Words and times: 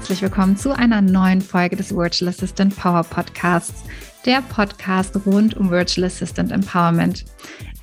herzlich 0.00 0.22
willkommen 0.22 0.56
zu 0.56 0.74
einer 0.74 1.02
neuen 1.02 1.42
Folge 1.42 1.76
des 1.76 1.94
Virtual 1.94 2.30
Assistant 2.30 2.74
Power 2.74 3.04
Podcasts, 3.04 3.84
der 4.24 4.40
Podcast 4.40 5.14
rund 5.26 5.58
um 5.58 5.70
Virtual 5.70 6.06
Assistant 6.06 6.52
Empowerment. 6.52 7.26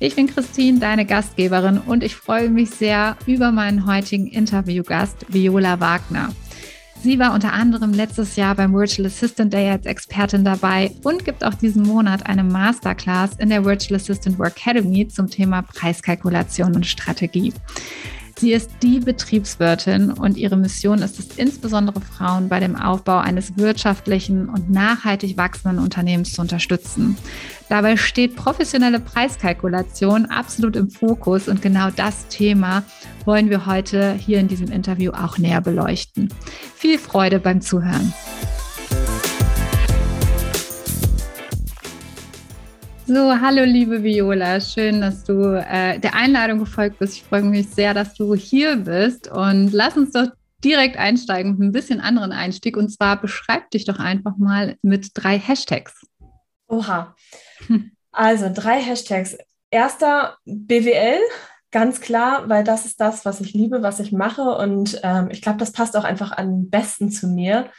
Ich 0.00 0.16
bin 0.16 0.26
Christine, 0.26 0.80
deine 0.80 1.06
Gastgeberin, 1.06 1.78
und 1.78 2.02
ich 2.02 2.16
freue 2.16 2.50
mich 2.50 2.70
sehr 2.70 3.16
über 3.26 3.52
meinen 3.52 3.86
heutigen 3.86 4.26
Interviewgast, 4.26 5.26
Viola 5.28 5.78
Wagner. 5.78 6.30
Sie 7.00 7.20
war 7.20 7.34
unter 7.34 7.52
anderem 7.52 7.92
letztes 7.92 8.34
Jahr 8.34 8.56
beim 8.56 8.74
Virtual 8.74 9.06
Assistant 9.06 9.52
Day 9.52 9.70
als 9.70 9.86
Expertin 9.86 10.44
dabei 10.44 10.90
und 11.04 11.24
gibt 11.24 11.44
auch 11.44 11.54
diesen 11.54 11.84
Monat 11.84 12.26
eine 12.26 12.42
Masterclass 12.42 13.36
in 13.38 13.50
der 13.50 13.64
Virtual 13.64 13.94
Assistant 13.94 14.40
Work 14.40 14.56
Academy 14.56 15.06
zum 15.06 15.30
Thema 15.30 15.62
Preiskalkulation 15.62 16.74
und 16.74 16.84
Strategie. 16.84 17.52
Sie 18.38 18.52
ist 18.52 18.70
die 18.82 19.00
Betriebswirtin 19.00 20.12
und 20.12 20.36
ihre 20.36 20.56
Mission 20.56 21.02
ist 21.02 21.18
es, 21.18 21.36
insbesondere 21.36 22.00
Frauen 22.00 22.48
bei 22.48 22.60
dem 22.60 22.76
Aufbau 22.76 23.18
eines 23.18 23.56
wirtschaftlichen 23.56 24.48
und 24.48 24.70
nachhaltig 24.70 25.36
wachsenden 25.36 25.80
Unternehmens 25.80 26.34
zu 26.34 26.42
unterstützen. 26.42 27.16
Dabei 27.68 27.96
steht 27.96 28.36
professionelle 28.36 29.00
Preiskalkulation 29.00 30.26
absolut 30.26 30.76
im 30.76 30.88
Fokus 30.88 31.48
und 31.48 31.62
genau 31.62 31.90
das 31.90 32.28
Thema 32.28 32.84
wollen 33.24 33.50
wir 33.50 33.66
heute 33.66 34.14
hier 34.14 34.38
in 34.38 34.46
diesem 34.46 34.70
Interview 34.70 35.10
auch 35.10 35.38
näher 35.38 35.60
beleuchten. 35.60 36.32
Viel 36.76 36.96
Freude 36.98 37.40
beim 37.40 37.60
Zuhören. 37.60 38.14
So, 43.08 43.40
hallo 43.40 43.64
liebe 43.64 44.02
Viola, 44.02 44.60
schön, 44.60 45.00
dass 45.00 45.24
du 45.24 45.54
äh, 45.54 45.98
der 45.98 46.14
Einladung 46.14 46.58
gefolgt 46.58 46.98
bist. 46.98 47.14
Ich 47.14 47.22
freue 47.22 47.40
mich 47.40 47.70
sehr, 47.70 47.94
dass 47.94 48.12
du 48.12 48.34
hier 48.34 48.76
bist 48.76 49.28
und 49.28 49.72
lass 49.72 49.96
uns 49.96 50.10
doch 50.12 50.26
direkt 50.62 50.98
einsteigen 50.98 51.52
mit 51.52 51.68
ein 51.68 51.72
bisschen 51.72 52.02
anderen 52.02 52.32
Einstieg 52.32 52.76
und 52.76 52.90
zwar 52.90 53.18
beschreib 53.18 53.70
dich 53.70 53.86
doch 53.86 53.98
einfach 53.98 54.36
mal 54.36 54.76
mit 54.82 55.12
drei 55.14 55.38
Hashtags. 55.38 55.94
Oha. 56.68 57.16
Also 58.12 58.50
drei 58.52 58.78
Hashtags. 58.82 59.38
Erster 59.70 60.36
BWL, 60.44 61.20
ganz 61.70 62.02
klar, 62.02 62.46
weil 62.50 62.62
das 62.62 62.84
ist 62.84 63.00
das, 63.00 63.24
was 63.24 63.40
ich 63.40 63.54
liebe, 63.54 63.80
was 63.80 64.00
ich 64.00 64.12
mache 64.12 64.42
und 64.42 65.00
ähm, 65.02 65.28
ich 65.30 65.40
glaube, 65.40 65.58
das 65.58 65.72
passt 65.72 65.96
auch 65.96 66.04
einfach 66.04 66.32
am 66.32 66.68
besten 66.68 67.10
zu 67.10 67.28
mir. 67.28 67.70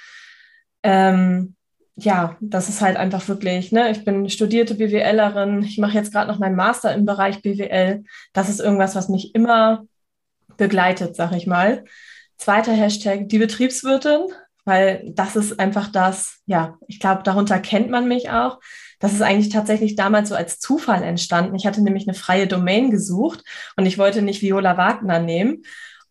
Ähm, 0.81 1.55
ja, 2.03 2.37
das 2.39 2.69
ist 2.69 2.81
halt 2.81 2.97
einfach 2.97 3.27
wirklich, 3.27 3.71
ne, 3.71 3.91
ich 3.91 4.03
bin 4.03 4.29
studierte 4.29 4.75
BWLerin, 4.75 5.63
ich 5.63 5.77
mache 5.77 5.93
jetzt 5.93 6.11
gerade 6.11 6.31
noch 6.31 6.39
meinen 6.39 6.55
Master 6.55 6.93
im 6.93 7.05
Bereich 7.05 7.41
BWL. 7.41 8.03
Das 8.33 8.49
ist 8.49 8.59
irgendwas, 8.59 8.95
was 8.95 9.09
mich 9.09 9.35
immer 9.35 9.85
begleitet, 10.57 11.15
sag 11.15 11.33
ich 11.33 11.47
mal. 11.47 11.83
Zweiter 12.37 12.73
Hashtag, 12.73 13.27
die 13.29 13.37
Betriebswirtin, 13.37 14.21
weil 14.65 15.03
das 15.13 15.35
ist 15.35 15.59
einfach 15.59 15.91
das, 15.91 16.39
ja, 16.45 16.77
ich 16.87 16.99
glaube, 16.99 17.23
darunter 17.23 17.59
kennt 17.59 17.89
man 17.89 18.07
mich 18.07 18.29
auch. 18.29 18.59
Das 18.99 19.13
ist 19.13 19.21
eigentlich 19.21 19.49
tatsächlich 19.49 19.95
damals 19.95 20.29
so 20.29 20.35
als 20.35 20.59
Zufall 20.59 21.03
entstanden. 21.03 21.55
Ich 21.55 21.65
hatte 21.65 21.81
nämlich 21.81 22.07
eine 22.07 22.15
freie 22.15 22.47
Domain 22.47 22.91
gesucht 22.91 23.43
und 23.77 23.85
ich 23.85 23.97
wollte 23.97 24.21
nicht 24.21 24.41
Viola 24.41 24.77
Wagner 24.77 25.19
nehmen 25.19 25.63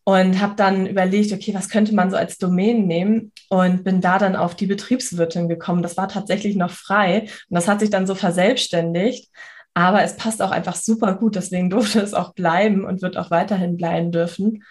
und 0.09 0.41
habe 0.41 0.55
dann 0.55 0.87
überlegt, 0.87 1.31
okay, 1.33 1.53
was 1.53 1.69
könnte 1.69 1.93
man 1.93 2.09
so 2.09 2.17
als 2.17 2.39
Domain 2.39 2.87
nehmen 2.87 3.31
und 3.47 3.83
bin 3.83 4.01
da 4.01 4.17
dann 4.17 4.35
auf 4.35 4.55
die 4.55 4.65
Betriebswirtin 4.65 5.47
gekommen. 5.47 5.83
Das 5.83 5.97
war 5.97 6.07
tatsächlich 6.07 6.55
noch 6.55 6.71
frei 6.71 7.21
und 7.21 7.55
das 7.55 7.67
hat 7.67 7.79
sich 7.79 7.91
dann 7.91 8.07
so 8.07 8.15
verselbstständigt. 8.15 9.29
Aber 9.75 10.01
es 10.01 10.17
passt 10.17 10.41
auch 10.41 10.49
einfach 10.49 10.75
super 10.75 11.13
gut, 11.13 11.35
deswegen 11.35 11.69
durfte 11.69 11.99
es 11.99 12.15
auch 12.15 12.33
bleiben 12.33 12.85
und 12.85 13.03
wird 13.03 13.17
auch 13.17 13.29
weiterhin 13.29 13.77
bleiben 13.77 14.11
dürfen. 14.11 14.63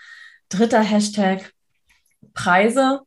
Dritter 0.48 0.82
Hashtag 0.82 1.52
Preise, 2.34 3.02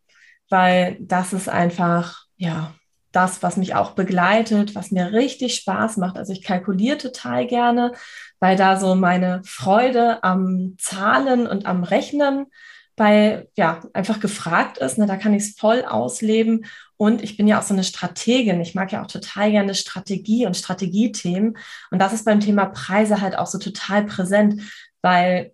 weil 0.49 0.95
das 1.01 1.33
ist 1.33 1.49
einfach, 1.49 2.27
ja, 2.37 2.73
das, 3.11 3.43
was 3.43 3.57
mich 3.57 3.75
auch 3.75 3.91
begleitet, 3.91 4.75
was 4.75 4.91
mir 4.91 5.11
richtig 5.11 5.55
Spaß 5.55 5.97
macht. 5.97 6.17
Also 6.17 6.33
ich 6.33 6.43
kalkuliere 6.43 6.97
total 6.97 7.45
gerne, 7.45 7.91
weil 8.39 8.55
da 8.55 8.79
so 8.79 8.95
meine 8.95 9.41
Freude 9.45 10.23
am 10.23 10.75
Zahlen 10.77 11.47
und 11.47 11.65
am 11.65 11.83
Rechnen 11.83 12.47
bei, 12.95 13.47
ja, 13.55 13.81
einfach 13.93 14.19
gefragt 14.19 14.77
ist. 14.77 14.97
Ne? 14.97 15.07
Da 15.07 15.17
kann 15.17 15.33
ich 15.33 15.43
es 15.43 15.55
voll 15.57 15.83
ausleben. 15.83 16.65
Und 16.97 17.23
ich 17.23 17.35
bin 17.35 17.47
ja 17.47 17.59
auch 17.59 17.63
so 17.63 17.73
eine 17.73 17.83
Strategin. 17.83 18.61
Ich 18.61 18.75
mag 18.75 18.91
ja 18.91 19.01
auch 19.01 19.07
total 19.07 19.51
gerne 19.51 19.73
Strategie 19.73 20.45
und 20.45 20.55
Strategiethemen. 20.55 21.57
Und 21.89 21.99
das 21.99 22.13
ist 22.13 22.25
beim 22.25 22.39
Thema 22.39 22.65
Preise 22.67 23.19
halt 23.19 23.37
auch 23.37 23.47
so 23.47 23.57
total 23.57 24.05
präsent, 24.05 24.61
weil 25.01 25.53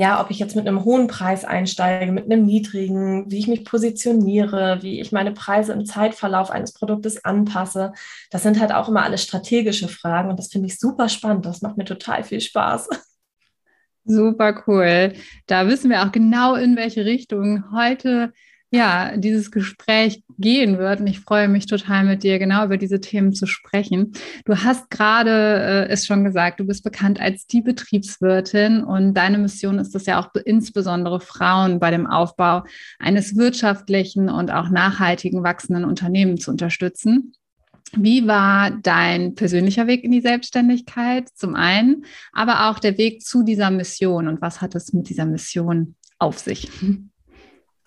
ja, 0.00 0.18
ob 0.18 0.30
ich 0.30 0.38
jetzt 0.38 0.56
mit 0.56 0.66
einem 0.66 0.82
hohen 0.86 1.08
Preis 1.08 1.44
einsteige, 1.44 2.10
mit 2.10 2.24
einem 2.24 2.46
niedrigen, 2.46 3.30
wie 3.30 3.38
ich 3.38 3.48
mich 3.48 3.66
positioniere, 3.66 4.78
wie 4.80 4.98
ich 4.98 5.12
meine 5.12 5.32
Preise 5.32 5.74
im 5.74 5.84
Zeitverlauf 5.84 6.50
eines 6.50 6.72
Produktes 6.72 7.22
anpasse. 7.22 7.92
Das 8.30 8.42
sind 8.42 8.58
halt 8.58 8.72
auch 8.72 8.88
immer 8.88 9.02
alles 9.02 9.22
strategische 9.22 9.88
Fragen 9.88 10.30
und 10.30 10.38
das 10.38 10.48
finde 10.48 10.68
ich 10.68 10.78
super 10.78 11.10
spannend. 11.10 11.44
Das 11.44 11.60
macht 11.60 11.76
mir 11.76 11.84
total 11.84 12.24
viel 12.24 12.40
Spaß. 12.40 12.88
Super 14.06 14.64
cool. 14.66 15.12
Da 15.46 15.68
wissen 15.68 15.90
wir 15.90 16.02
auch 16.02 16.10
genau, 16.10 16.54
in 16.54 16.74
welche 16.74 17.04
Richtung 17.04 17.64
heute 17.70 18.32
ja, 18.72 19.16
dieses 19.16 19.50
Gespräch 19.50 20.22
gehen 20.38 20.78
wird. 20.78 21.00
Und 21.00 21.08
ich 21.08 21.20
freue 21.20 21.48
mich 21.48 21.66
total 21.66 22.04
mit 22.04 22.22
dir 22.22 22.38
genau 22.38 22.64
über 22.64 22.76
diese 22.76 23.00
Themen 23.00 23.32
zu 23.32 23.46
sprechen. 23.46 24.12
Du 24.44 24.56
hast 24.56 24.90
gerade 24.90 25.30
äh, 25.30 25.88
es 25.88 26.06
schon 26.06 26.24
gesagt, 26.24 26.60
du 26.60 26.64
bist 26.64 26.84
bekannt 26.84 27.20
als 27.20 27.46
die 27.46 27.62
Betriebswirtin 27.62 28.84
und 28.84 29.14
deine 29.14 29.38
Mission 29.38 29.78
ist 29.78 29.94
es 29.96 30.06
ja 30.06 30.20
auch 30.20 30.28
insbesondere 30.44 31.20
Frauen 31.20 31.80
bei 31.80 31.90
dem 31.90 32.06
Aufbau 32.06 32.62
eines 32.98 33.36
wirtschaftlichen 33.36 34.28
und 34.28 34.52
auch 34.52 34.70
nachhaltigen 34.70 35.42
wachsenden 35.42 35.84
Unternehmens 35.84 36.42
zu 36.42 36.52
unterstützen. 36.52 37.32
Wie 37.96 38.28
war 38.28 38.70
dein 38.70 39.34
persönlicher 39.34 39.88
Weg 39.88 40.04
in 40.04 40.12
die 40.12 40.20
Selbstständigkeit 40.20 41.28
zum 41.34 41.56
einen, 41.56 42.04
aber 42.32 42.70
auch 42.70 42.78
der 42.78 42.96
Weg 42.98 43.22
zu 43.22 43.42
dieser 43.42 43.72
Mission 43.72 44.28
und 44.28 44.40
was 44.40 44.60
hat 44.60 44.76
es 44.76 44.92
mit 44.92 45.08
dieser 45.08 45.26
Mission 45.26 45.96
auf 46.20 46.38
sich? 46.38 46.70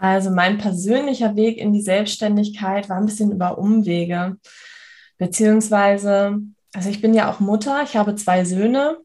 Also 0.03 0.31
mein 0.31 0.58
persönlicher 0.58 1.38
Weg 1.38 1.58
in 1.58 1.72
die 1.72 1.81
Selbstständigkeit 1.81 2.90
war 2.90 2.97
ein 2.97 3.06
bisschen 3.06 3.31
über 3.31 3.58
Umwege, 3.58 4.36
beziehungsweise, 5.18 6.41
also 6.74 6.90
ich 6.90 7.00
bin 7.00 7.14
ja 7.14 7.31
auch 7.31 7.40
Mutter, 7.40 7.81
ich 7.84 7.96
habe 7.96 8.13
zwei 8.16 8.44
Söhne 8.44 8.97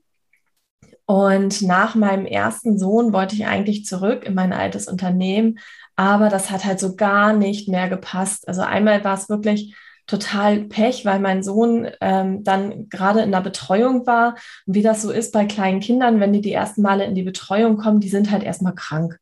und 1.06 1.62
nach 1.62 1.94
meinem 1.94 2.26
ersten 2.26 2.80
Sohn 2.80 3.12
wollte 3.12 3.36
ich 3.36 3.46
eigentlich 3.46 3.84
zurück 3.84 4.24
in 4.24 4.34
mein 4.34 4.52
altes 4.52 4.88
Unternehmen, 4.88 5.60
aber 5.94 6.30
das 6.30 6.50
hat 6.50 6.64
halt 6.64 6.80
so 6.80 6.96
gar 6.96 7.32
nicht 7.32 7.68
mehr 7.68 7.88
gepasst. 7.88 8.48
Also 8.48 8.62
einmal 8.62 9.04
war 9.04 9.14
es 9.14 9.28
wirklich 9.28 9.76
total 10.08 10.64
Pech, 10.64 11.04
weil 11.04 11.20
mein 11.20 11.44
Sohn 11.44 11.88
ähm, 12.00 12.42
dann 12.42 12.88
gerade 12.88 13.20
in 13.20 13.30
der 13.30 13.42
Betreuung 13.42 14.04
war. 14.08 14.34
Und 14.66 14.74
wie 14.74 14.82
das 14.82 15.02
so 15.02 15.12
ist 15.12 15.32
bei 15.32 15.44
kleinen 15.44 15.78
Kindern, 15.78 16.18
wenn 16.18 16.32
die 16.32 16.40
die 16.40 16.52
ersten 16.52 16.82
Male 16.82 17.04
in 17.04 17.14
die 17.14 17.22
Betreuung 17.22 17.76
kommen, 17.76 18.00
die 18.00 18.08
sind 18.08 18.32
halt 18.32 18.42
erstmal 18.42 18.74
krank. 18.74 19.20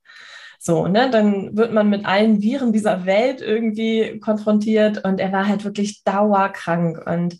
So, 0.67 0.89
ne, 0.89 1.09
dann 1.11 1.57
wird 1.57 1.73
man 1.73 1.89
mit 1.89 2.07
allen 2.07 2.43
Viren 2.43 2.73
dieser 2.73 3.07
Welt 3.07 3.41
irgendwie 3.41 4.19
konfrontiert 4.19 5.05
und 5.05 5.21
er 5.21 5.31
war 5.31 5.47
halt 5.47 5.65
wirklich 5.65 6.03
dauerkrank 6.03 7.07
und 7.07 7.39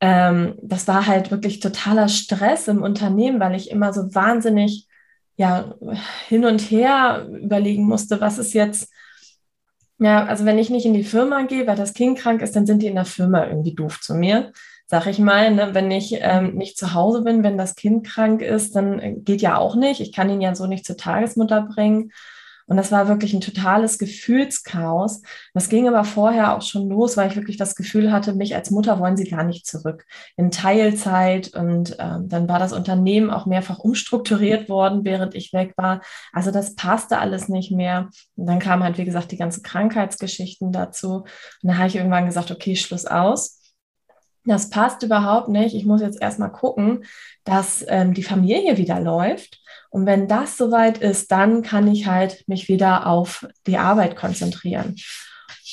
ähm, 0.00 0.56
das 0.62 0.86
war 0.86 1.06
halt 1.06 1.30
wirklich 1.30 1.60
totaler 1.60 2.08
Stress 2.08 2.68
im 2.68 2.82
Unternehmen, 2.82 3.40
weil 3.40 3.54
ich 3.54 3.70
immer 3.70 3.94
so 3.94 4.14
wahnsinnig 4.14 4.86
ja 5.36 5.74
hin 6.28 6.44
und 6.44 6.60
her 6.60 7.26
überlegen 7.42 7.84
musste, 7.84 8.20
was 8.20 8.36
ist 8.36 8.52
jetzt 8.52 8.92
ja, 9.98 10.26
also 10.26 10.44
wenn 10.44 10.58
ich 10.58 10.68
nicht 10.68 10.84
in 10.84 10.94
die 10.94 11.04
Firma 11.04 11.42
gehe, 11.44 11.66
weil 11.66 11.76
das 11.76 11.94
Kind 11.94 12.18
krank 12.18 12.42
ist, 12.42 12.54
dann 12.54 12.66
sind 12.66 12.82
die 12.82 12.88
in 12.88 12.96
der 12.96 13.04
Firma 13.06 13.46
irgendwie 13.46 13.74
doof 13.74 14.00
zu 14.00 14.14
mir 14.14 14.52
sag 14.92 15.06
ich 15.06 15.18
mal. 15.18 15.50
Ne? 15.54 15.70
Wenn 15.72 15.90
ich 15.90 16.18
ähm, 16.20 16.54
nicht 16.54 16.76
zu 16.76 16.92
Hause 16.92 17.22
bin, 17.22 17.42
wenn 17.42 17.56
das 17.56 17.76
Kind 17.76 18.06
krank 18.06 18.42
ist, 18.42 18.76
dann 18.76 18.98
äh, 18.98 19.14
geht 19.14 19.40
ja 19.40 19.56
auch 19.56 19.74
nicht. 19.74 20.02
Ich 20.02 20.12
kann 20.12 20.28
ihn 20.28 20.42
ja 20.42 20.54
so 20.54 20.66
nicht 20.66 20.84
zur 20.84 20.98
Tagesmutter 20.98 21.62
bringen. 21.62 22.12
Und 22.72 22.78
das 22.78 22.90
war 22.90 23.06
wirklich 23.06 23.34
ein 23.34 23.42
totales 23.42 23.98
Gefühlschaos. 23.98 25.20
Das 25.52 25.68
ging 25.68 25.86
aber 25.86 26.04
vorher 26.04 26.56
auch 26.56 26.62
schon 26.62 26.88
los, 26.88 27.18
weil 27.18 27.28
ich 27.28 27.36
wirklich 27.36 27.58
das 27.58 27.76
Gefühl 27.76 28.10
hatte, 28.10 28.32
mich 28.32 28.54
als 28.54 28.70
Mutter 28.70 28.98
wollen 28.98 29.18
sie 29.18 29.28
gar 29.28 29.44
nicht 29.44 29.66
zurück 29.66 30.06
in 30.38 30.50
Teilzeit. 30.50 31.54
Und 31.54 31.98
ähm, 31.98 32.30
dann 32.30 32.48
war 32.48 32.58
das 32.58 32.72
Unternehmen 32.72 33.28
auch 33.28 33.44
mehrfach 33.44 33.78
umstrukturiert 33.80 34.70
worden, 34.70 35.04
während 35.04 35.34
ich 35.34 35.52
weg 35.52 35.74
war. 35.76 36.00
Also 36.32 36.50
das 36.50 36.74
passte 36.74 37.18
alles 37.18 37.50
nicht 37.50 37.72
mehr. 37.72 38.08
Und 38.36 38.46
dann 38.46 38.58
kamen 38.58 38.82
halt, 38.84 38.96
wie 38.96 39.04
gesagt, 39.04 39.32
die 39.32 39.36
ganzen 39.36 39.62
Krankheitsgeschichten 39.62 40.72
dazu. 40.72 41.16
Und 41.16 41.28
dann 41.62 41.76
habe 41.76 41.88
ich 41.88 41.96
irgendwann 41.96 42.24
gesagt, 42.24 42.50
okay, 42.50 42.74
Schluss 42.74 43.04
aus 43.04 43.58
das 44.44 44.70
passt 44.70 45.02
überhaupt 45.02 45.48
nicht. 45.48 45.74
Ich 45.74 45.84
muss 45.84 46.00
jetzt 46.00 46.20
erstmal 46.20 46.50
gucken, 46.50 47.04
dass 47.44 47.84
ähm, 47.88 48.12
die 48.12 48.22
Familie 48.22 48.76
wieder 48.76 48.98
läuft. 49.00 49.61
Und 49.92 50.06
wenn 50.06 50.26
das 50.26 50.56
soweit 50.56 50.98
ist, 50.98 51.30
dann 51.30 51.62
kann 51.62 51.86
ich 51.86 52.06
halt 52.06 52.44
mich 52.48 52.68
wieder 52.68 53.06
auf 53.06 53.46
die 53.66 53.76
Arbeit 53.76 54.16
konzentrieren. 54.16 54.96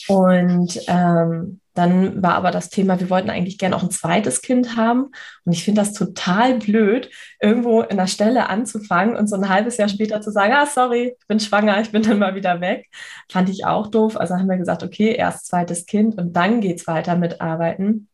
Und 0.09 0.77
ähm, 0.87 1.61
dann 1.73 2.21
war 2.21 2.33
aber 2.33 2.51
das 2.51 2.69
Thema, 2.69 2.99
wir 2.99 3.09
wollten 3.09 3.29
eigentlich 3.29 3.57
gerne 3.57 3.77
auch 3.77 3.83
ein 3.83 3.91
zweites 3.91 4.41
Kind 4.41 4.75
haben. 4.75 5.11
Und 5.45 5.53
ich 5.53 5.63
finde 5.63 5.79
das 5.79 5.93
total 5.93 6.55
blöd, 6.55 7.09
irgendwo 7.39 7.81
in 7.81 7.95
der 7.95 8.07
Stelle 8.07 8.49
anzufangen 8.49 9.15
und 9.15 9.27
so 9.27 9.37
ein 9.37 9.47
halbes 9.47 9.77
Jahr 9.77 9.87
später 9.87 10.19
zu 10.19 10.31
sagen, 10.31 10.53
ah, 10.53 10.65
sorry, 10.65 11.15
ich 11.17 11.27
bin 11.27 11.39
schwanger, 11.39 11.79
ich 11.79 11.93
bin 11.93 12.03
dann 12.03 12.19
mal 12.19 12.35
wieder 12.35 12.59
weg. 12.59 12.89
Fand 13.31 13.47
ich 13.47 13.65
auch 13.65 13.87
doof. 13.87 14.17
Also 14.17 14.35
haben 14.35 14.49
wir 14.49 14.57
gesagt, 14.57 14.83
okay, 14.83 15.15
erst 15.15 15.47
zweites 15.47 15.85
Kind 15.85 16.17
und 16.17 16.33
dann 16.33 16.59
geht 16.59 16.81
es 16.81 16.87
weiter 16.87 17.15
mit 17.15 17.39
Arbeiten. 17.39 18.09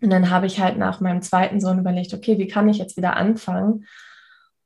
Und 0.00 0.08
dann 0.08 0.30
habe 0.30 0.46
ich 0.46 0.58
halt 0.58 0.78
nach 0.78 1.00
meinem 1.00 1.20
zweiten 1.20 1.60
Sohn 1.60 1.80
überlegt, 1.80 2.14
okay, 2.14 2.38
wie 2.38 2.48
kann 2.48 2.70
ich 2.70 2.78
jetzt 2.78 2.96
wieder 2.96 3.16
anfangen? 3.16 3.84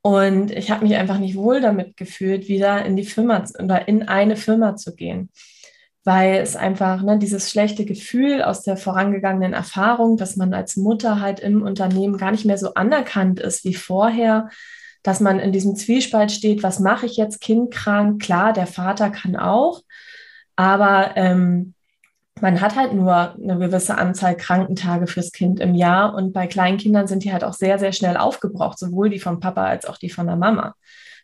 Und 0.01 0.51
ich 0.51 0.71
habe 0.71 0.85
mich 0.85 0.95
einfach 0.95 1.19
nicht 1.19 1.35
wohl 1.35 1.61
damit 1.61 1.97
gefühlt, 1.97 2.47
wieder 2.47 2.85
in 2.85 2.95
die 2.95 3.05
Firma 3.05 3.43
oder 3.61 3.87
in 3.87 4.07
eine 4.07 4.37
Firma 4.37 4.75
zu 4.75 4.95
gehen. 4.95 5.29
Weil 6.05 6.35
es 6.35 6.55
einfach 6.55 7.01
ne, 7.03 7.19
dieses 7.19 7.51
schlechte 7.51 7.85
Gefühl 7.85 8.41
aus 8.41 8.63
der 8.63 8.77
vorangegangenen 8.77 9.53
Erfahrung, 9.53 10.15
dass 10.15 10.37
man 10.37 10.53
als 10.53 10.77
Mutter 10.77 11.19
halt 11.19 11.41
im 11.41 11.61
Unternehmen 11.61 12.17
gar 12.17 12.31
nicht 12.31 12.45
mehr 12.45 12.57
so 12.57 12.73
anerkannt 12.75 13.39
ist 13.39 13.65
wie 13.65 13.75
vorher, 13.75 14.49
dass 15.03 15.19
man 15.19 15.39
in 15.39 15.51
diesem 15.51 15.75
Zwiespalt 15.75 16.31
steht, 16.31 16.63
was 16.63 16.79
mache 16.79 17.05
ich 17.05 17.17
jetzt, 17.17 17.41
Kind 17.41 17.71
krank, 17.71 18.21
klar, 18.21 18.53
der 18.53 18.67
Vater 18.67 19.09
kann 19.09 19.35
auch, 19.35 19.81
aber 20.55 21.13
ähm, 21.15 21.73
man 22.41 22.61
hat 22.61 22.75
halt 22.75 22.93
nur 22.93 23.35
eine 23.35 23.57
gewisse 23.57 23.97
Anzahl 23.97 24.35
Krankentage 24.35 25.07
fürs 25.07 25.31
Kind 25.31 25.59
im 25.59 25.75
Jahr 25.75 26.13
und 26.15 26.33
bei 26.33 26.47
Kleinkindern 26.47 27.07
sind 27.07 27.23
die 27.23 27.33
halt 27.33 27.43
auch 27.43 27.53
sehr, 27.53 27.79
sehr 27.79 27.91
schnell 27.91 28.17
aufgebraucht, 28.17 28.79
sowohl 28.79 29.09
die 29.09 29.19
vom 29.19 29.39
Papa 29.39 29.65
als 29.65 29.85
auch 29.85 29.97
die 29.97 30.09
von 30.09 30.27
der 30.27 30.35
Mama. 30.35 30.75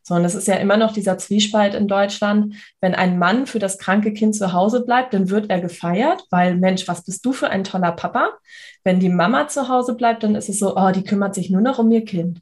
So, 0.08 0.14
und 0.14 0.24
es 0.24 0.36
ist 0.36 0.48
ja 0.48 0.56
immer 0.56 0.78
noch 0.78 0.94
dieser 0.94 1.18
Zwiespalt 1.18 1.74
in 1.74 1.88
Deutschland. 1.88 2.54
Wenn 2.80 2.94
ein 2.94 3.18
Mann 3.18 3.48
für 3.48 3.58
das 3.58 3.80
kranke 3.80 4.14
Kind 4.14 4.36
zu 4.36 4.54
Hause 4.54 4.86
bleibt, 4.86 5.16
dann 5.16 5.32
wird 5.32 5.50
er 5.50 5.60
gefeiert, 5.60 6.24
weil 6.30 6.58
Mensch, 6.58 6.88
was 6.88 7.04
bist 7.04 7.26
du 7.26 7.34
für 7.34 7.50
ein 7.50 7.64
toller 7.64 7.92
Papa? 7.92 8.30
Wenn 8.84 9.00
die 9.00 9.10
Mama 9.10 9.48
zu 9.48 9.68
Hause 9.68 9.96
bleibt, 9.96 10.22
dann 10.22 10.36
ist 10.36 10.48
es 10.48 10.60
so, 10.60 10.78
oh, 10.78 10.92
die 10.92 11.04
kümmert 11.04 11.34
sich 11.34 11.50
nur 11.50 11.62
noch 11.62 11.80
um 11.80 11.90
ihr 11.92 12.06
Kind. 12.06 12.42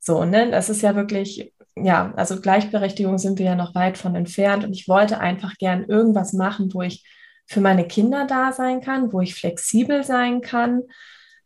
So, 0.00 0.24
ne, 0.24 0.50
das 0.50 0.68
ist 0.68 0.82
ja 0.82 0.96
wirklich, 0.96 1.52
ja, 1.76 2.12
also 2.16 2.40
Gleichberechtigung 2.40 3.18
sind 3.18 3.38
wir 3.38 3.46
ja 3.46 3.54
noch 3.54 3.76
weit 3.76 3.96
von 3.96 4.16
entfernt. 4.16 4.64
Und 4.64 4.72
ich 4.72 4.88
wollte 4.88 5.20
einfach 5.20 5.54
gern 5.54 5.84
irgendwas 5.84 6.32
machen, 6.32 6.74
wo 6.74 6.82
ich 6.82 7.04
für 7.46 7.60
meine 7.60 7.86
Kinder 7.86 8.26
da 8.26 8.52
sein 8.52 8.80
kann, 8.80 9.12
wo 9.12 9.20
ich 9.20 9.34
flexibel 9.34 10.02
sein 10.02 10.40
kann, 10.40 10.82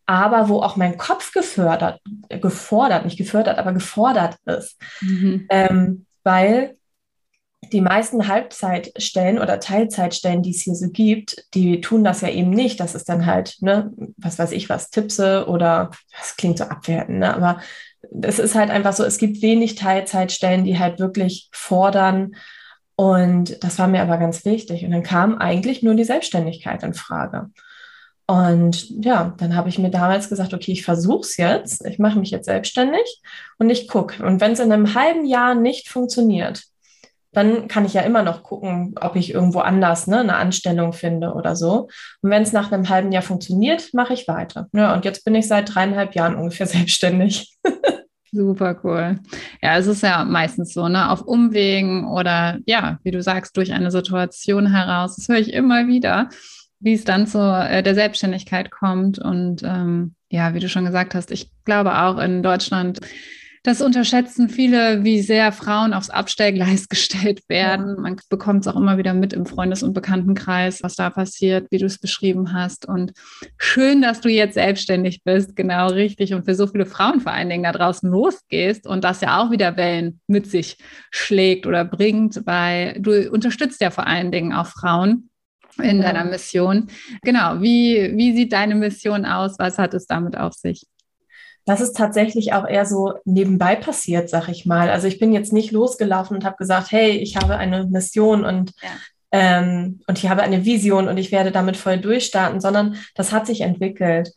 aber 0.07 0.49
wo 0.49 0.61
auch 0.61 0.77
mein 0.77 0.97
Kopf 0.97 1.33
gefördert, 1.33 2.01
gefordert, 2.29 3.05
nicht 3.05 3.19
gefördert, 3.19 3.59
aber 3.59 3.73
gefordert 3.73 4.37
ist. 4.47 4.79
Mhm. 5.01 5.47
Ähm, 5.51 6.07
weil 6.25 6.77
die 7.73 7.81
meisten 7.81 8.29
Halbzeitstellen 8.29 9.39
oder 9.39 9.61
Teilzeitstellen, 9.61 10.43
die 10.43 10.53
es 10.53 10.63
hier 10.63 10.75
so 10.75 10.89
gibt, 10.91 11.45
die 11.55 11.81
tun 11.81 12.05
das 12.05 12.21
ja 12.21 12.29
eben 12.29 12.51
nicht. 12.51 12.81
Das 12.81 12.95
ist 12.95 13.09
dann 13.09 13.27
halt, 13.27 13.57
ne, 13.61 13.93
was 14.17 14.39
weiß 14.39 14.53
ich 14.53 14.69
was, 14.69 14.91
Tippse 14.91 15.47
oder, 15.49 15.91
das 16.19 16.37
klingt 16.37 16.59
so 16.59 16.65
abwertend, 16.65 17.19
ne, 17.19 17.35
aber 17.35 17.61
es 18.23 18.39
ist 18.39 18.55
halt 18.55 18.71
einfach 18.71 18.93
so, 18.93 19.05
es 19.05 19.19
gibt 19.19 19.43
wenig 19.43 19.75
Teilzeitstellen, 19.75 20.65
die 20.65 20.79
halt 20.79 20.99
wirklich 20.99 21.49
fordern. 21.53 22.37
Und 23.01 23.63
das 23.63 23.79
war 23.79 23.87
mir 23.87 24.03
aber 24.03 24.17
ganz 24.17 24.45
wichtig. 24.45 24.85
Und 24.85 24.91
dann 24.91 25.05
kam 25.05 25.39
eigentlich 25.39 25.85
nur 25.85 25.95
die 25.95 26.03
Selbstständigkeit 26.03 26.83
in 26.83 26.95
Frage. 26.95 27.49
Und 28.27 28.91
ja, 29.05 29.35
dann 29.39 29.55
habe 29.55 29.69
ich 29.69 29.79
mir 29.79 29.91
damals 29.91 30.29
gesagt, 30.29 30.53
okay, 30.53 30.73
ich 30.73 30.85
versuche 30.85 31.21
es 31.21 31.37
jetzt, 31.37 31.87
ich 31.87 32.01
mache 32.01 32.19
mich 32.19 32.33
jetzt 32.33 32.47
selbstständig 32.47 33.23
und 33.57 33.71
ich 33.71 33.87
gucke. 33.87 34.27
Und 34.27 34.41
wenn 34.41 34.51
es 34.51 34.59
in 34.59 34.73
einem 34.73 34.95
halben 34.95 35.27
Jahr 35.27 35.55
nicht 35.55 35.89
funktioniert, 35.89 36.65
dann 37.31 37.69
kann 37.69 37.85
ich 37.85 37.95
ja 37.95 38.01
immer 38.01 38.25
noch 38.25 38.43
gucken, 38.43 38.97
ob 39.01 39.15
ich 39.15 39.33
irgendwo 39.33 39.61
anders 39.61 40.09
ne, 40.09 40.19
eine 40.19 40.35
Anstellung 40.35 40.93
finde 40.93 41.35
oder 41.35 41.55
so. 41.55 41.89
Und 42.21 42.31
wenn 42.31 42.43
es 42.43 42.53
nach 42.53 42.73
einem 42.73 42.89
halben 42.89 43.13
Jahr 43.13 43.23
funktioniert, 43.23 43.95
mache 43.95 44.13
ich 44.13 44.27
weiter. 44.27 44.67
Ja, 44.73 44.93
und 44.93 45.05
jetzt 45.05 45.25
bin 45.25 45.37
ich 45.37 45.47
seit 45.47 45.73
dreieinhalb 45.73 46.17
Jahren 46.17 46.35
ungefähr 46.35 46.67
selbstständig. 46.67 47.57
Super 48.33 48.79
cool. 48.85 49.19
Ja, 49.63 49.79
es 49.79 49.87
ist 49.87 50.03
ja 50.03 50.25
meistens 50.25 50.75
so, 50.75 50.89
ne, 50.89 51.11
auf 51.11 51.23
Umwegen 51.23 52.07
oder 52.07 52.59
ja, 52.67 52.99
wie 53.03 53.11
du 53.11 53.23
sagst, 53.23 53.57
durch 53.57 53.73
eine 53.73 53.91
Situation 53.91 54.71
heraus. 54.71 55.17
Das 55.17 55.29
höre 55.29 55.39
ich 55.39 55.53
immer 55.53 55.87
wieder 55.87 56.29
wie 56.81 56.93
es 56.95 57.05
dann 57.05 57.27
zu 57.27 57.39
äh, 57.39 57.83
der 57.83 57.95
Selbstständigkeit 57.95 58.71
kommt. 58.71 59.19
Und 59.19 59.63
ähm, 59.65 60.15
ja, 60.31 60.55
wie 60.55 60.61
du 60.61 60.69
schon 60.69 60.85
gesagt 60.85 61.15
hast, 61.15 61.31
ich 61.31 61.51
glaube 61.65 61.99
auch 61.99 62.19
in 62.19 62.43
Deutschland, 62.43 63.01
das 63.63 63.81
unterschätzen 63.81 64.49
viele, 64.49 65.05
wie 65.05 65.21
sehr 65.21 65.53
Frauen 65.53 65.93
aufs 65.93 66.11
Abstellgleis 66.11 66.89
gestellt 66.89 67.43
werden. 67.49 67.95
Ja. 67.97 68.03
Man 68.03 68.17
bekommt 68.29 68.63
es 68.63 68.69
auch 68.69 68.77
immer 68.77 68.99
wieder 68.99 69.15
mit 69.15 69.33
im 69.33 69.47
Freundes- 69.47 69.83
und 69.83 69.93
Bekanntenkreis, 69.93 70.83
was 70.83 70.95
da 70.95 71.11
passiert, 71.11 71.67
wie 71.71 71.79
du 71.79 71.87
es 71.87 71.99
beschrieben 71.99 72.53
hast. 72.53 72.87
Und 72.87 73.13
schön, 73.57 74.03
dass 74.03 74.21
du 74.21 74.29
jetzt 74.29 74.55
selbstständig 74.55 75.23
bist, 75.25 75.57
genau 75.57 75.89
richtig. 75.89 76.35
Und 76.35 76.45
für 76.45 76.55
so 76.55 76.67
viele 76.67 76.87
Frauen 76.87 77.21
vor 77.21 77.33
allen 77.33 77.49
Dingen 77.49 77.65
da 77.65 77.73
draußen 77.73 78.11
losgehst 78.11 78.87
und 78.87 79.05
das 79.05 79.21
ja 79.21 79.41
auch 79.41 79.51
wieder 79.51 79.77
Wellen 79.77 80.21
mit 80.27 80.51
sich 80.51 80.79
schlägt 81.11 81.67
oder 81.67 81.85
bringt, 81.85 82.43
weil 82.47 83.01
du 83.01 83.31
unterstützt 83.31 83.81
ja 83.81 83.91
vor 83.91 84.07
allen 84.07 84.33
Dingen 84.33 84.53
auch 84.53 84.67
Frauen 84.67 85.31
in 85.83 86.01
deiner 86.01 86.25
Mission. 86.25 86.89
Genau, 87.23 87.61
wie, 87.61 88.13
wie 88.17 88.35
sieht 88.35 88.53
deine 88.53 88.75
Mission 88.75 89.25
aus? 89.25 89.59
Was 89.59 89.79
hat 89.79 89.95
es 89.95 90.07
damit 90.07 90.37
auf 90.37 90.55
sich? 90.55 90.85
Das 91.69 91.83
ist 91.83 91.95
tatsächlich 91.95 92.55
auch 92.55 92.67
eher 92.67 92.87
so 92.87 93.13
nebenbei 93.27 93.77
passiert, 93.77 94.31
sag 94.31 94.49
ich 94.49 94.65
mal. 94.65 94.89
Also 94.89 95.07
ich 95.07 95.19
bin 95.19 95.35
jetzt 95.35 95.53
nicht 95.53 95.71
losgelaufen 95.71 96.35
und 96.35 96.47
habe 96.47 96.57
gesagt, 96.57 96.91
hey, 96.93 97.11
ich 97.11 97.37
habe 97.37 97.59
eine 97.59 97.85
Mission 97.85 98.47
und, 98.47 98.73
ja. 98.83 98.89
ähm, 99.33 100.01
und 100.07 100.17
ich 100.17 100.31
habe 100.31 100.43
eine 100.43 100.65
Vision 100.65 101.09
und 101.09 101.19
ich 101.19 101.31
werde 101.31 101.53
damit 101.53 101.77
voll 101.77 101.99
durchstarten, 101.99 102.63
sondern 102.63 102.97
das 103.15 103.33
hat 103.33 103.47
sich 103.47 103.61
entwickelt, 103.61 104.33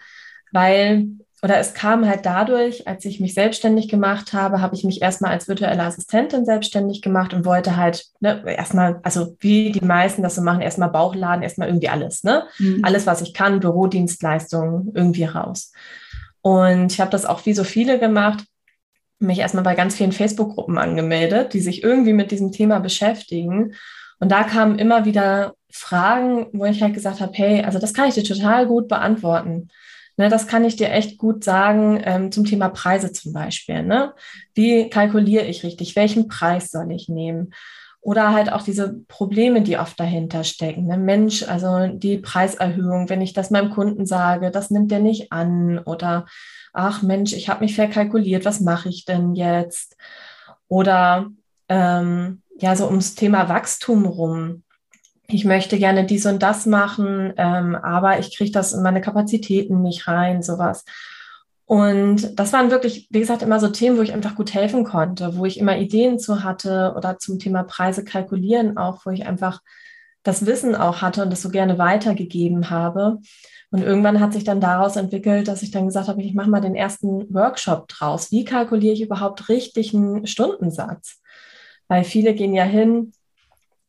weil 0.51 1.07
oder 1.41 1.57
es 1.57 1.73
kam 1.73 2.05
halt 2.05 2.25
dadurch, 2.25 2.85
als 2.85 3.05
ich 3.05 3.21
mich 3.21 3.33
selbstständig 3.33 3.87
gemacht 3.87 4.33
habe, 4.33 4.61
habe 4.61 4.75
ich 4.75 4.83
mich 4.83 5.01
erstmal 5.01 5.31
als 5.31 5.47
virtuelle 5.47 5.83
Assistentin 5.83 6.43
selbstständig 6.45 7.01
gemacht 7.01 7.33
und 7.33 7.45
wollte 7.45 7.77
halt 7.77 8.07
ne, 8.19 8.43
erstmal, 8.45 8.99
also 9.03 9.37
wie 9.39 9.71
die 9.71 9.83
meisten 9.83 10.21
das 10.21 10.35
so 10.35 10.41
machen, 10.41 10.61
erstmal 10.61 10.89
Bauchladen, 10.89 11.43
erstmal 11.43 11.69
irgendwie 11.69 11.89
alles, 11.89 12.23
ne? 12.23 12.43
Mhm. 12.59 12.81
Alles, 12.83 13.07
was 13.07 13.21
ich 13.21 13.33
kann, 13.33 13.61
Bürodienstleistungen 13.61 14.91
irgendwie 14.93 15.23
raus. 15.23 15.71
Und 16.41 16.91
ich 16.91 16.99
habe 16.99 17.11
das 17.11 17.25
auch 17.25 17.45
wie 17.45 17.53
so 17.53 17.63
viele 17.63 17.99
gemacht, 17.99 18.43
mich 19.19 19.39
erstmal 19.39 19.63
bei 19.63 19.75
ganz 19.75 19.95
vielen 19.95 20.11
Facebook-Gruppen 20.11 20.77
angemeldet, 20.77 21.53
die 21.53 21.59
sich 21.59 21.83
irgendwie 21.83 22.13
mit 22.13 22.31
diesem 22.31 22.51
Thema 22.51 22.79
beschäftigen. 22.79 23.75
Und 24.19 24.31
da 24.31 24.43
kamen 24.43 24.79
immer 24.79 25.05
wieder 25.05 25.53
Fragen, 25.71 26.47
wo 26.53 26.65
ich 26.65 26.81
halt 26.81 26.93
gesagt 26.93 27.21
habe, 27.21 27.31
hey, 27.35 27.63
also 27.63 27.79
das 27.79 27.93
kann 27.93 28.09
ich 28.09 28.15
dir 28.15 28.23
total 28.23 28.67
gut 28.67 28.88
beantworten. 28.88 29.69
Ne, 30.17 30.29
das 30.29 30.47
kann 30.47 30.65
ich 30.65 30.75
dir 30.75 30.91
echt 30.91 31.17
gut 31.17 31.43
sagen 31.43 32.01
ähm, 32.03 32.31
zum 32.31 32.45
Thema 32.45 32.69
Preise 32.69 33.13
zum 33.13 33.31
Beispiel. 33.31 33.83
Ne? 33.83 34.13
Wie 34.53 34.89
kalkuliere 34.89 35.45
ich 35.45 35.63
richtig? 35.63 35.95
Welchen 35.95 36.27
Preis 36.27 36.69
soll 36.69 36.91
ich 36.91 37.07
nehmen? 37.07 37.53
Oder 38.01 38.34
halt 38.34 38.51
auch 38.51 38.63
diese 38.63 38.96
Probleme, 39.08 39.62
die 39.62 39.77
oft 39.77 40.00
dahinter 40.00 40.43
stecken. 40.43 40.88
Ne? 40.88 40.98
Mensch, 40.98 41.43
also 41.43 41.88
die 41.88 42.17
Preiserhöhung, 42.17 43.10
wenn 43.10 43.22
ich 43.22 43.34
das 43.34 43.51
meinem 43.51 43.70
Kunden 43.70 44.08
sage, 44.08 44.50
das 44.50 44.72
nimmt 44.72 44.91
der 44.91 45.00
nicht 45.00 45.31
an. 45.31 45.77
Oder 45.79 46.25
ach 46.74 47.03
Mensch, 47.03 47.34
ich 47.34 47.48
habe 47.48 47.63
mich 47.63 47.75
verkalkuliert, 47.75 48.43
was 48.43 48.60
mache 48.60 48.89
ich 48.89 49.05
denn 49.05 49.36
jetzt? 49.36 49.98
Oder 50.67 51.29
ähm, 51.70 52.41
ja, 52.60 52.75
so 52.75 52.88
ums 52.88 53.13
Thema 53.15 53.50
Wachstum 53.50 54.05
rum 54.05 54.63
ich 55.34 55.46
möchte 55.46 55.77
gerne 55.77 56.05
dies 56.05 56.25
und 56.25 56.43
das 56.43 56.65
machen, 56.65 57.34
ähm, 57.38 57.75
aber 57.75 58.20
ich 58.20 58.36
kriege 58.36 58.51
das 58.51 58.74
in 58.74 58.84
meine 58.84 59.01
Kapazitäten 59.01 59.81
nicht 59.81 60.08
rein, 60.08 60.43
sowas. 60.43 60.84
Und 61.71 62.37
das 62.37 62.51
waren 62.51 62.69
wirklich, 62.69 63.07
wie 63.11 63.21
gesagt, 63.21 63.43
immer 63.43 63.61
so 63.61 63.69
Themen, 63.69 63.97
wo 63.97 64.01
ich 64.01 64.11
einfach 64.11 64.35
gut 64.35 64.53
helfen 64.53 64.83
konnte, 64.83 65.37
wo 65.37 65.45
ich 65.45 65.57
immer 65.57 65.77
Ideen 65.77 66.19
zu 66.19 66.43
hatte 66.43 66.93
oder 66.97 67.17
zum 67.17 67.39
Thema 67.39 67.63
Preise 67.63 68.03
kalkulieren 68.03 68.75
auch, 68.75 69.05
wo 69.05 69.09
ich 69.09 69.25
einfach 69.25 69.61
das 70.21 70.45
Wissen 70.45 70.75
auch 70.75 71.01
hatte 71.01 71.23
und 71.23 71.29
das 71.29 71.41
so 71.41 71.47
gerne 71.47 71.77
weitergegeben 71.77 72.69
habe. 72.69 73.19
Und 73.69 73.83
irgendwann 73.83 74.19
hat 74.19 74.33
sich 74.33 74.43
dann 74.43 74.59
daraus 74.59 74.97
entwickelt, 74.97 75.47
dass 75.47 75.63
ich 75.63 75.71
dann 75.71 75.85
gesagt 75.85 76.09
habe, 76.09 76.21
ich 76.21 76.33
mache 76.33 76.49
mal 76.49 76.59
den 76.59 76.75
ersten 76.75 77.33
Workshop 77.33 77.87
draus. 77.87 78.33
Wie 78.33 78.43
kalkuliere 78.43 78.93
ich 78.93 79.01
überhaupt 79.01 79.47
richtig 79.47 79.93
einen 79.93 80.27
Stundensatz? 80.27 81.21
Weil 81.87 82.03
viele 82.03 82.33
gehen 82.33 82.53
ja 82.53 82.65
hin, 82.65 83.13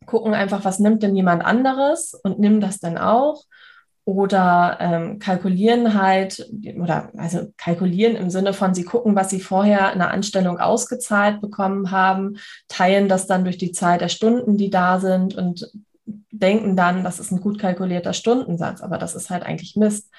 gucken 0.06 0.34
einfach, 0.34 0.64
was 0.64 0.78
nimmt 0.78 1.02
denn 1.02 1.16
jemand 1.16 1.44
anderes 1.44 2.14
und 2.14 2.38
nimm 2.38 2.60
das 2.60 2.78
dann 2.78 2.96
auch. 2.96 3.42
Oder 4.04 4.78
ähm, 4.80 5.18
kalkulieren 5.20 5.94
halt, 5.94 6.50
oder 6.76 7.12
also 7.16 7.52
kalkulieren 7.56 8.16
im 8.16 8.30
Sinne 8.30 8.52
von, 8.52 8.74
sie 8.74 8.84
gucken, 8.84 9.14
was 9.14 9.30
sie 9.30 9.40
vorher 9.40 9.92
in 9.92 10.00
der 10.00 10.10
Anstellung 10.10 10.58
ausgezahlt 10.58 11.40
bekommen 11.40 11.92
haben, 11.92 12.36
teilen 12.66 13.08
das 13.08 13.28
dann 13.28 13.44
durch 13.44 13.58
die 13.58 13.70
Zahl 13.70 13.98
der 13.98 14.08
Stunden, 14.08 14.56
die 14.56 14.70
da 14.70 14.98
sind 14.98 15.36
und 15.36 15.70
denken 16.32 16.76
dann, 16.76 17.04
das 17.04 17.20
ist 17.20 17.30
ein 17.30 17.40
gut 17.40 17.60
kalkulierter 17.60 18.12
Stundensatz, 18.12 18.80
aber 18.80 18.98
das 18.98 19.14
ist 19.14 19.30
halt 19.30 19.44
eigentlich 19.44 19.76
Mist. 19.76 20.10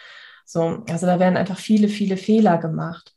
So, 0.46 0.84
also 0.90 1.06
da 1.06 1.20
werden 1.20 1.38
einfach 1.38 1.58
viele, 1.58 1.88
viele 1.90 2.18
Fehler 2.18 2.58
gemacht. 2.58 3.13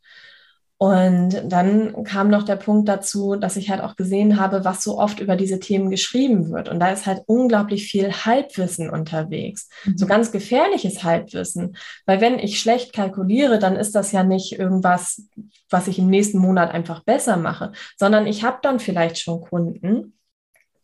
Und 0.78 1.42
dann 1.50 2.04
kam 2.04 2.28
noch 2.28 2.42
der 2.42 2.56
Punkt 2.56 2.86
dazu, 2.86 3.36
dass 3.36 3.56
ich 3.56 3.70
halt 3.70 3.80
auch 3.80 3.96
gesehen 3.96 4.38
habe, 4.38 4.66
was 4.66 4.82
so 4.82 4.98
oft 4.98 5.20
über 5.20 5.34
diese 5.34 5.58
Themen 5.58 5.88
geschrieben 5.88 6.52
wird. 6.52 6.68
Und 6.68 6.80
da 6.80 6.90
ist 6.90 7.06
halt 7.06 7.22
unglaublich 7.26 7.84
viel 7.84 8.12
Halbwissen 8.12 8.90
unterwegs. 8.90 9.70
Mhm. 9.86 9.96
So 9.96 10.06
ganz 10.06 10.32
gefährliches 10.32 11.02
Halbwissen. 11.02 11.78
Weil 12.04 12.20
wenn 12.20 12.38
ich 12.38 12.60
schlecht 12.60 12.92
kalkuliere, 12.92 13.58
dann 13.58 13.76
ist 13.76 13.94
das 13.94 14.12
ja 14.12 14.22
nicht 14.22 14.58
irgendwas, 14.58 15.22
was 15.70 15.88
ich 15.88 15.98
im 15.98 16.08
nächsten 16.08 16.38
Monat 16.38 16.72
einfach 16.72 17.02
besser 17.04 17.38
mache, 17.38 17.72
sondern 17.96 18.26
ich 18.26 18.44
habe 18.44 18.58
dann 18.60 18.78
vielleicht 18.78 19.18
schon 19.18 19.40
Kunden. 19.40 20.12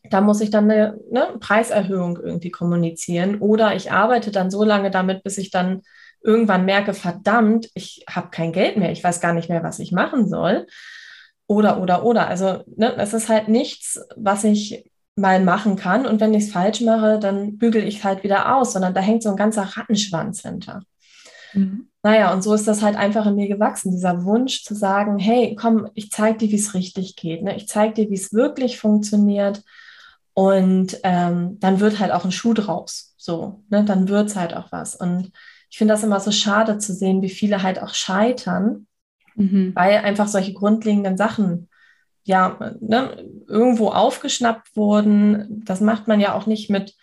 Da 0.09 0.23
muss 0.23 0.41
ich 0.41 0.49
dann 0.51 0.71
eine, 0.71 0.99
eine 1.11 1.39
Preiserhöhung 1.39 2.19
irgendwie 2.19 2.51
kommunizieren 2.51 3.41
oder 3.41 3.77
ich 3.77 3.93
arbeite 3.93 4.31
dann 4.31 4.51
so 4.51 4.65
lange 4.65 4.91
damit, 4.91 5.23
bis 5.23 5.37
ich 5.37 5.51
dann 5.51 5.83
irgendwann 6.23 6.65
merke, 6.65 6.95
verdammt, 6.95 7.69
ich 7.75 8.05
habe 8.09 8.31
kein 8.31 8.53
Geld 8.53 8.77
mehr, 8.77 8.93
ich 8.93 9.03
weiß 9.03 9.21
gar 9.21 9.33
nicht 9.33 9.49
mehr, 9.49 9.63
was 9.63 9.79
ich 9.79 9.93
machen 9.93 10.29
soll. 10.29 10.67
Oder, 11.47 11.81
oder, 11.81 12.05
oder. 12.05 12.29
Also 12.29 12.65
ne, 12.77 12.95
es 12.97 13.13
ist 13.13 13.29
halt 13.29 13.49
nichts, 13.49 14.01
was 14.17 14.45
ich 14.45 14.91
mal 15.17 15.43
machen 15.43 15.77
kann. 15.77 16.07
Und 16.07 16.21
wenn 16.21 16.35
ich 16.35 16.45
es 16.45 16.53
falsch 16.53 16.81
mache, 16.81 17.19
dann 17.19 17.59
bügel 17.59 17.85
ich 17.85 17.99
es 17.99 18.05
halt 18.05 18.25
wieder 18.25 18.57
aus, 18.57 18.73
sondern 18.73 18.95
da 18.95 19.01
hängt 19.01 19.23
so 19.23 19.31
ein 19.31 19.37
ganzer 19.37 19.63
Rattenschwanz 19.63 20.43
hinter. 20.43 20.83
Mhm. 21.53 21.89
Naja, 22.03 22.33
und 22.33 22.43
so 22.43 22.53
ist 22.55 22.67
das 22.67 22.83
halt 22.83 22.97
einfach 22.97 23.27
in 23.27 23.37
mir 23.37 23.49
gewachsen, 23.49 23.93
dieser 23.93 24.25
Wunsch 24.25 24.65
zu 24.65 24.75
sagen, 24.75 25.19
hey, 25.19 25.55
komm, 25.55 25.89
ich 25.95 26.11
zeige 26.11 26.39
dir, 26.39 26.51
wie 26.51 26.57
es 26.57 26.75
richtig 26.75 27.15
geht. 27.15 27.43
Ne? 27.43 27.55
Ich 27.57 27.69
zeige 27.69 27.95
dir, 27.95 28.11
wie 28.11 28.15
es 28.15 28.33
wirklich 28.33 28.79
funktioniert. 28.79 29.63
Und 30.35 30.99
ähm, 31.05 31.61
dann 31.61 31.79
wird 31.81 32.01
halt 32.01 32.11
auch 32.11 32.25
ein 32.25 32.33
Schuh 32.33 32.55
draus. 32.55 33.15
So, 33.19 33.63
ne? 33.69 33.85
dann 33.85 34.09
wird 34.09 34.31
es 34.31 34.37
halt 34.37 34.55
auch 34.57 34.73
was. 34.73 34.97
Und 34.97 35.31
ich 35.73 35.79
finde 35.79 35.95
das 35.95 36.05
immer 36.05 36.21
so 36.21 36.31
schade 36.31 36.77
zu 36.77 36.93
sehen, 36.93 37.23
wie 37.23 37.31
viele 37.31 37.63
halt 37.63 37.81
auch 37.81 37.95
scheitern, 37.95 38.87
mhm. 39.37 39.73
weil 39.75 39.97
einfach 39.97 40.29
solche 40.29 40.53
grundlegenden 40.53 41.17
Sachen 41.17 41.71
ja 42.25 42.75
ne, 42.79 43.25
irgendwo 43.49 43.89
aufgeschnappt 43.89 44.77
wurden. 44.77 45.63
Das 45.65 45.81
macht 45.81 46.09
man 46.09 46.21
ja 46.21 46.35
auch 46.35 46.45
nicht 46.45 46.69
mit 46.69 46.95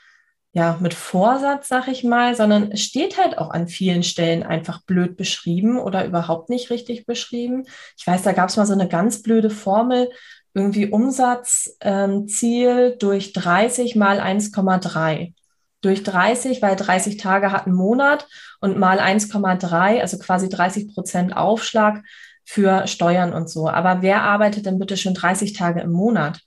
ja, 0.51 0.77
mit 0.81 0.93
Vorsatz, 0.93 1.67
sag 1.67 1.88
ich 1.88 2.03
mal, 2.03 2.35
sondern 2.35 2.71
es 2.71 2.81
steht 2.81 3.17
halt 3.17 3.38
auch 3.39 3.49
an 3.51 3.67
vielen 3.67 4.03
Stellen 4.03 4.43
einfach 4.43 4.81
blöd 4.83 5.17
beschrieben 5.17 5.79
oder 5.79 6.05
überhaupt 6.05 6.49
nicht 6.49 6.69
richtig 6.69 7.05
beschrieben. 7.05 7.65
Ich 7.97 8.05
weiß, 8.05 8.21
da 8.23 8.33
gab 8.33 8.49
es 8.49 8.57
mal 8.57 8.65
so 8.65 8.73
eine 8.73 8.88
ganz 8.88 9.21
blöde 9.21 9.49
Formel, 9.51 10.09
irgendwie 10.55 10.88
Umsatzziel 10.88 11.77
ähm, 11.81 12.95
durch 12.99 13.33
30 13.33 13.95
mal 13.95 14.19
1,3 14.19 15.33
durch 15.81 16.03
30, 16.03 16.62
weil 16.62 16.75
30 16.75 17.17
Tage 17.17 17.51
hat 17.51 17.65
einen 17.65 17.75
Monat 17.75 18.27
und 18.59 18.77
mal 18.77 19.00
1,3, 19.00 20.01
also 20.01 20.17
quasi 20.17 20.50
30 20.50 20.93
Prozent 20.93 21.36
Aufschlag 21.36 22.03
für 22.43 22.88
Steuern 22.88 23.33
und 23.33 23.50
so. 23.50 23.69
Aber 23.69 24.01
wer 24.01 24.24
arbeitet 24.24 24.65
denn 24.65 24.79
bitte 24.79 24.98
schon 24.98 25.13
30 25.13 25.53
Tage 25.53 25.81
im 25.81 25.91
Monat? 25.91 26.41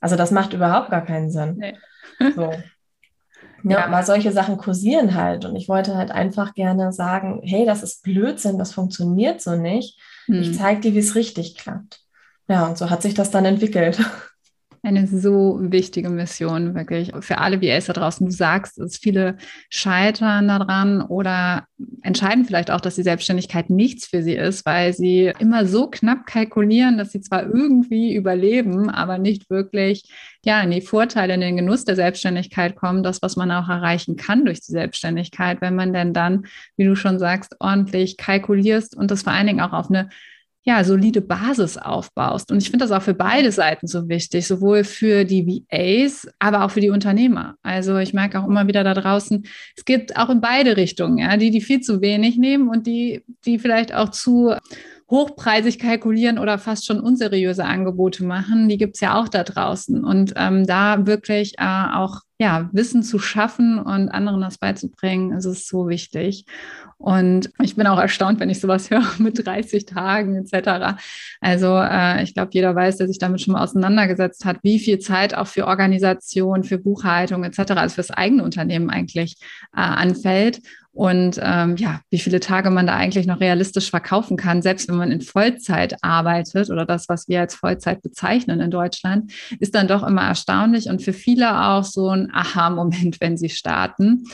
Also 0.00 0.16
das 0.16 0.30
macht 0.30 0.52
überhaupt 0.52 0.90
gar 0.90 1.04
keinen 1.04 1.30
Sinn. 1.30 1.56
Nee. 1.58 1.76
So. 2.34 2.52
Ja, 3.62 3.80
ja, 3.80 3.86
aber 3.86 4.04
solche 4.04 4.30
Sachen 4.30 4.58
kursieren 4.58 5.14
halt. 5.14 5.44
Und 5.44 5.56
ich 5.56 5.68
wollte 5.68 5.96
halt 5.96 6.12
einfach 6.12 6.54
gerne 6.54 6.92
sagen, 6.92 7.40
hey, 7.42 7.66
das 7.66 7.82
ist 7.82 8.04
Blödsinn, 8.04 8.58
das 8.58 8.72
funktioniert 8.72 9.40
so 9.40 9.56
nicht. 9.56 9.98
Hm. 10.26 10.40
Ich 10.40 10.56
zeige 10.56 10.82
dir, 10.82 10.94
wie 10.94 11.00
es 11.00 11.16
richtig 11.16 11.56
klappt. 11.56 12.00
Ja, 12.48 12.66
und 12.66 12.78
so 12.78 12.90
hat 12.90 13.02
sich 13.02 13.14
das 13.14 13.32
dann 13.32 13.44
entwickelt. 13.44 13.98
Eine 14.86 15.08
so 15.08 15.58
wichtige 15.60 16.08
Mission, 16.10 16.76
wirklich. 16.76 17.10
Für 17.18 17.38
alle 17.38 17.60
VAs 17.60 17.86
da 17.86 17.92
draußen. 17.92 18.24
Du 18.24 18.32
sagst, 18.32 18.78
dass 18.78 18.96
viele 18.96 19.36
scheitern 19.68 20.46
daran 20.46 21.02
oder 21.02 21.66
entscheiden 22.02 22.44
vielleicht 22.44 22.70
auch, 22.70 22.80
dass 22.80 22.94
die 22.94 23.02
Selbstständigkeit 23.02 23.68
nichts 23.68 24.06
für 24.06 24.22
sie 24.22 24.36
ist, 24.36 24.64
weil 24.64 24.92
sie 24.92 25.32
immer 25.40 25.66
so 25.66 25.90
knapp 25.90 26.24
kalkulieren, 26.24 26.98
dass 26.98 27.10
sie 27.10 27.20
zwar 27.20 27.42
irgendwie 27.42 28.14
überleben, 28.14 28.88
aber 28.88 29.18
nicht 29.18 29.50
wirklich 29.50 30.08
ja, 30.44 30.60
in 30.60 30.70
die 30.70 30.80
Vorteile, 30.80 31.34
in 31.34 31.40
den 31.40 31.56
Genuss 31.56 31.84
der 31.84 31.96
Selbstständigkeit 31.96 32.76
kommen, 32.76 33.02
das, 33.02 33.22
was 33.22 33.34
man 33.34 33.50
auch 33.50 33.68
erreichen 33.68 34.14
kann 34.14 34.44
durch 34.44 34.60
die 34.60 34.70
Selbstständigkeit, 34.70 35.60
wenn 35.62 35.74
man 35.74 35.92
denn 35.92 36.12
dann, 36.12 36.46
wie 36.76 36.84
du 36.84 36.94
schon 36.94 37.18
sagst, 37.18 37.56
ordentlich 37.58 38.18
kalkulierst 38.18 38.96
und 38.96 39.10
das 39.10 39.24
vor 39.24 39.32
allen 39.32 39.48
Dingen 39.48 39.62
auch 39.62 39.72
auf 39.72 39.90
eine 39.90 40.10
ja, 40.66 40.82
solide 40.82 41.20
Basis 41.20 41.78
aufbaust. 41.78 42.50
Und 42.50 42.58
ich 42.58 42.70
finde 42.70 42.84
das 42.84 42.90
auch 42.90 43.02
für 43.02 43.14
beide 43.14 43.52
Seiten 43.52 43.86
so 43.86 44.08
wichtig, 44.08 44.48
sowohl 44.48 44.82
für 44.82 45.24
die 45.24 45.64
VAs, 45.70 46.26
aber 46.40 46.64
auch 46.64 46.72
für 46.72 46.80
die 46.80 46.90
Unternehmer. 46.90 47.54
Also 47.62 47.98
ich 47.98 48.12
merke 48.12 48.40
auch 48.40 48.48
immer 48.48 48.66
wieder 48.66 48.82
da 48.82 48.92
draußen, 48.92 49.46
es 49.76 49.84
gibt 49.84 50.16
auch 50.16 50.28
in 50.28 50.40
beide 50.40 50.76
Richtungen, 50.76 51.18
ja, 51.18 51.36
die, 51.36 51.52
die 51.52 51.60
viel 51.60 51.80
zu 51.80 52.00
wenig 52.00 52.36
nehmen 52.36 52.68
und 52.68 52.88
die, 52.88 53.24
die 53.44 53.60
vielleicht 53.60 53.94
auch 53.94 54.08
zu 54.08 54.54
hochpreisig 55.08 55.78
kalkulieren 55.78 56.38
oder 56.38 56.58
fast 56.58 56.86
schon 56.86 57.00
unseriöse 57.00 57.64
Angebote 57.64 58.24
machen, 58.24 58.68
die 58.68 58.76
gibt 58.76 58.96
es 58.96 59.00
ja 59.00 59.20
auch 59.20 59.28
da 59.28 59.44
draußen. 59.44 60.04
Und 60.04 60.32
ähm, 60.36 60.66
da 60.66 61.06
wirklich 61.06 61.54
äh, 61.58 61.86
auch 61.94 62.22
ja, 62.38 62.68
Wissen 62.72 63.02
zu 63.02 63.18
schaffen 63.18 63.78
und 63.78 64.10
anderen 64.10 64.42
das 64.42 64.58
beizubringen, 64.58 65.32
ist 65.32 65.46
es 65.46 65.66
so 65.66 65.88
wichtig. 65.88 66.44
Und 66.98 67.50
ich 67.62 67.76
bin 67.76 67.86
auch 67.86 67.98
erstaunt, 67.98 68.40
wenn 68.40 68.50
ich 68.50 68.60
sowas 68.60 68.90
höre 68.90 69.06
mit 69.18 69.46
30 69.46 69.86
Tagen 69.86 70.34
etc. 70.34 70.98
Also 71.40 71.78
äh, 71.78 72.22
ich 72.22 72.34
glaube, 72.34 72.50
jeder 72.52 72.74
weiß, 72.74 72.98
der 72.98 73.06
sich 73.06 73.18
damit 73.18 73.40
schon 73.40 73.52
mal 73.52 73.62
auseinandergesetzt 73.62 74.44
hat, 74.44 74.58
wie 74.62 74.78
viel 74.78 74.98
Zeit 74.98 75.34
auch 75.34 75.46
für 75.46 75.66
Organisation, 75.66 76.64
für 76.64 76.78
Buchhaltung 76.78 77.44
etc., 77.44 77.72
also 77.72 77.94
fürs 77.94 78.10
eigene 78.10 78.42
Unternehmen 78.42 78.90
eigentlich 78.90 79.36
äh, 79.74 79.80
anfällt 79.80 80.60
und 80.96 81.38
ähm, 81.42 81.76
ja, 81.76 82.00
wie 82.08 82.18
viele 82.18 82.40
Tage 82.40 82.70
man 82.70 82.86
da 82.86 82.96
eigentlich 82.96 83.26
noch 83.26 83.40
realistisch 83.40 83.90
verkaufen 83.90 84.38
kann, 84.38 84.62
selbst 84.62 84.88
wenn 84.88 84.96
man 84.96 85.12
in 85.12 85.20
Vollzeit 85.20 85.96
arbeitet 86.00 86.70
oder 86.70 86.86
das, 86.86 87.10
was 87.10 87.28
wir 87.28 87.40
als 87.40 87.54
Vollzeit 87.54 88.00
bezeichnen 88.00 88.60
in 88.60 88.70
Deutschland, 88.70 89.30
ist 89.60 89.74
dann 89.74 89.88
doch 89.88 90.02
immer 90.02 90.22
erstaunlich 90.22 90.88
und 90.88 91.02
für 91.02 91.12
viele 91.12 91.66
auch 91.66 91.84
so 91.84 92.08
ein 92.08 92.30
Aha-Moment, 92.32 93.20
wenn 93.20 93.36
sie 93.36 93.50
starten. 93.50 94.24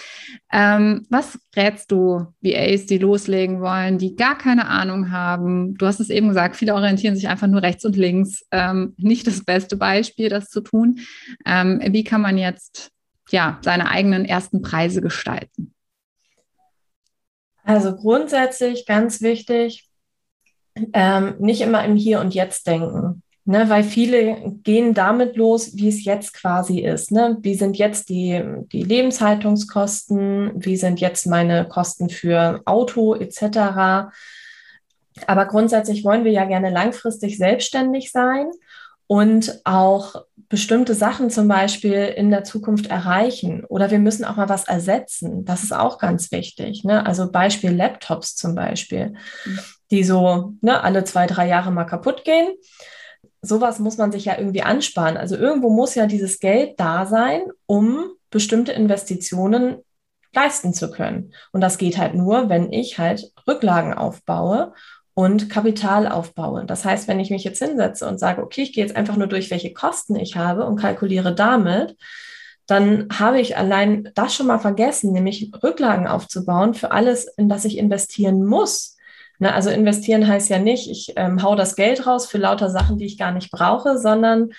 Ähm, 0.52 1.04
was 1.10 1.36
rätst 1.56 1.90
du 1.90 2.28
VAs, 2.42 2.86
die 2.86 2.98
loslegen 2.98 3.60
wollen, 3.60 3.98
die 3.98 4.14
gar 4.14 4.38
keine 4.38 4.68
Ahnung 4.68 5.10
haben? 5.10 5.74
Du 5.74 5.86
hast 5.86 5.98
es 5.98 6.10
eben 6.10 6.28
gesagt, 6.28 6.54
viele 6.54 6.74
orientieren 6.74 7.16
sich 7.16 7.26
einfach 7.26 7.48
nur 7.48 7.62
rechts 7.62 7.84
und 7.84 7.96
links. 7.96 8.46
Ähm, 8.52 8.94
nicht 8.98 9.26
das 9.26 9.44
beste 9.44 9.76
Beispiel, 9.76 10.28
das 10.28 10.48
zu 10.48 10.60
tun. 10.60 11.00
Ähm, 11.44 11.80
wie 11.88 12.04
kann 12.04 12.20
man 12.20 12.38
jetzt 12.38 12.92
ja 13.30 13.58
seine 13.62 13.90
eigenen 13.90 14.24
ersten 14.24 14.62
Preise 14.62 15.00
gestalten? 15.00 15.72
Also 17.64 17.94
grundsätzlich 17.94 18.86
ganz 18.86 19.20
wichtig, 19.22 19.88
ähm, 20.92 21.34
nicht 21.38 21.60
immer 21.60 21.84
im 21.84 21.96
Hier 21.96 22.20
und 22.20 22.34
Jetzt 22.34 22.66
denken. 22.66 23.22
Ne, 23.44 23.68
weil 23.68 23.82
viele 23.82 24.52
gehen 24.62 24.94
damit 24.94 25.36
los, 25.36 25.76
wie 25.76 25.88
es 25.88 26.04
jetzt 26.04 26.32
quasi 26.32 26.78
ist. 26.78 27.10
Ne? 27.10 27.38
Wie 27.40 27.56
sind 27.56 27.76
jetzt 27.76 28.08
die, 28.08 28.40
die 28.70 28.84
Lebenshaltungskosten? 28.84 30.52
Wie 30.64 30.76
sind 30.76 31.00
jetzt 31.00 31.26
meine 31.26 31.66
Kosten 31.66 32.08
für 32.08 32.62
Auto 32.66 33.16
etc.? 33.16 34.12
Aber 35.26 35.46
grundsätzlich 35.46 36.04
wollen 36.04 36.24
wir 36.24 36.30
ja 36.30 36.44
gerne 36.44 36.70
langfristig 36.70 37.36
selbstständig 37.36 38.12
sein 38.12 38.48
und 39.12 39.60
auch 39.64 40.24
bestimmte 40.48 40.94
Sachen 40.94 41.28
zum 41.28 41.46
Beispiel 41.46 42.14
in 42.16 42.30
der 42.30 42.44
Zukunft 42.44 42.86
erreichen 42.86 43.62
oder 43.66 43.90
wir 43.90 43.98
müssen 43.98 44.24
auch 44.24 44.36
mal 44.36 44.48
was 44.48 44.64
ersetzen. 44.64 45.44
Das 45.44 45.62
ist 45.62 45.74
auch 45.74 45.98
ganz 45.98 46.32
wichtig. 46.32 46.82
Ne? 46.84 47.04
Also 47.04 47.30
Beispiel 47.30 47.72
Laptops 47.72 48.36
zum 48.36 48.54
Beispiel, 48.54 49.12
mhm. 49.44 49.58
die 49.90 50.02
so 50.02 50.54
ne, 50.62 50.82
alle 50.82 51.04
zwei, 51.04 51.26
drei 51.26 51.46
Jahre 51.46 51.70
mal 51.70 51.84
kaputt 51.84 52.24
gehen. 52.24 52.54
Sowas 53.42 53.80
muss 53.80 53.98
man 53.98 54.12
sich 54.12 54.24
ja 54.24 54.38
irgendwie 54.38 54.62
ansparen. 54.62 55.18
Also 55.18 55.36
irgendwo 55.36 55.68
muss 55.68 55.94
ja 55.94 56.06
dieses 56.06 56.40
Geld 56.40 56.80
da 56.80 57.04
sein, 57.04 57.42
um 57.66 58.12
bestimmte 58.30 58.72
Investitionen 58.72 59.76
leisten 60.32 60.72
zu 60.72 60.90
können. 60.90 61.34
Und 61.52 61.60
das 61.60 61.76
geht 61.76 61.98
halt 61.98 62.14
nur, 62.14 62.48
wenn 62.48 62.72
ich 62.72 62.98
halt 62.98 63.30
Rücklagen 63.46 63.92
aufbaue 63.92 64.72
und 65.14 65.50
Kapital 65.50 66.08
aufbaue. 66.08 66.64
Das 66.64 66.84
heißt, 66.84 67.06
wenn 67.08 67.20
ich 67.20 67.30
mich 67.30 67.44
jetzt 67.44 67.58
hinsetze 67.58 68.08
und 68.08 68.18
sage, 68.18 68.42
okay, 68.42 68.62
ich 68.62 68.72
gehe 68.72 68.84
jetzt 68.84 68.96
einfach 68.96 69.16
nur 69.16 69.26
durch, 69.26 69.50
welche 69.50 69.72
Kosten 69.72 70.16
ich 70.16 70.36
habe 70.36 70.64
und 70.64 70.76
kalkuliere 70.76 71.34
damit, 71.34 71.96
dann 72.66 73.08
habe 73.12 73.40
ich 73.40 73.56
allein 73.56 74.10
das 74.14 74.34
schon 74.34 74.46
mal 74.46 74.58
vergessen, 74.58 75.12
nämlich 75.12 75.50
Rücklagen 75.62 76.06
aufzubauen 76.06 76.74
für 76.74 76.92
alles, 76.92 77.26
in 77.36 77.48
das 77.48 77.64
ich 77.64 77.76
investieren 77.76 78.44
muss. 78.44 78.96
Ne, 79.38 79.52
also 79.52 79.70
investieren 79.70 80.26
heißt 80.26 80.48
ja 80.48 80.58
nicht, 80.58 80.88
ich 80.88 81.12
ähm, 81.16 81.42
hau 81.42 81.56
das 81.56 81.74
Geld 81.74 82.06
raus 82.06 82.26
für 82.26 82.38
lauter 82.38 82.70
Sachen, 82.70 82.96
die 82.96 83.06
ich 83.06 83.18
gar 83.18 83.32
nicht 83.32 83.50
brauche, 83.50 83.98
sondern 83.98 84.50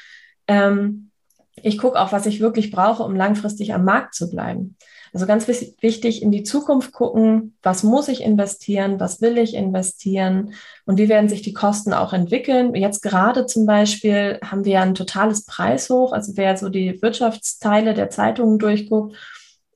ähm, 0.47 1.09
ich 1.55 1.77
gucke 1.77 1.99
auch, 1.99 2.11
was 2.11 2.25
ich 2.25 2.41
wirklich 2.41 2.69
brauche, 2.69 3.03
um 3.03 3.15
langfristig 3.15 3.73
am 3.73 3.85
Markt 3.85 4.13
zu 4.13 4.29
bleiben. 4.29 4.75
Also 5.13 5.27
ganz 5.27 5.47
wichtig, 5.47 6.23
in 6.23 6.31
die 6.31 6.41
Zukunft 6.41 6.91
gucken, 6.91 7.55
was 7.61 7.83
muss 7.83 8.07
ich 8.07 8.23
investieren, 8.23 8.99
was 8.99 9.21
will 9.21 9.37
ich 9.37 9.53
investieren 9.53 10.55
und 10.85 10.97
wie 10.97 11.07
werden 11.07 11.29
sich 11.29 11.43
die 11.43 11.53
Kosten 11.53 11.93
auch 11.93 12.13
entwickeln. 12.13 12.73
Jetzt 12.73 13.03
gerade 13.03 13.45
zum 13.45 13.67
Beispiel 13.67 14.39
haben 14.43 14.65
wir 14.65 14.81
ein 14.81 14.95
totales 14.95 15.45
Preishoch. 15.45 16.13
Also 16.13 16.33
wer 16.35 16.57
so 16.57 16.69
die 16.69 16.99
Wirtschaftsteile 17.03 17.93
der 17.93 18.09
Zeitungen 18.09 18.57
durchguckt, 18.57 19.15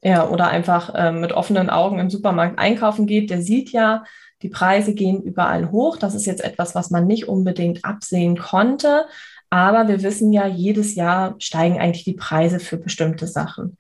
ja, 0.04 0.28
oder 0.28 0.48
einfach 0.48 0.94
äh, 0.96 1.12
mit 1.12 1.34
offenen 1.34 1.70
Augen 1.70 2.00
im 2.00 2.10
Supermarkt 2.10 2.58
einkaufen 2.58 3.06
geht, 3.08 3.30
der 3.30 3.42
sieht 3.42 3.72
ja, 3.72 4.04
Die 4.42 4.50
Preise 4.50 4.94
gehen 4.94 5.22
überall 5.22 5.72
hoch. 5.72 5.98
Das 5.98 6.16
ist 6.16 6.26
jetzt 6.26 6.44
etwas, 6.44 6.76
was 6.76 6.92
man 6.92 7.08
nicht 7.08 7.28
unbedingt 7.28 7.84
absehen 7.84 8.38
konnte. 8.38 9.06
Aber 9.50 9.88
wir 9.88 10.04
wissen 10.04 10.32
ja, 10.34 10.46
jedes 10.48 10.96
Jahr 10.96 11.36
steigen 11.40 11.80
eigentlich 11.80 12.04
die 12.04 12.14
Preise 12.14 12.60
für 12.60 12.78
bestimmte 12.78 13.28
Sachen. 13.28 13.78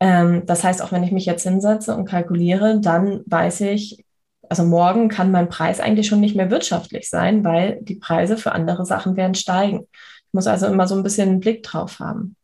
Ähm, 0.00 0.44
das 0.46 0.64
heißt, 0.64 0.82
auch 0.82 0.92
wenn 0.92 1.04
ich 1.04 1.12
mich 1.12 1.26
jetzt 1.26 1.44
hinsetze 1.44 1.94
und 1.94 2.04
kalkuliere, 2.04 2.80
dann 2.80 3.22
weiß 3.26 3.62
ich, 3.62 4.04
also 4.48 4.64
morgen 4.64 5.08
kann 5.08 5.30
mein 5.30 5.48
Preis 5.48 5.80
eigentlich 5.80 6.06
schon 6.06 6.20
nicht 6.20 6.36
mehr 6.36 6.50
wirtschaftlich 6.50 7.08
sein, 7.08 7.44
weil 7.44 7.78
die 7.82 7.96
Preise 7.96 8.36
für 8.36 8.52
andere 8.52 8.84
Sachen 8.84 9.16
werden 9.16 9.34
steigen. 9.34 9.86
Ich 9.92 10.32
muss 10.32 10.46
also 10.46 10.66
immer 10.66 10.86
so 10.86 10.94
ein 10.94 11.02
bisschen 11.02 11.28
einen 11.28 11.40
Blick 11.40 11.62
drauf 11.62 11.98
haben. 11.98 12.36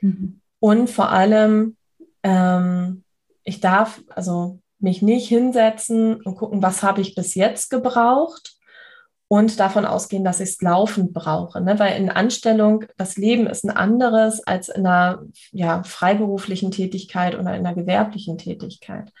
Mhm. 0.00 0.40
Und 0.58 0.90
vor 0.90 1.10
allem, 1.10 1.76
ähm, 2.22 3.04
ich 3.44 3.60
darf 3.60 4.00
also 4.08 4.58
mich 4.78 5.02
nicht 5.02 5.28
hinsetzen 5.28 6.20
und 6.22 6.36
gucken, 6.36 6.62
was 6.62 6.82
habe 6.82 7.00
ich 7.00 7.14
bis 7.14 7.34
jetzt 7.34 7.70
gebraucht 7.70 8.59
und 9.32 9.60
davon 9.60 9.86
ausgehen, 9.86 10.24
dass 10.24 10.40
ich 10.40 10.48
es 10.48 10.60
laufend 10.60 11.14
brauche. 11.14 11.60
Ne? 11.60 11.78
Weil 11.78 11.96
in 11.96 12.10
Anstellung, 12.10 12.84
das 12.96 13.16
Leben 13.16 13.46
ist 13.46 13.64
ein 13.64 13.70
anderes 13.70 14.44
als 14.44 14.68
in 14.68 14.84
einer 14.84 15.22
ja, 15.52 15.84
freiberuflichen 15.84 16.72
Tätigkeit 16.72 17.34
oder 17.34 17.54
in 17.54 17.64
einer 17.64 17.76
gewerblichen 17.76 18.38
Tätigkeit. 18.38 19.12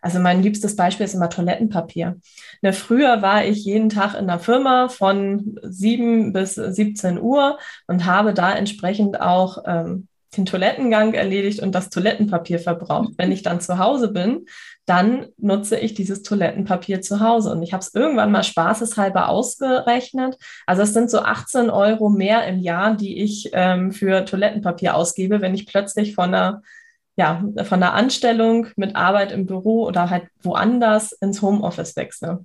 Also 0.00 0.18
mein 0.18 0.42
liebstes 0.42 0.74
Beispiel 0.74 1.06
ist 1.06 1.14
immer 1.14 1.30
Toilettenpapier. 1.30 2.16
Ne, 2.60 2.72
früher 2.72 3.22
war 3.22 3.44
ich 3.44 3.64
jeden 3.64 3.88
Tag 3.88 4.18
in 4.18 4.26
der 4.26 4.40
Firma 4.40 4.88
von 4.88 5.56
7 5.62 6.32
bis 6.32 6.56
17 6.56 7.20
Uhr 7.20 7.56
und 7.86 8.04
habe 8.04 8.34
da 8.34 8.52
entsprechend 8.52 9.20
auch 9.20 9.58
ähm, 9.64 10.08
den 10.36 10.46
Toilettengang 10.46 11.14
erledigt 11.14 11.60
und 11.60 11.74
das 11.74 11.90
Toilettenpapier 11.90 12.58
verbraucht. 12.58 13.12
Wenn 13.18 13.32
ich 13.32 13.42
dann 13.42 13.60
zu 13.60 13.78
Hause 13.78 14.08
bin, 14.08 14.46
dann 14.86 15.26
nutze 15.36 15.78
ich 15.78 15.94
dieses 15.94 16.22
Toilettenpapier 16.22 17.02
zu 17.02 17.20
Hause. 17.20 17.50
Und 17.50 17.62
ich 17.62 17.72
habe 17.72 17.82
es 17.82 17.94
irgendwann 17.94 18.32
mal 18.32 18.42
spaßeshalber 18.42 19.28
ausgerechnet. 19.28 20.36
Also 20.66 20.82
es 20.82 20.94
sind 20.94 21.10
so 21.10 21.20
18 21.20 21.70
Euro 21.70 22.08
mehr 22.08 22.46
im 22.46 22.58
Jahr, 22.58 22.96
die 22.96 23.22
ich 23.22 23.50
ähm, 23.52 23.92
für 23.92 24.24
Toilettenpapier 24.24 24.96
ausgebe, 24.96 25.40
wenn 25.40 25.54
ich 25.54 25.66
plötzlich 25.66 26.14
von 26.14 26.34
einer, 26.34 26.62
ja, 27.16 27.44
von 27.64 27.82
einer 27.82 27.92
Anstellung 27.92 28.68
mit 28.76 28.96
Arbeit 28.96 29.32
im 29.32 29.46
Büro 29.46 29.84
oder 29.84 30.08
halt 30.08 30.24
woanders 30.42 31.12
ins 31.12 31.42
Homeoffice 31.42 31.94
wechsle. 31.96 32.44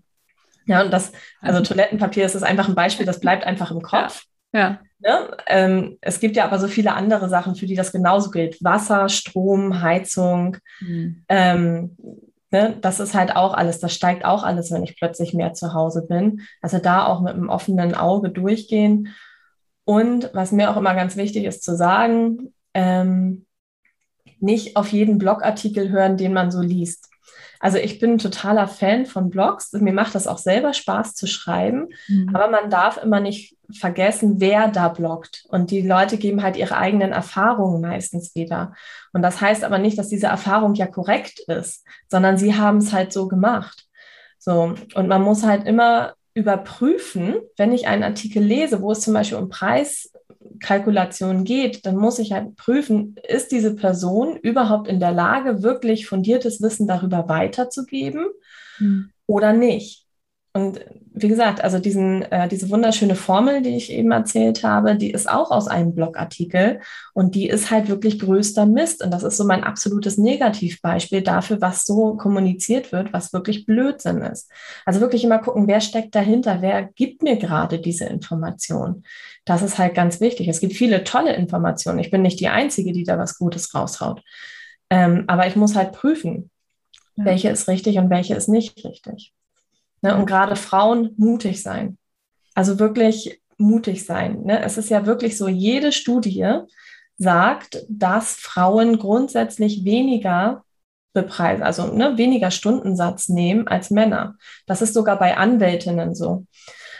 Ja, 0.66 0.84
und 0.84 0.92
das, 0.92 1.14
also 1.42 1.62
Toilettenpapier, 1.62 2.24
das 2.24 2.36
ist 2.36 2.44
einfach 2.44 2.68
ein 2.68 2.76
Beispiel, 2.76 3.06
das 3.06 3.22
bleibt 3.22 3.46
einfach 3.46 3.72
im 3.72 3.82
Kopf. 3.82 4.24
Ja. 4.24 4.37
Ja. 4.54 4.80
Ne? 5.00 5.38
Ähm, 5.46 5.98
es 6.02 6.20
gibt 6.20 6.36
ja 6.36 6.46
aber 6.46 6.60
so 6.60 6.68
viele 6.68 6.94
andere 6.94 7.30
Sachen, 7.30 7.56
für 7.56 7.68
die 7.68 7.76
das 7.76 7.92
genauso 7.92 8.32
gilt. 8.32 8.64
Wasser, 8.64 9.10
Strom, 9.10 9.82
Heizung. 9.82 10.58
Mhm. 10.80 11.24
Ähm, 11.30 11.98
ne? 12.52 12.78
Das 12.82 13.00
ist 13.00 13.14
halt 13.14 13.36
auch 13.36 13.54
alles, 13.54 13.80
das 13.80 13.94
steigt 13.94 14.26
auch 14.26 14.44
alles, 14.44 14.72
wenn 14.72 14.84
ich 14.84 14.98
plötzlich 14.98 15.34
mehr 15.34 15.54
zu 15.54 15.74
Hause 15.74 16.06
bin. 16.08 16.42
Also 16.62 16.80
da 16.80 17.06
auch 17.06 17.22
mit 17.22 17.34
einem 17.34 17.50
offenen 17.50 17.94
Auge 17.94 18.30
durchgehen. 18.30 19.14
Und 19.86 20.32
was 20.34 20.52
mir 20.52 20.72
auch 20.72 20.78
immer 20.78 20.96
ganz 20.96 21.16
wichtig 21.16 21.46
ist 21.46 21.64
zu 21.64 21.76
sagen, 21.76 22.54
ähm, 22.74 23.46
nicht 24.40 24.76
auf 24.76 24.92
jeden 24.92 25.18
Blogartikel 25.18 25.90
hören, 25.90 26.18
den 26.18 26.34
man 26.34 26.52
so 26.52 26.62
liest. 26.62 27.10
Also 27.60 27.78
ich 27.78 28.00
bin 28.00 28.14
ein 28.14 28.18
totaler 28.20 28.68
Fan 28.68 29.06
von 29.06 29.30
Blogs. 29.30 29.72
Mir 29.74 29.94
macht 29.94 30.16
das 30.16 30.28
auch 30.28 30.38
selber 30.38 30.74
Spaß 30.74 31.16
zu 31.16 31.28
schreiben. 31.28 31.90
Mhm. 32.08 32.36
Aber 32.36 32.50
man 32.50 32.70
darf 32.70 33.02
immer 33.02 33.20
nicht 33.20 33.57
vergessen, 33.72 34.40
wer 34.40 34.70
da 34.70 34.90
bloggt. 34.90 35.46
Und 35.50 35.72
die 35.72 35.82
Leute 35.82 36.18
geben 36.18 36.44
halt 36.44 36.56
ihre 36.58 36.78
eigenen 36.78 37.12
Erfahrungen 37.12 37.82
meistens 37.82 38.36
wieder. 38.36 38.74
Und 39.14 39.22
das 39.22 39.42
heißt 39.42 39.64
aber 39.64 39.78
nicht, 39.78 39.98
dass 39.98 40.10
diese 40.10 40.28
Erfahrung 40.28 40.76
ja 40.76 40.88
korrekt 40.88 41.40
ist, 41.48 41.86
sondern 42.10 42.38
sie 42.38 42.56
haben 42.56 42.78
es 42.78 42.94
halt 42.94 43.12
so 43.12 43.28
gemacht. 43.28 43.86
So. 44.38 44.76
Und 44.96 45.08
man 45.08 45.22
muss 45.22 45.44
halt 45.44 45.66
immer 45.66 46.14
überprüfen, 46.34 47.36
wenn 47.58 47.72
ich 47.72 47.88
einen 47.88 48.04
Artikel 48.04 48.44
lese, 48.44 48.82
wo 48.82 48.92
es 48.92 49.02
zum 49.02 49.14
Beispiel 49.14 49.40
um 49.40 49.50
Preis 49.50 50.12
Kalkulation 50.60 51.44
geht, 51.44 51.86
dann 51.86 51.96
muss 51.98 52.20
ich 52.20 52.32
halt 52.32 52.56
prüfen, 52.56 53.16
ist 53.28 53.52
diese 53.52 53.76
Person 53.76 54.38
überhaupt 54.38 54.88
in 54.88 55.00
der 55.00 55.12
Lage, 55.12 55.64
wirklich 55.64 56.08
fundiertes 56.08 56.62
Wissen 56.62 56.88
darüber 56.88 57.28
weiterzugeben 57.28 58.28
mhm. 58.80 59.12
oder 59.26 59.54
nicht. 59.54 60.06
Und 60.54 60.80
wie 61.22 61.28
gesagt, 61.28 61.64
also 61.64 61.80
diesen, 61.80 62.24
äh, 62.24 62.48
diese 62.48 62.70
wunderschöne 62.70 63.16
Formel, 63.16 63.62
die 63.62 63.76
ich 63.76 63.92
eben 63.92 64.12
erzählt 64.12 64.64
habe, 64.64 64.96
die 64.96 65.12
ist 65.12 65.30
auch 65.30 65.52
aus 65.52 65.68
einem 65.68 65.94
Blogartikel 65.94 66.80
und 67.14 67.36
die 67.36 67.48
ist 67.48 67.72
halt 67.72 67.90
wirklich 67.90 68.20
größter 68.20 68.66
Mist. 68.66 69.04
Und 69.04 69.12
das 69.12 69.24
ist 69.24 69.38
so 69.38 69.44
mein 69.44 69.64
absolutes 69.64 70.18
Negativbeispiel 70.18 71.22
dafür, 71.22 71.62
was 71.62 71.86
so 71.86 72.16
kommuniziert 72.16 72.92
wird, 72.92 73.14
was 73.14 73.34
wirklich 73.34 73.66
Blödsinn 73.66 74.22
ist. 74.22 74.52
Also 74.86 75.00
wirklich 75.02 75.24
immer 75.24 75.40
gucken, 75.40 75.68
wer 75.68 75.82
steckt 75.82 76.16
dahinter, 76.16 76.62
wer 76.62 76.84
gibt 76.84 77.24
mir 77.24 77.38
gerade 77.38 77.80
diese 77.80 78.06
Information. 78.06 79.04
Das 79.46 79.62
ist 79.62 79.78
halt 79.78 79.96
ganz 79.96 80.20
wichtig. 80.20 80.48
Es 80.48 80.60
gibt 80.60 80.74
viele 80.74 81.04
tolle 81.04 81.36
Informationen. 81.36 82.00
Ich 82.00 82.12
bin 82.12 82.22
nicht 82.22 82.40
die 82.40 82.50
Einzige, 82.50 82.92
die 82.92 83.04
da 83.04 83.18
was 83.18 83.38
Gutes 83.38 83.74
raushaut. 83.74 84.22
Ähm, 84.90 85.26
aber 85.28 85.48
ich 85.48 85.56
muss 85.56 85.76
halt 85.76 85.92
prüfen, 85.94 86.50
ja. 87.16 87.26
welche 87.26 87.50
ist 87.50 87.68
richtig 87.68 87.98
und 87.98 88.10
welche 88.10 88.36
ist 88.36 88.48
nicht 88.48 88.84
richtig. 88.86 89.34
Ne? 90.02 90.16
Und 90.16 90.26
gerade 90.26 90.56
Frauen 90.56 91.14
mutig 91.18 91.62
sein. 91.62 91.98
Also 92.54 92.80
wirklich 92.80 93.42
mutig 93.58 94.06
sein. 94.06 94.44
Ne? 94.44 94.62
Es 94.64 94.78
ist 94.78 94.90
ja 94.90 95.06
wirklich 95.06 95.38
so, 95.38 95.48
jede 95.48 95.92
Studie 95.92 96.48
sagt, 97.18 97.86
dass 97.90 98.36
Frauen 98.36 99.00
grundsätzlich 99.00 99.84
weniger 99.84 100.64
bepreisen, 101.14 101.64
also 101.64 101.88
ne, 101.88 102.16
weniger 102.18 102.52
Stundensatz 102.52 103.28
nehmen 103.28 103.68
als 103.68 103.90
Männer. 103.90 104.36
Das 104.68 104.84
ist 104.84 104.94
sogar 104.94 105.18
bei 105.18 105.36
Anwältinnen 105.36 106.14
so. 106.14 106.46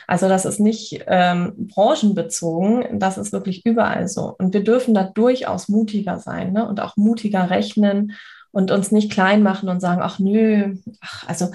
Also 0.08 0.28
das 0.28 0.44
ist 0.44 0.58
nicht 0.58 1.04
ähm, 1.06 1.68
branchenbezogen, 1.68 2.98
das 2.98 3.18
ist 3.18 3.32
wirklich 3.32 3.64
überall 3.64 4.08
so. 4.08 4.34
Und 4.38 4.54
wir 4.54 4.64
dürfen 4.64 4.94
da 4.94 5.04
durchaus 5.04 5.68
mutiger 5.68 6.18
sein 6.18 6.54
ne? 6.54 6.66
und 6.66 6.80
auch 6.80 6.96
mutiger 6.96 7.50
rechnen 7.50 8.16
und 8.50 8.70
uns 8.70 8.90
nicht 8.90 9.12
klein 9.12 9.42
machen 9.42 9.68
und 9.68 9.80
sagen, 9.80 10.00
ach 10.02 10.18
nö, 10.18 10.74
ach, 11.00 11.28
also 11.28 11.50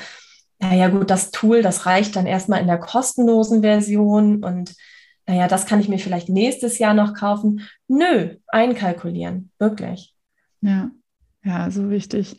naja 0.63 0.87
gut, 0.87 1.09
das 1.09 1.31
Tool, 1.31 1.61
das 1.61 1.85
reicht 1.85 2.15
dann 2.15 2.25
erstmal 2.25 2.61
in 2.61 2.67
der 2.67 2.79
kostenlosen 2.79 3.61
Version 3.61 4.43
und 4.43 4.75
naja, 5.25 5.47
das 5.47 5.65
kann 5.65 5.79
ich 5.79 5.89
mir 5.89 5.99
vielleicht 5.99 6.29
nächstes 6.29 6.79
Jahr 6.79 6.93
noch 6.93 7.13
kaufen. 7.13 7.61
Nö, 7.87 8.35
einkalkulieren, 8.47 9.51
wirklich. 9.59 10.13
Ja, 10.61 10.91
ja, 11.43 11.69
so 11.69 11.89
wichtig. 11.89 12.37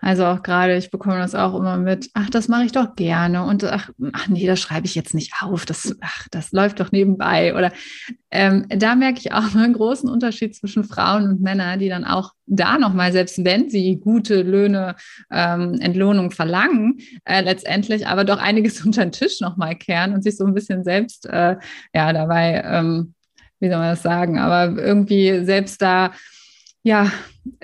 Also 0.00 0.26
auch 0.26 0.42
gerade, 0.42 0.76
ich 0.76 0.90
bekomme 0.90 1.18
das 1.18 1.34
auch 1.34 1.58
immer 1.58 1.78
mit, 1.78 2.10
ach, 2.14 2.30
das 2.30 2.48
mache 2.48 2.64
ich 2.64 2.72
doch 2.72 2.94
gerne 2.96 3.44
und 3.44 3.64
ach, 3.64 3.90
ach 4.12 4.28
nee, 4.28 4.46
das 4.46 4.60
schreibe 4.60 4.86
ich 4.86 4.94
jetzt 4.94 5.14
nicht 5.14 5.32
auf, 5.40 5.66
das, 5.66 5.96
ach, 6.00 6.28
das 6.30 6.52
läuft 6.52 6.80
doch 6.80 6.92
nebenbei. 6.92 7.54
Oder 7.54 7.72
ähm, 8.30 8.66
da 8.68 8.94
merke 8.94 9.18
ich 9.18 9.32
auch 9.32 9.54
einen 9.54 9.72
großen 9.72 10.08
Unterschied 10.08 10.54
zwischen 10.54 10.84
Frauen 10.84 11.28
und 11.28 11.40
Männern, 11.40 11.78
die 11.78 11.88
dann 11.88 12.04
auch 12.04 12.32
da 12.46 12.78
nochmal, 12.78 13.12
selbst 13.12 13.44
wenn 13.44 13.70
sie 13.70 13.96
gute 13.96 14.42
Löhne, 14.42 14.96
ähm, 15.30 15.74
Entlohnung 15.80 16.30
verlangen, 16.30 16.98
äh, 17.24 17.40
letztendlich 17.42 18.06
aber 18.06 18.24
doch 18.24 18.38
einiges 18.38 18.80
unter 18.84 19.02
den 19.04 19.12
Tisch 19.12 19.40
nochmal 19.40 19.76
kehren 19.76 20.12
und 20.12 20.22
sich 20.22 20.36
so 20.36 20.44
ein 20.44 20.54
bisschen 20.54 20.84
selbst, 20.84 21.26
äh, 21.26 21.56
ja, 21.94 22.12
dabei, 22.12 22.62
ähm, 22.64 23.14
wie 23.60 23.68
soll 23.68 23.78
man 23.78 23.90
das 23.90 24.02
sagen, 24.02 24.38
aber 24.38 24.80
irgendwie 24.80 25.44
selbst 25.44 25.80
da 25.80 26.12
ja, 26.86 27.10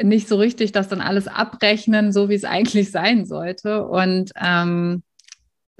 nicht 0.02 0.26
so 0.26 0.34
richtig 0.34 0.72
das 0.72 0.88
dann 0.88 1.00
alles 1.00 1.28
abrechnen, 1.28 2.12
so 2.12 2.28
wie 2.28 2.34
es 2.34 2.44
eigentlich 2.44 2.90
sein 2.90 3.24
sollte. 3.24 3.86
Und 3.86 4.32
ähm, 4.34 5.04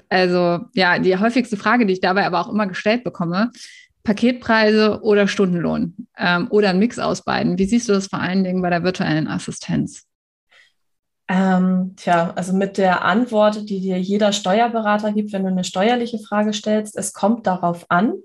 also 0.07 0.61
ja, 0.73 0.97
die 0.97 1.17
häufigste 1.17 1.57
Frage, 1.57 1.85
die 1.85 1.91
ich 1.91 1.99
dabei 1.99 2.25
aber 2.25 2.39
auch 2.39 2.49
immer 2.49 2.67
gestellt 2.67 3.03
bekomme, 3.03 3.51
Paketpreise 4.05 5.01
oder 5.01 5.27
Stundenlohn 5.27 6.07
ähm, 6.17 6.47
oder 6.51 6.69
ein 6.69 6.79
Mix 6.79 6.99
aus 6.99 7.25
beiden. 7.25 7.57
Wie 7.57 7.65
siehst 7.65 7.89
du 7.89 7.93
das 7.93 8.07
vor 8.07 8.19
allen 8.19 8.45
Dingen 8.45 8.61
bei 8.61 8.69
der 8.69 8.83
virtuellen 8.83 9.27
Assistenz? 9.27 10.05
Ähm, 11.29 11.93
tja, 11.95 12.33
also 12.35 12.51
mit 12.51 12.77
der 12.77 13.05
Antwort, 13.05 13.69
die 13.69 13.79
dir 13.79 13.97
jeder 13.97 14.33
Steuerberater 14.33 15.13
gibt, 15.13 15.31
wenn 15.31 15.43
du 15.43 15.49
eine 15.49 15.63
steuerliche 15.63 16.19
Frage 16.19 16.51
stellst, 16.51 16.97
es 16.97 17.13
kommt 17.13 17.47
darauf 17.47 17.85
an. 17.87 18.15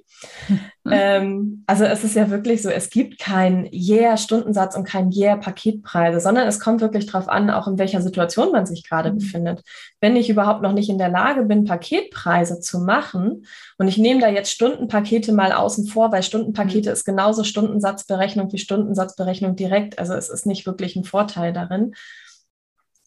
ähm, 0.91 1.63
also 1.69 1.85
es 1.85 2.03
ist 2.03 2.17
ja 2.17 2.29
wirklich 2.29 2.61
so, 2.61 2.71
es 2.71 2.91
gibt 2.91 3.21
keinen 3.21 3.69
Yeah-Stundensatz 3.73 4.75
und 4.75 4.83
keinen 4.83 5.13
Yeah-Paketpreise, 5.13 6.19
sondern 6.19 6.49
es 6.49 6.59
kommt 6.59 6.81
wirklich 6.81 7.07
darauf 7.07 7.29
an, 7.29 7.51
auch 7.51 7.69
in 7.69 7.79
welcher 7.79 8.03
Situation 8.03 8.51
man 8.51 8.67
sich 8.67 8.83
gerade 8.83 9.13
mhm. 9.13 9.19
befindet. 9.19 9.63
Wenn 10.01 10.17
ich 10.17 10.29
überhaupt 10.29 10.63
noch 10.63 10.73
nicht 10.73 10.89
in 10.89 10.99
der 10.99 11.09
Lage 11.09 11.45
bin, 11.45 11.65
Paketpreise 11.65 12.59
zu 12.59 12.81
machen 12.81 13.47
und 13.77 13.87
ich 13.87 13.99
nehme 13.99 14.21
da 14.21 14.29
jetzt 14.29 14.51
Stundenpakete 14.51 15.33
mal 15.33 15.53
außen 15.53 15.87
vor, 15.87 16.11
weil 16.11 16.25
Stundenpakete 16.25 16.89
mhm. 16.89 16.95
ist 16.95 17.05
genauso 17.05 17.45
Stundensatzberechnung 17.45 18.51
wie 18.53 18.59
Stundensatzberechnung 18.59 19.55
direkt. 19.55 20.01
Also 20.01 20.15
es 20.15 20.29
ist 20.29 20.47
nicht 20.47 20.67
wirklich 20.67 20.97
ein 20.97 21.05
Vorteil 21.05 21.53
darin 21.53 21.93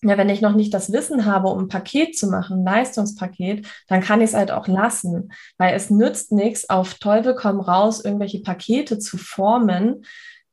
ja, 0.04 0.18
wenn 0.18 0.30
ich 0.30 0.42
noch 0.42 0.56
nicht 0.56 0.74
das 0.74 0.92
Wissen 0.92 1.26
habe, 1.26 1.50
um 1.50 1.60
ein 1.60 1.68
Paket 1.68 2.18
zu 2.18 2.28
machen, 2.28 2.60
ein 2.60 2.66
Leistungspaket, 2.66 3.68
dann 3.88 4.02
kann 4.02 4.22
ich 4.22 4.32
es 4.32 4.36
halt 4.36 4.52
auch 4.52 4.68
lassen, 4.68 5.32
weil 5.58 5.76
es 5.76 5.90
nützt 5.90 6.32
nichts, 6.32 6.70
auf 6.70 6.96
Teufel 6.96 7.36
komm 7.36 7.60
raus, 7.60 8.04
irgendwelche 8.04 8.42
Pakete 8.42 8.98
zu 8.98 9.18
formen, 9.18 10.04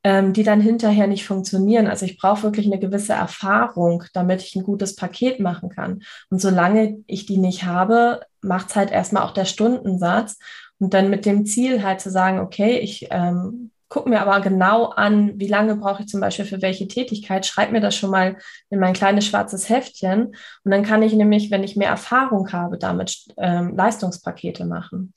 ähm, 0.04 0.32
die 0.32 0.42
dann 0.42 0.60
hinterher 0.60 1.06
nicht 1.06 1.26
funktionieren. 1.26 1.86
Also 1.86 2.04
ich 2.04 2.18
brauche 2.18 2.42
wirklich 2.42 2.66
eine 2.66 2.78
gewisse 2.78 3.14
Erfahrung, 3.14 4.04
damit 4.12 4.42
ich 4.42 4.54
ein 4.54 4.64
gutes 4.64 4.94
Paket 4.94 5.40
machen 5.40 5.70
kann. 5.70 6.02
Und 6.30 6.40
solange 6.40 7.02
ich 7.06 7.26
die 7.26 7.38
nicht 7.38 7.64
habe, 7.64 8.20
macht 8.42 8.70
es 8.70 8.76
halt 8.76 8.90
erstmal 8.90 9.22
auch 9.22 9.32
der 9.32 9.46
Stundensatz. 9.46 10.38
Und 10.78 10.94
dann 10.94 11.10
mit 11.10 11.26
dem 11.26 11.44
Ziel 11.44 11.82
halt 11.82 12.00
zu 12.00 12.10
sagen, 12.10 12.38
okay, 12.38 12.78
ich 12.78 13.08
ähm, 13.10 13.72
gucke 13.88 14.08
mir 14.08 14.20
aber 14.20 14.40
genau 14.40 14.86
an, 14.86 15.38
wie 15.38 15.48
lange 15.48 15.76
brauche 15.76 16.02
ich 16.02 16.08
zum 16.08 16.20
Beispiel 16.20 16.44
für 16.44 16.60
welche 16.62 16.88
Tätigkeit, 16.88 17.46
schreibe 17.46 17.72
mir 17.72 17.80
das 17.80 17.96
schon 17.96 18.10
mal 18.10 18.36
in 18.70 18.80
mein 18.80 18.92
kleines 18.92 19.26
schwarzes 19.26 19.68
Heftchen. 19.68 20.34
Und 20.64 20.70
dann 20.70 20.82
kann 20.82 21.02
ich 21.02 21.14
nämlich, 21.14 21.50
wenn 21.50 21.64
ich 21.64 21.76
mehr 21.76 21.88
Erfahrung 21.88 22.52
habe, 22.52 22.78
damit 22.78 23.26
ähm, 23.38 23.74
Leistungspakete 23.76 24.66
machen. 24.66 25.14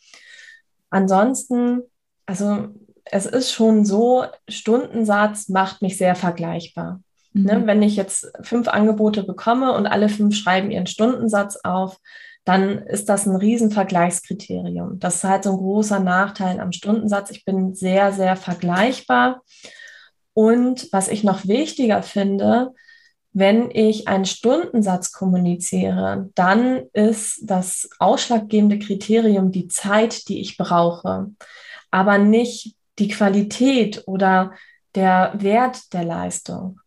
Ansonsten, 0.90 1.82
also 2.26 2.70
es 3.06 3.26
ist 3.26 3.52
schon 3.52 3.86
so, 3.86 4.26
Stundensatz 4.48 5.50
macht 5.50 5.82
mich 5.82 5.98
sehr 5.98 6.16
vergleichbar. 6.16 7.02
Mhm. 7.34 7.44
Ne, 7.44 7.64
wenn 7.66 7.82
ich 7.82 7.96
jetzt 7.96 8.32
fünf 8.42 8.68
Angebote 8.68 9.24
bekomme 9.24 9.74
und 9.74 9.88
alle 9.88 10.10
fünf 10.10 10.36
schreiben 10.36 10.72
ihren 10.72 10.88
Stundensatz 10.88 11.58
auf, 11.64 11.98
dann 12.44 12.80
ist 12.80 13.10
das 13.10 13.28
ein 13.28 13.36
Riesenvergleichskriterium. 13.36 15.00
Das 15.00 15.18
ist 15.18 15.24
halt 15.24 15.44
so 15.44 15.52
ein 15.52 15.58
großer 15.58 16.00
Nachteil 16.00 16.60
am 16.60 16.72
Stundensatz. 16.72 17.30
Ich 17.32 17.46
bin 17.46 17.76
sehr, 17.76 18.12
sehr 18.12 18.36
vergleichbar. 18.36 19.42
Und 20.34 20.88
was 20.92 21.08
ich 21.08 21.24
noch 21.24 21.46
wichtiger 21.48 22.02
finde, 22.02 22.74
wenn 23.34 23.70
ich 23.72 24.08
einen 24.08 24.26
Stundensatz 24.26 25.12
kommuniziere, 25.12 26.30
dann 26.36 26.84
ist 26.94 27.42
das 27.44 27.90
ausschlaggebende 28.00 28.80
Kriterium 28.80 29.52
die 29.52 29.68
Zeit, 29.68 30.28
die 30.28 30.42
ich 30.42 30.58
brauche, 30.58 31.28
aber 31.92 32.18
nicht 32.18 32.76
die 33.00 33.08
Qualität 33.08 34.04
oder 34.06 34.54
der 34.96 35.34
Wert 35.38 35.94
der 35.94 36.04
Leistung. 36.04 36.80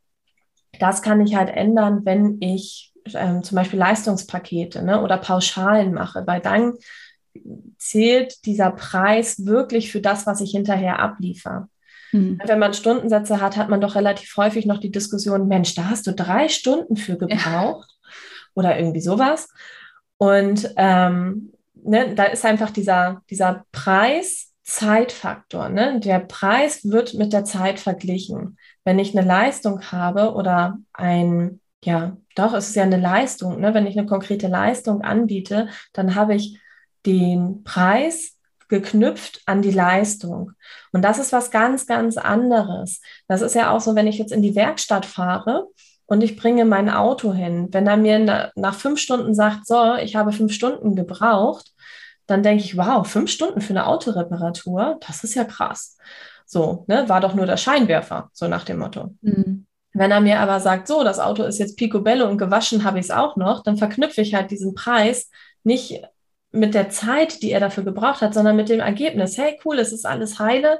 Das 0.80 1.00
kann 1.00 1.24
ich 1.24 1.36
halt 1.36 1.48
ändern, 1.48 2.04
wenn 2.04 2.38
ich 2.40 2.93
ähm, 3.12 3.42
zum 3.42 3.56
Beispiel 3.56 3.78
Leistungspakete 3.78 4.82
ne, 4.82 5.02
oder 5.02 5.18
Pauschalen 5.18 5.92
mache, 5.92 6.26
weil 6.26 6.40
dann 6.40 6.74
zählt 7.78 8.46
dieser 8.46 8.70
Preis 8.70 9.44
wirklich 9.44 9.90
für 9.90 10.00
das, 10.00 10.26
was 10.26 10.40
ich 10.40 10.52
hinterher 10.52 11.00
abliefere. 11.00 11.68
Mhm. 12.12 12.40
Wenn 12.44 12.58
man 12.58 12.74
Stundensätze 12.74 13.40
hat, 13.40 13.56
hat 13.56 13.68
man 13.68 13.80
doch 13.80 13.96
relativ 13.96 14.36
häufig 14.36 14.66
noch 14.66 14.78
die 14.78 14.92
Diskussion, 14.92 15.48
Mensch, 15.48 15.74
da 15.74 15.90
hast 15.90 16.06
du 16.06 16.12
drei 16.12 16.48
Stunden 16.48 16.96
für 16.96 17.16
gebraucht 17.16 17.88
ja. 17.90 18.10
oder 18.54 18.78
irgendwie 18.78 19.00
sowas. 19.00 19.48
Und 20.16 20.72
ähm, 20.76 21.52
ne, 21.74 22.14
da 22.14 22.24
ist 22.24 22.44
einfach 22.44 22.70
dieser, 22.70 23.22
dieser 23.28 23.64
Preis 23.72 24.54
Zeitfaktor. 24.64 25.68
Ne? 25.68 26.00
Der 26.00 26.20
Preis 26.20 26.84
wird 26.84 27.14
mit 27.14 27.32
der 27.32 27.44
Zeit 27.44 27.78
verglichen. 27.78 28.58
Wenn 28.84 28.98
ich 28.98 29.16
eine 29.16 29.26
Leistung 29.26 29.92
habe 29.92 30.34
oder 30.34 30.78
ein, 30.92 31.60
ja, 31.84 32.16
doch, 32.34 32.54
es 32.54 32.68
ist 32.68 32.76
ja 32.76 32.82
eine 32.82 33.00
Leistung. 33.00 33.60
Ne? 33.60 33.74
Wenn 33.74 33.86
ich 33.86 33.96
eine 33.98 34.06
konkrete 34.06 34.48
Leistung 34.48 35.02
anbiete, 35.02 35.68
dann 35.92 36.14
habe 36.14 36.34
ich 36.34 36.58
den 37.06 37.62
Preis 37.64 38.38
geknüpft 38.68 39.42
an 39.46 39.62
die 39.62 39.70
Leistung. 39.70 40.52
Und 40.92 41.02
das 41.02 41.18
ist 41.18 41.32
was 41.32 41.50
ganz, 41.50 41.86
ganz 41.86 42.16
anderes. 42.16 43.00
Das 43.28 43.42
ist 43.42 43.54
ja 43.54 43.70
auch 43.70 43.80
so, 43.80 43.94
wenn 43.94 44.06
ich 44.06 44.18
jetzt 44.18 44.32
in 44.32 44.42
die 44.42 44.54
Werkstatt 44.54 45.06
fahre 45.06 45.68
und 46.06 46.22
ich 46.22 46.36
bringe 46.36 46.64
mein 46.64 46.90
Auto 46.90 47.32
hin. 47.32 47.68
Wenn 47.70 47.86
er 47.86 47.96
mir 47.96 48.50
nach 48.54 48.74
fünf 48.74 48.98
Stunden 48.98 49.34
sagt, 49.34 49.66
so, 49.66 49.94
ich 49.96 50.16
habe 50.16 50.32
fünf 50.32 50.52
Stunden 50.52 50.96
gebraucht, 50.96 51.72
dann 52.26 52.42
denke 52.42 52.64
ich, 52.64 52.76
wow, 52.76 53.06
fünf 53.06 53.30
Stunden 53.30 53.60
für 53.60 53.74
eine 53.74 53.86
Autoreparatur, 53.86 54.98
das 55.06 55.24
ist 55.24 55.34
ja 55.34 55.44
krass. 55.44 55.98
So, 56.46 56.84
ne, 56.88 57.08
war 57.08 57.20
doch 57.20 57.34
nur 57.34 57.46
der 57.46 57.56
Scheinwerfer, 57.56 58.30
so 58.32 58.48
nach 58.48 58.64
dem 58.64 58.78
Motto. 58.78 59.14
Mhm. 59.20 59.66
Wenn 59.94 60.10
er 60.10 60.20
mir 60.20 60.40
aber 60.40 60.60
sagt, 60.60 60.88
so, 60.88 61.04
das 61.04 61.20
Auto 61.20 61.44
ist 61.44 61.58
jetzt 61.58 61.76
picobello 61.76 62.28
und 62.28 62.36
gewaschen 62.36 62.84
habe 62.84 62.98
ich 62.98 63.06
es 63.06 63.10
auch 63.10 63.36
noch, 63.36 63.62
dann 63.62 63.76
verknüpfe 63.76 64.20
ich 64.20 64.34
halt 64.34 64.50
diesen 64.50 64.74
Preis 64.74 65.30
nicht 65.62 66.02
mit 66.50 66.74
der 66.74 66.90
Zeit, 66.90 67.42
die 67.42 67.52
er 67.52 67.60
dafür 67.60 67.84
gebraucht 67.84 68.20
hat, 68.20 68.34
sondern 68.34 68.56
mit 68.56 68.68
dem 68.68 68.80
Ergebnis, 68.80 69.38
hey, 69.38 69.58
cool, 69.64 69.78
es 69.78 69.92
ist 69.92 70.04
alles 70.04 70.38
heile 70.38 70.78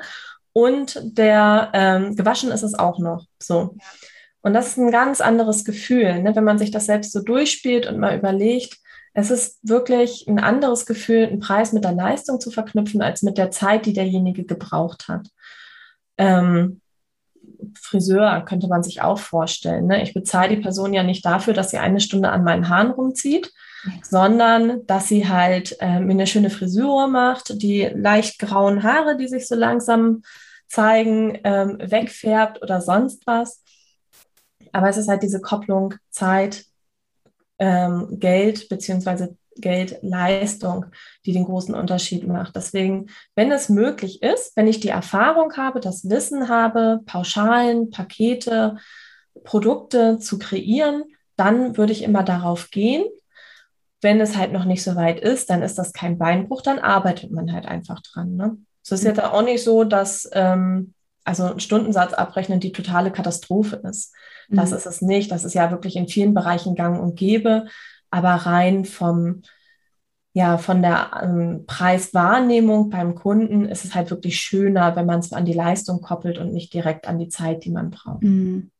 und 0.53 1.00
der 1.03 1.70
ähm, 1.74 2.16
gewaschen 2.16 2.50
ist 2.50 2.62
es 2.62 2.74
auch 2.74 2.98
noch. 2.98 3.24
So. 3.40 3.77
Und 4.40 4.53
das 4.53 4.68
ist 4.68 4.79
ein 4.79 4.90
ganz 4.90 5.20
anderes 5.20 5.64
Gefühl, 5.64 6.22
ne? 6.22 6.35
wenn 6.37 6.44
man 6.44 6.59
sich 6.59 6.70
das 6.70 6.87
selbst 6.87 7.12
so 7.12 7.22
durchspielt 7.22 7.87
und 7.87 7.98
mal 7.98 8.16
überlegt, 8.16 8.79
es 9.14 9.31
ist 9.31 9.59
wirklich 9.62 10.27
ein 10.29 10.40
anderes 10.40 10.87
Gefühl, 10.87 11.27
einen 11.27 11.40
Preis 11.40 11.72
mit 11.72 11.85
der 11.85 11.92
Leistung 11.92 12.40
zu 12.40 12.50
verknüpfen, 12.50 13.00
als 13.00 13.22
mit 13.22 13.38
der 13.38 13.53
Zeit, 13.53 13.87
die 13.87 13.92
derjenige 13.92 14.44
gebraucht 14.44 15.07
hat. 15.09 15.29
Ähm, 16.18 16.81
Friseur 17.81 18.42
könnte 18.42 18.68
man 18.68 18.83
sich 18.83 19.03
auch 19.03 19.18
vorstellen. 19.18 19.87
Ne? 19.87 20.03
Ich 20.03 20.14
bezahle 20.14 20.57
die 20.57 20.62
Person 20.62 20.92
ja 20.92 21.03
nicht 21.03 21.24
dafür, 21.24 21.55
dass 21.55 21.70
sie 21.70 21.79
eine 21.79 22.00
Stunde 22.00 22.31
an 22.31 22.44
meinen 22.44 22.68
Haaren 22.68 22.90
rumzieht, 22.90 23.53
sondern 24.03 24.87
dass 24.87 25.09
sie 25.09 25.29
halt 25.29 25.77
äh, 25.81 26.00
mir 26.00 26.12
eine 26.12 26.27
schöne 26.27 26.50
Frisur 26.50 27.09
macht, 27.09 27.62
die 27.62 27.90
leicht 27.94 28.38
grauen 28.38 28.83
Haare, 28.83 29.16
die 29.16 29.29
sich 29.29 29.46
so 29.46 29.55
langsam 29.55 30.22
zeigen, 30.68 31.38
ähm, 31.44 31.79
wegfärbt 31.81 32.62
oder 32.62 32.81
sonst 32.81 33.27
was. 33.27 33.62
Aber 34.72 34.88
es 34.88 34.96
ist 34.96 35.09
halt 35.09 35.22
diese 35.22 35.40
Kopplung 35.40 35.94
Zeit, 36.11 36.64
ähm, 37.59 38.18
Geld 38.18 38.68
beziehungsweise 38.68 39.37
Geldleistung, 39.56 40.86
die 41.26 41.32
den 41.32 41.44
großen 41.44 41.74
Unterschied 41.74 42.26
macht. 42.26 42.56
Deswegen, 42.56 43.06
wenn 43.34 43.52
es 43.52 43.68
möglich 43.68 44.22
ist, 44.22 44.56
wenn 44.56 44.66
ich 44.66 44.80
die 44.80 44.88
Erfahrung 44.88 45.56
habe, 45.56 45.80
das 45.80 46.08
Wissen 46.08 46.48
habe, 46.48 47.00
Pauschalen, 47.06 47.90
Pakete, 47.90 48.76
Produkte 49.44 50.18
zu 50.18 50.38
kreieren, 50.38 51.04
dann 51.36 51.76
würde 51.76 51.92
ich 51.92 52.02
immer 52.02 52.22
darauf 52.22 52.70
gehen. 52.70 53.04
Wenn 54.00 54.20
es 54.20 54.36
halt 54.36 54.52
noch 54.52 54.64
nicht 54.64 54.82
so 54.82 54.96
weit 54.96 55.20
ist, 55.20 55.50
dann 55.50 55.62
ist 55.62 55.78
das 55.78 55.92
kein 55.92 56.18
Beinbruch, 56.18 56.62
dann 56.62 56.78
arbeitet 56.78 57.30
man 57.30 57.52
halt 57.52 57.66
einfach 57.66 58.00
dran. 58.02 58.36
Ne? 58.36 58.58
Es 58.82 58.92
ist 58.92 59.04
jetzt 59.04 59.22
auch 59.22 59.42
nicht 59.42 59.64
so, 59.64 59.84
dass 59.84 60.28
ähm, 60.32 60.92
also 61.24 61.44
ein 61.44 61.60
Stundensatz 61.60 62.12
abrechnen 62.12 62.60
die 62.60 62.72
totale 62.72 63.10
Katastrophe 63.10 63.76
ist. 63.76 64.12
Das 64.50 64.70
mhm. 64.70 64.76
ist 64.76 64.86
es 64.86 65.00
nicht. 65.00 65.30
Das 65.30 65.44
ist 65.44 65.54
ja 65.54 65.70
wirklich 65.70 65.96
in 65.96 66.06
vielen 66.06 66.34
Bereichen 66.34 66.74
gang 66.74 67.00
und 67.00 67.16
gäbe. 67.16 67.66
Aber 68.14 68.35
rein 68.46 68.85
vom, 68.85 69.42
ja, 70.35 70.57
von 70.57 70.83
der 70.83 71.20
ähm, 71.20 71.64
Preiswahrnehmung 71.66 72.88
beim 72.88 73.16
Kunden 73.16 73.64
ist 73.64 73.85
es 73.85 73.96
halt 73.96 74.11
wirklich 74.11 74.38
schöner, 74.38 74.94
wenn 74.94 75.05
man 75.05 75.18
es 75.18 75.33
an 75.33 75.44
die 75.44 75.53
Leistung 75.53 76.00
koppelt 76.00 76.38
und 76.38 76.53
nicht 76.53 76.72
direkt 76.72 77.09
an 77.09 77.18
die 77.18 77.29
Zeit, 77.29 77.64
die 77.64 77.72
man 77.72 77.90
braucht. 77.90 78.22
Mhm. 78.22 78.70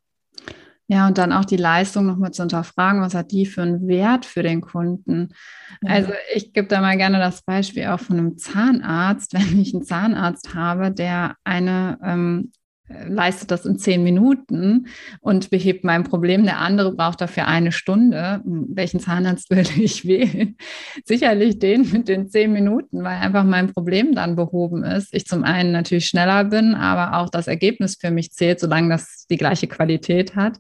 Ja, 0.87 1.09
und 1.09 1.18
dann 1.18 1.33
auch 1.33 1.44
die 1.44 1.57
Leistung 1.57 2.07
nochmal 2.07 2.31
zu 2.31 2.42
unterfragen, 2.42 3.01
was 3.01 3.14
hat 3.14 3.33
die 3.33 3.44
für 3.44 3.62
einen 3.62 3.88
Wert 3.88 4.25
für 4.25 4.44
den 4.44 4.61
Kunden? 4.61 5.35
Ja. 5.83 5.94
Also 5.94 6.12
ich 6.33 6.53
gebe 6.53 6.68
da 6.68 6.81
mal 6.81 6.97
gerne 6.97 7.18
das 7.18 7.42
Beispiel 7.42 7.87
auch 7.87 8.01
von 8.01 8.18
einem 8.18 8.38
Zahnarzt. 8.38 9.35
Wenn 9.35 9.61
ich 9.61 9.75
einen 9.75 9.83
Zahnarzt 9.83 10.55
habe, 10.55 10.92
der 10.92 11.35
eine 11.42 11.99
ähm, 12.05 12.53
leistet 12.88 13.51
das 13.51 13.64
in 13.64 13.79
zehn 13.79 14.05
Minuten 14.05 14.88
und 15.20 15.49
behebt 15.51 15.85
mein 15.85 16.05
Problem. 16.05 16.44
Der 16.44 16.59
andere 16.59 16.94
braucht 16.94 17.20
dafür 17.20 17.49
eine 17.49 17.73
Stunde. 17.73 18.42
Welchen 18.44 19.01
Zahnarzt 19.01 19.51
würde 19.55 19.70
ich 19.77 20.07
wählen? 20.07 20.57
Sicherlich 21.05 21.59
den 21.59 21.90
mit 21.90 22.09
den 22.09 22.29
zehn 22.29 22.53
Minuten, 22.53 23.03
weil 23.03 23.18
einfach 23.18 23.44
mein 23.44 23.73
Problem 23.73 24.14
dann 24.14 24.37
behoben 24.37 24.85
ist. 24.85 25.14
Ich 25.14 25.27
zum 25.27 25.44
einen 25.44 25.73
natürlich 25.73 26.07
schneller 26.07 26.44
bin, 26.44 26.75
aber 26.75 27.18
auch 27.18 27.31
das 27.31 27.47
Ergebnis 27.47 27.97
für 27.99 28.11
mich 28.11 28.33
zählt, 28.33 28.61
solange 28.61 28.90
das 28.90 29.27
die 29.31 29.38
gleiche 29.38 29.66
Qualität 29.66 30.37
hat. 30.37 30.59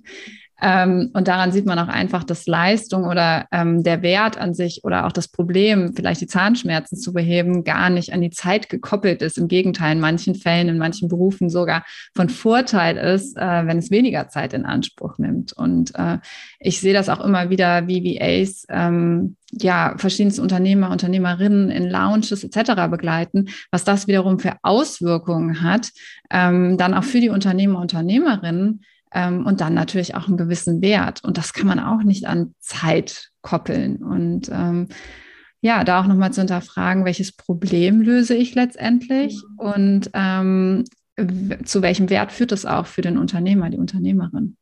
Ähm, 0.62 1.10
und 1.12 1.28
daran 1.28 1.52
sieht 1.52 1.66
man 1.66 1.78
auch 1.78 1.88
einfach, 1.88 2.24
dass 2.24 2.46
Leistung 2.46 3.04
oder 3.04 3.46
ähm, 3.50 3.82
der 3.82 4.02
Wert 4.02 4.38
an 4.38 4.54
sich 4.54 4.82
oder 4.84 5.06
auch 5.06 5.12
das 5.12 5.28
Problem, 5.28 5.94
vielleicht 5.94 6.20
die 6.20 6.26
Zahnschmerzen 6.26 6.96
zu 6.96 7.12
beheben, 7.12 7.64
gar 7.64 7.90
nicht 7.90 8.12
an 8.12 8.20
die 8.20 8.30
Zeit 8.30 8.68
gekoppelt 8.68 9.20
ist. 9.20 9.36
Im 9.36 9.48
Gegenteil, 9.48 9.92
in 9.92 10.00
manchen 10.00 10.34
Fällen, 10.34 10.68
in 10.68 10.78
manchen 10.78 11.08
Berufen 11.08 11.50
sogar 11.50 11.84
von 12.14 12.28
Vorteil 12.28 12.96
ist, 12.96 13.36
äh, 13.36 13.66
wenn 13.66 13.78
es 13.78 13.90
weniger 13.90 14.28
Zeit 14.28 14.52
in 14.52 14.64
Anspruch 14.64 15.18
nimmt. 15.18 15.52
Und 15.52 15.94
äh, 15.96 16.18
ich 16.60 16.80
sehe 16.80 16.94
das 16.94 17.08
auch 17.08 17.20
immer 17.20 17.50
wieder, 17.50 17.88
wie 17.88 18.18
VAs 18.18 18.66
ähm, 18.70 19.36
ja, 19.60 19.94
verschiedenste 19.98 20.42
Unternehmer, 20.42 20.90
Unternehmerinnen 20.90 21.70
in 21.70 21.88
Lounges 21.88 22.44
etc. 22.44 22.88
begleiten, 22.90 23.48
was 23.70 23.84
das 23.84 24.06
wiederum 24.06 24.38
für 24.38 24.56
Auswirkungen 24.62 25.62
hat, 25.62 25.90
ähm, 26.30 26.76
dann 26.78 26.94
auch 26.94 27.04
für 27.04 27.20
die 27.20 27.28
Unternehmer, 27.28 27.80
Unternehmerinnen, 27.80 28.82
ähm, 29.14 29.46
und 29.46 29.60
dann 29.60 29.74
natürlich 29.74 30.14
auch 30.14 30.28
einen 30.28 30.36
gewissen 30.36 30.82
Wert. 30.82 31.24
Und 31.24 31.38
das 31.38 31.52
kann 31.52 31.66
man 31.66 31.80
auch 31.80 32.02
nicht 32.02 32.26
an 32.26 32.54
Zeit 32.58 33.30
koppeln. 33.40 34.02
Und 34.02 34.50
ähm, 34.52 34.88
ja, 35.60 35.82
da 35.82 36.00
auch 36.00 36.06
nochmal 36.06 36.32
zu 36.32 36.42
hinterfragen, 36.42 37.06
welches 37.06 37.32
Problem 37.32 38.02
löse 38.02 38.34
ich 38.34 38.54
letztendlich 38.54 39.42
mhm. 39.42 39.58
und 39.58 40.10
ähm, 40.12 40.84
zu 41.64 41.80
welchem 41.80 42.10
Wert 42.10 42.32
führt 42.32 42.52
das 42.52 42.66
auch 42.66 42.86
für 42.86 43.00
den 43.00 43.16
Unternehmer, 43.16 43.70
die 43.70 43.78
Unternehmerin. 43.78 44.56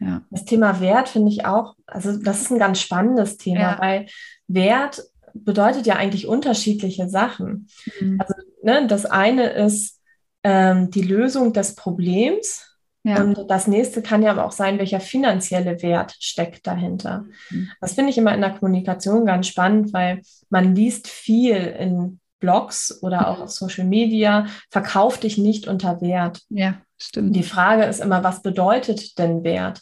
Ja. 0.00 0.22
Das 0.30 0.44
Thema 0.44 0.80
Wert 0.80 1.08
finde 1.08 1.30
ich 1.30 1.46
auch, 1.46 1.76
also 1.86 2.16
das 2.16 2.42
ist 2.42 2.50
ein 2.50 2.58
ganz 2.58 2.80
spannendes 2.80 3.38
Thema, 3.38 3.60
ja. 3.60 3.78
weil 3.80 4.06
Wert 4.48 5.02
bedeutet 5.32 5.86
ja 5.86 5.96
eigentlich 5.96 6.26
unterschiedliche 6.26 7.08
Sachen. 7.08 7.68
Mhm. 8.00 8.20
Also 8.20 8.34
ne, 8.62 8.86
das 8.86 9.06
eine 9.06 9.50
ist 9.50 10.00
ähm, 10.42 10.90
die 10.90 11.02
Lösung 11.02 11.52
des 11.52 11.74
Problems. 11.74 12.67
Ja. 13.08 13.22
Und 13.22 13.46
das 13.48 13.66
nächste 13.66 14.02
kann 14.02 14.22
ja 14.22 14.30
aber 14.30 14.44
auch 14.44 14.52
sein, 14.52 14.78
welcher 14.78 15.00
finanzielle 15.00 15.80
Wert 15.82 16.14
steckt 16.20 16.66
dahinter. 16.66 17.24
Mhm. 17.48 17.70
Das 17.80 17.94
finde 17.94 18.10
ich 18.10 18.18
immer 18.18 18.34
in 18.34 18.42
der 18.42 18.50
Kommunikation 18.50 19.24
ganz 19.24 19.46
spannend, 19.46 19.94
weil 19.94 20.20
man 20.50 20.74
liest 20.74 21.08
viel 21.08 21.56
in 21.56 22.20
Blogs 22.38 23.02
oder 23.02 23.28
auch 23.28 23.40
auf 23.40 23.50
Social 23.50 23.86
Media, 23.86 24.46
verkauf 24.70 25.18
dich 25.18 25.38
nicht 25.38 25.66
unter 25.66 26.02
Wert. 26.02 26.42
Ja, 26.50 26.74
stimmt. 26.98 27.34
Die 27.34 27.42
Frage 27.42 27.84
ist 27.84 28.00
immer, 28.00 28.22
was 28.22 28.42
bedeutet 28.42 29.18
denn 29.18 29.42
Wert? 29.42 29.80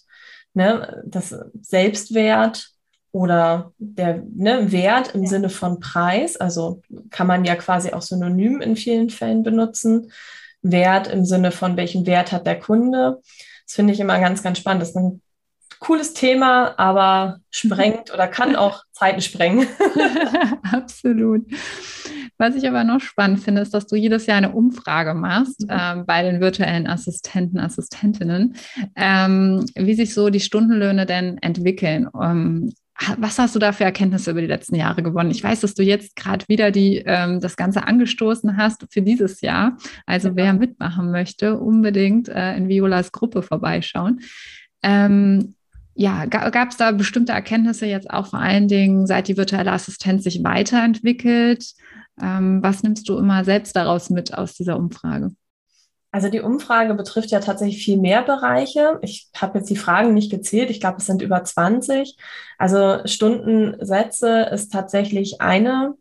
Ne? 0.54 1.02
Das 1.04 1.34
Selbstwert 1.60 2.70
oder 3.10 3.72
der 3.78 4.22
ne, 4.34 4.70
Wert 4.70 5.14
im 5.14 5.26
Sinne 5.26 5.48
von 5.48 5.80
Preis, 5.80 6.36
also 6.36 6.80
kann 7.10 7.26
man 7.26 7.44
ja 7.44 7.56
quasi 7.56 7.92
auch 7.92 8.02
synonym 8.02 8.60
in 8.60 8.76
vielen 8.76 9.10
Fällen 9.10 9.42
benutzen. 9.42 10.12
Wert 10.70 11.09
im 11.09 11.24
Sinne 11.24 11.52
von, 11.52 11.76
welchen 11.76 12.07
Wert 12.07 12.33
hat 12.33 12.46
der 12.46 12.59
Kunde? 12.59 13.20
Das 13.66 13.74
finde 13.74 13.92
ich 13.92 14.00
immer 14.00 14.18
ganz, 14.20 14.42
ganz 14.42 14.59
spannend. 14.59 14.83
Das 14.83 14.90
ist 14.90 14.96
ein 14.96 15.20
cooles 15.79 16.14
Thema, 16.14 16.79
aber 16.79 17.38
sprengt 17.50 18.12
oder 18.12 18.29
kann 18.29 18.57
auch 18.57 18.83
Zeiten 18.92 19.20
sprengen. 19.20 19.66
Absolut. 20.72 21.46
Was 22.38 22.55
ich 22.55 22.68
aber 22.68 22.85
noch 22.85 23.00
spannend 23.00 23.40
finde, 23.40 23.62
ist, 23.62 23.72
dass 23.72 23.87
du 23.87 23.96
jedes 23.96 24.26
Jahr 24.26 24.37
eine 24.37 24.52
Umfrage 24.52 25.14
machst 25.14 25.62
mhm. 25.62 25.68
ähm, 25.70 26.07
bei 26.07 26.22
den 26.22 26.40
virtuellen 26.40 26.87
Assistenten, 26.87 27.59
Assistentinnen, 27.59 28.57
ähm, 28.94 29.64
wie 29.74 29.94
sich 29.94 30.12
so 30.12 30.29
die 30.29 30.40
Stundenlöhne 30.40 31.07
denn 31.07 31.38
entwickeln. 31.38 32.07
Um, 32.07 32.72
was 33.18 33.38
hast 33.38 33.54
du 33.54 33.59
da 33.59 33.72
für 33.72 33.85
Erkenntnisse 33.85 34.30
über 34.30 34.40
die 34.40 34.46
letzten 34.46 34.74
Jahre 34.74 35.02
gewonnen? 35.02 35.30
Ich 35.30 35.44
weiß, 35.44 35.61
dass 35.61 35.74
du 35.74 35.82
jetzt 35.82 36.16
gerade 36.16 36.44
wieder 36.48 36.70
die, 36.70 37.02
ähm, 37.04 37.40
das 37.40 37.56
Ganze 37.56 37.87
angestoßen 37.87 38.56
hast 38.56 38.87
für 38.90 39.02
dieses 39.02 39.40
Jahr. 39.42 39.76
Also 40.06 40.28
ja. 40.28 40.37
wer 40.37 40.52
mitmachen 40.54 41.11
möchte, 41.11 41.59
unbedingt 41.59 42.28
äh, 42.28 42.56
in 42.56 42.68
Violas 42.68 43.12
Gruppe 43.12 43.42
vorbeischauen. 43.42 44.20
Ähm, 44.82 45.54
ja, 45.94 46.26
gab 46.26 46.70
es 46.70 46.76
da 46.76 46.92
bestimmte 46.92 47.32
Erkenntnisse 47.32 47.87
jetzt 47.87 48.11
auch 48.11 48.26
vor 48.26 48.38
allen 48.38 48.68
Dingen, 48.68 49.06
seit 49.06 49.28
die 49.28 49.37
virtuelle 49.37 49.72
Assistenz 49.72 50.24
sich 50.24 50.44
weiterentwickelt? 50.44 51.72
Ähm, 52.20 52.62
was 52.62 52.82
nimmst 52.82 53.09
du 53.09 53.18
immer 53.18 53.44
selbst 53.44 53.76
daraus 53.76 54.11
mit 54.11 54.35
aus 54.35 54.54
dieser 54.54 54.78
Umfrage? 54.78 55.30
Also 56.16 56.31
die 56.31 56.40
Umfrage 56.40 56.94
betrifft 56.94 57.31
ja 57.31 57.40
tatsächlich 57.40 57.85
viel 57.85 57.98
mehr 57.98 58.22
Bereiche. 58.22 58.98
Ich 59.02 59.29
habe 59.37 59.59
jetzt 59.59 59.68
die 59.68 59.76
Fragen 59.76 60.14
nicht 60.14 60.31
gezählt. 60.31 60.70
Ich 60.70 60.81
glaube, 60.81 60.96
es 60.96 61.05
sind 61.05 61.20
über 61.20 61.44
20. 61.44 62.16
Also 62.57 63.00
Stundensätze 63.05 64.48
ist 64.50 64.72
tatsächlich 64.72 65.42
eine 65.42 65.92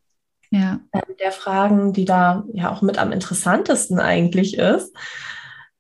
ja. 0.52 0.80
Ähm, 0.94 1.16
der 1.20 1.34
Fragen, 1.34 1.92
die 1.92 2.06
da 2.06 2.46
ja 2.54 2.72
auch 2.72 2.82
mit 2.82 2.98
am 2.98 3.12
interessantesten 3.12 4.00
eigentlich 4.00 4.58
ist. 4.58 4.96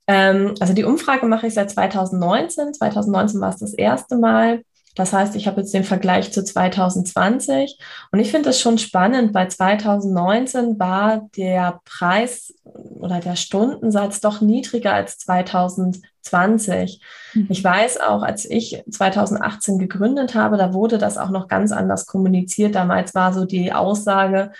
Ähm, 0.06 0.56
also 0.60 0.74
die 0.74 0.84
Umfrage 0.84 1.26
mache 1.28 1.48
ich 1.48 1.54
seit 1.54 1.72
2019. 1.72 2.74
2019 2.74 3.40
war 3.40 3.52
es 3.52 3.60
das 3.60 3.74
erste 3.74 4.18
Mal. 4.18 4.64
Das 4.96 5.12
heißt, 5.12 5.36
ich 5.36 5.46
habe 5.46 5.62
jetzt 5.62 5.74
den 5.74 5.84
Vergleich 5.84 6.32
zu 6.32 6.44
2020 6.44 7.78
und 8.12 8.20
ich 8.20 8.32
finde 8.32 8.50
es 8.50 8.60
schon 8.60 8.78
spannend, 8.78 9.34
weil 9.34 9.50
2019 9.50 10.80
war 10.80 11.30
der 11.36 11.82
Preis 11.84 12.54
oder 12.64 13.20
der 13.20 13.36
Stundensatz 13.36 14.22
doch 14.22 14.42
niedriger 14.42 14.94
als 14.94 15.18
2020. 15.20 17.02
Mhm. 17.34 17.48
Ich 17.50 17.64
weiß 17.64 18.00
auch, 18.00 18.24
als 18.24 18.46
ich 18.46 18.84
2018 18.90 19.80
gegründet 19.80 20.34
habe, 20.34 20.58
da 20.58 20.74
wurde 20.74 20.98
das 20.98 21.18
auch 21.18 21.30
noch 21.30 21.48
ganz 21.48 21.72
anders 21.74 22.06
kommuniziert. 22.06 22.74
Damals 22.74 23.14
war 23.14 23.34
so 23.34 23.46
die 23.46 23.74
Aussage, 23.74 24.52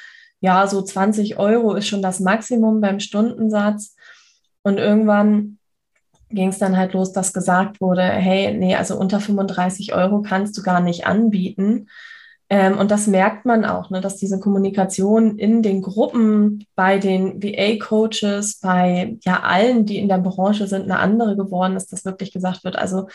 ja, 0.42 0.68
so 0.68 0.82
20 0.82 1.40
Euro 1.40 1.74
ist 1.74 1.88
schon 1.88 2.02
das 2.02 2.20
Maximum 2.20 2.82
beim 2.82 3.00
Stundensatz. 3.00 3.96
Und 4.64 4.80
irgendwann 4.80 5.60
ging 6.30 6.50
es 6.50 6.58
dann 6.58 6.78
halt 6.78 6.94
los, 6.94 7.12
dass 7.12 7.34
gesagt 7.34 7.82
wurde, 7.82 8.04
hey, 8.04 8.54
nee, 8.54 8.76
also 8.76 8.98
unter 8.98 9.20
35 9.20 9.94
Euro 9.94 10.22
kannst 10.22 10.58
du 10.58 10.64
gar 10.64 10.82
nicht 10.82 11.06
anbieten. 11.06 11.88
Ähm, 12.50 12.78
und 12.78 12.92
das 12.92 13.08
merkt 13.08 13.46
man 13.46 13.66
auch, 13.66 13.90
ne, 13.90 14.02
dass 14.02 14.18
diese 14.18 14.40
Kommunikation 14.40 15.40
in 15.40 15.64
den 15.64 15.82
Gruppen, 15.82 16.66
bei 16.76 17.00
den 17.00 17.42
VA-Coaches, 17.42 18.60
bei 18.60 19.18
ja 19.24 19.42
allen, 19.42 19.86
die 19.86 19.98
in 19.98 20.08
der 20.08 20.20
Branche 20.20 20.68
sind, 20.68 20.84
eine 20.84 21.00
andere 21.00 21.36
geworden 21.36 21.76
ist, 21.76 21.92
dass 21.92 22.06
wirklich 22.06 22.32
gesagt 22.32 22.64
wird, 22.64 22.76
also 22.76 23.08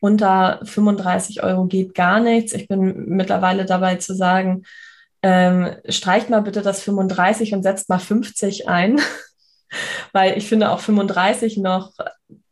unter 0.00 0.60
35 0.64 1.42
Euro 1.42 1.64
geht 1.64 1.94
gar 1.94 2.20
nichts. 2.20 2.52
Ich 2.52 2.68
bin 2.68 3.08
mittlerweile 3.08 3.64
dabei 3.64 3.96
zu 3.96 4.14
sagen, 4.14 4.64
ähm, 5.22 5.76
streicht 5.88 6.28
mal 6.28 6.42
bitte 6.42 6.60
das 6.60 6.82
35 6.82 7.54
und 7.54 7.62
setzt 7.62 7.88
mal 7.88 7.98
50 7.98 8.68
ein, 8.68 9.00
weil 10.12 10.36
ich 10.36 10.46
finde 10.46 10.70
auch 10.70 10.80
35 10.80 11.56
noch 11.56 11.92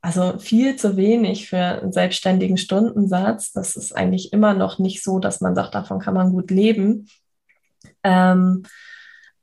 also 0.02 0.38
viel 0.38 0.76
zu 0.76 0.96
wenig 0.96 1.48
für 1.48 1.56
einen 1.56 1.92
selbstständigen 1.92 2.56
Stundensatz. 2.56 3.52
Das 3.52 3.76
ist 3.76 3.96
eigentlich 3.96 4.32
immer 4.32 4.52
noch 4.52 4.78
nicht 4.78 5.02
so, 5.02 5.18
dass 5.18 5.40
man 5.40 5.54
sagt, 5.54 5.74
davon 5.74 6.00
kann 6.00 6.14
man 6.14 6.32
gut 6.32 6.50
leben. 6.50 7.08
Ähm, 8.02 8.64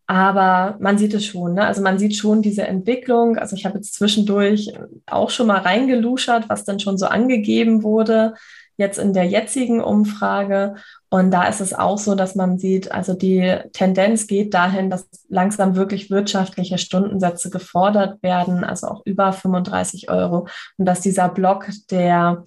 aber 0.06 0.78
man 0.80 0.98
sieht 0.98 1.14
es 1.14 1.26
schon, 1.26 1.54
ne? 1.54 1.66
also 1.66 1.82
man 1.82 1.98
sieht 1.98 2.16
schon 2.16 2.42
diese 2.42 2.68
Entwicklung. 2.68 3.38
Also 3.38 3.56
ich 3.56 3.66
habe 3.66 3.78
jetzt 3.78 3.94
zwischendurch 3.94 4.74
auch 5.06 5.30
schon 5.30 5.48
mal 5.48 5.60
reingeluschert, 5.60 6.50
was 6.50 6.66
dann 6.66 6.80
schon 6.80 6.98
so 6.98 7.06
angegeben 7.06 7.84
wurde 7.84 8.34
jetzt 8.80 8.98
in 8.98 9.14
der 9.14 9.26
jetzigen 9.26 9.82
Umfrage. 9.82 10.76
Und 11.12 11.32
da 11.32 11.48
ist 11.48 11.60
es 11.60 11.74
auch 11.74 11.98
so, 11.98 12.14
dass 12.14 12.36
man 12.36 12.60
sieht, 12.60 12.92
also 12.92 13.14
die 13.14 13.58
Tendenz 13.74 14.28
geht 14.28 14.54
dahin, 14.54 14.92
dass 14.92 15.10
langsam 15.28 15.76
wirklich 15.76 16.12
wirtschaftliche 16.12 16.78
Stundensätze 16.78 17.50
gefordert 17.50 18.22
werden, 18.22 18.64
also 18.64 18.88
auch 18.88 19.02
über 19.06 19.34
35 19.34 20.10
Euro. 20.12 20.48
Und 20.78 20.86
dass 20.86 21.02
dieser 21.02 21.30
Block 21.30 21.68
der, 21.90 22.44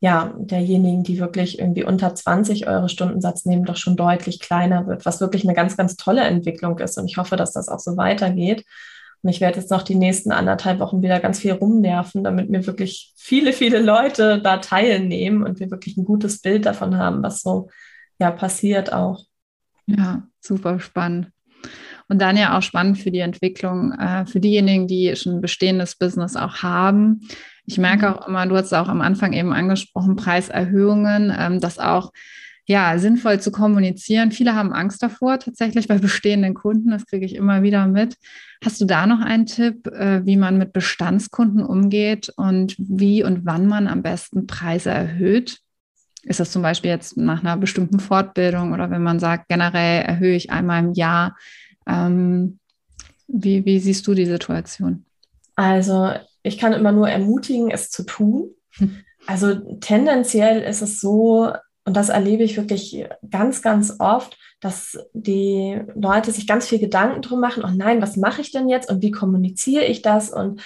ja, 0.00 0.34
derjenigen, 0.36 1.02
die 1.02 1.18
wirklich 1.18 1.58
irgendwie 1.58 1.84
unter 1.84 2.14
20 2.14 2.68
Euro 2.68 2.88
Stundensatz 2.88 3.46
nehmen, 3.46 3.64
doch 3.64 3.76
schon 3.76 3.96
deutlich 3.96 4.38
kleiner 4.38 4.86
wird, 4.86 5.06
was 5.06 5.22
wirklich 5.22 5.44
eine 5.44 5.54
ganz, 5.54 5.78
ganz 5.78 5.96
tolle 5.96 6.24
Entwicklung 6.24 6.78
ist. 6.80 6.98
Und 6.98 7.06
ich 7.06 7.16
hoffe, 7.16 7.36
dass 7.36 7.54
das 7.54 7.70
auch 7.70 7.80
so 7.80 7.96
weitergeht. 7.96 8.66
Und 9.22 9.30
ich 9.30 9.40
werde 9.40 9.58
jetzt 9.58 9.70
noch 9.70 9.80
die 9.80 9.94
nächsten 9.94 10.30
anderthalb 10.30 10.78
Wochen 10.80 11.00
wieder 11.00 11.20
ganz 11.20 11.38
viel 11.38 11.52
rumnerven, 11.52 12.22
damit 12.22 12.50
mir 12.50 12.66
wirklich 12.66 13.14
viele, 13.16 13.54
viele 13.54 13.80
Leute 13.80 14.42
da 14.42 14.58
teilnehmen 14.58 15.42
und 15.42 15.58
wir 15.58 15.70
wirklich 15.70 15.96
ein 15.96 16.04
gutes 16.04 16.42
Bild 16.42 16.66
davon 16.66 16.98
haben, 16.98 17.22
was 17.22 17.40
so 17.40 17.70
ja 18.18 18.30
passiert 18.30 18.92
auch. 18.92 19.24
Ja, 19.86 20.22
super 20.40 20.80
spannend. 20.80 21.30
Und 22.08 22.20
dann 22.20 22.36
ja 22.36 22.56
auch 22.56 22.62
spannend 22.62 22.98
für 22.98 23.10
die 23.10 23.20
Entwicklung, 23.20 23.92
äh, 23.92 24.26
für 24.26 24.40
diejenigen, 24.40 24.86
die 24.86 25.14
schon 25.16 25.36
ein 25.36 25.40
bestehendes 25.40 25.96
Business 25.96 26.36
auch 26.36 26.62
haben. 26.62 27.26
Ich 27.64 27.78
merke 27.78 28.08
mhm. 28.08 28.14
auch 28.14 28.28
immer, 28.28 28.46
du 28.46 28.56
hast 28.56 28.72
auch 28.74 28.88
am 28.88 29.00
Anfang 29.00 29.32
eben 29.32 29.52
angesprochen, 29.52 30.16
Preiserhöhungen, 30.16 31.32
ähm, 31.36 31.60
dass 31.60 31.78
auch 31.78 32.12
ja, 32.66 32.98
sinnvoll 32.98 33.40
zu 33.40 33.52
kommunizieren. 33.52 34.32
Viele 34.32 34.54
haben 34.54 34.72
Angst 34.72 35.02
davor, 35.02 35.38
tatsächlich 35.38 35.86
bei 35.86 35.98
bestehenden 35.98 36.54
Kunden. 36.54 36.90
Das 36.90 37.04
kriege 37.04 37.26
ich 37.26 37.34
immer 37.34 37.62
wieder 37.62 37.86
mit. 37.86 38.16
Hast 38.64 38.80
du 38.80 38.86
da 38.86 39.06
noch 39.06 39.20
einen 39.20 39.44
Tipp, 39.44 39.86
äh, 39.88 40.24
wie 40.24 40.36
man 40.36 40.56
mit 40.56 40.72
Bestandskunden 40.72 41.62
umgeht 41.62 42.32
und 42.36 42.74
wie 42.78 43.22
und 43.22 43.44
wann 43.44 43.66
man 43.66 43.86
am 43.86 44.02
besten 44.02 44.46
Preise 44.46 44.90
erhöht? 44.90 45.58
Ist 46.24 46.40
das 46.40 46.50
zum 46.50 46.62
Beispiel 46.62 46.90
jetzt 46.90 47.16
nach 47.16 47.40
einer 47.40 47.56
bestimmten 47.56 48.00
Fortbildung 48.00 48.72
oder 48.72 48.90
wenn 48.90 49.02
man 49.02 49.18
sagt, 49.18 49.48
generell 49.48 50.02
erhöhe 50.02 50.36
ich 50.36 50.50
einmal 50.50 50.82
im 50.82 50.92
Jahr? 50.92 51.36
Ähm, 51.86 52.58
wie, 53.26 53.64
wie 53.64 53.78
siehst 53.78 54.06
du 54.06 54.14
die 54.14 54.26
Situation? 54.26 55.04
Also 55.56 56.12
ich 56.42 56.58
kann 56.58 56.72
immer 56.72 56.92
nur 56.92 57.08
ermutigen, 57.08 57.70
es 57.70 57.90
zu 57.90 58.04
tun. 58.04 58.50
Hm. 58.76 58.96
Also 59.26 59.54
tendenziell 59.80 60.62
ist 60.62 60.82
es 60.82 61.00
so, 61.00 61.52
und 61.84 61.96
das 61.96 62.08
erlebe 62.08 62.42
ich 62.42 62.56
wirklich 62.56 63.06
ganz, 63.30 63.62
ganz 63.62 63.96
oft, 63.98 64.38
dass 64.60 64.98
die 65.12 65.80
Leute 65.94 66.30
sich 66.30 66.46
ganz 66.46 66.66
viel 66.66 66.78
Gedanken 66.78 67.22
drum 67.22 67.40
machen, 67.40 67.62
oh 67.64 67.72
nein, 67.74 68.00
was 68.00 68.16
mache 68.16 68.40
ich 68.40 68.50
denn 68.50 68.68
jetzt 68.68 68.90
und 68.90 69.02
wie 69.02 69.10
kommuniziere 69.10 69.84
ich 69.84 70.00
das 70.02 70.30
und 70.30 70.62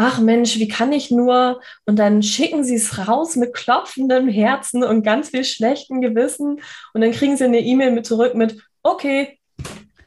ach 0.00 0.18
Mensch, 0.18 0.56
wie 0.58 0.68
kann 0.68 0.92
ich 0.92 1.10
nur? 1.10 1.60
Und 1.84 1.98
dann 1.98 2.22
schicken 2.22 2.64
sie 2.64 2.76
es 2.76 3.06
raus 3.06 3.36
mit 3.36 3.52
klopfendem 3.52 4.28
Herzen 4.28 4.82
und 4.82 5.02
ganz 5.02 5.28
viel 5.28 5.44
schlechten 5.44 6.00
Gewissen 6.00 6.60
und 6.94 7.00
dann 7.02 7.12
kriegen 7.12 7.36
sie 7.36 7.44
eine 7.44 7.60
E-Mail 7.60 7.92
mit 7.92 8.06
zurück 8.06 8.34
mit, 8.34 8.56
okay, 8.82 9.38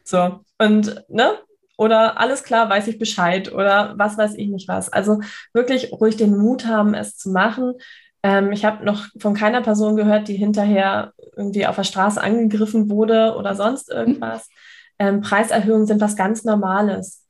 so 0.03 0.39
und 0.57 1.03
ne? 1.09 1.37
Oder 1.77 2.19
alles 2.19 2.43
klar, 2.43 2.69
weiß 2.69 2.87
ich 2.87 2.99
Bescheid 2.99 3.51
oder 3.51 3.93
was 3.97 4.17
weiß 4.17 4.35
ich 4.35 4.47
nicht 4.47 4.67
was. 4.67 4.93
Also 4.93 5.21
wirklich 5.53 5.91
ruhig 5.91 6.15
den 6.17 6.37
Mut 6.37 6.65
haben, 6.65 6.93
es 6.93 7.17
zu 7.17 7.31
machen. 7.31 7.73
Ähm, 8.21 8.51
ich 8.51 8.63
habe 8.63 8.85
noch 8.85 9.07
von 9.19 9.33
keiner 9.33 9.61
Person 9.61 9.95
gehört, 9.95 10.27
die 10.27 10.35
hinterher 10.35 11.13
irgendwie 11.35 11.65
auf 11.65 11.75
der 11.75 11.83
Straße 11.83 12.21
angegriffen 12.21 12.89
wurde 12.89 13.35
oder 13.37 13.55
sonst 13.55 13.91
irgendwas. 13.91 14.49
Ähm, 14.99 15.21
Preiserhöhungen 15.21 15.87
sind 15.87 15.99
was 16.01 16.15
ganz 16.15 16.43
Normales. 16.43 17.22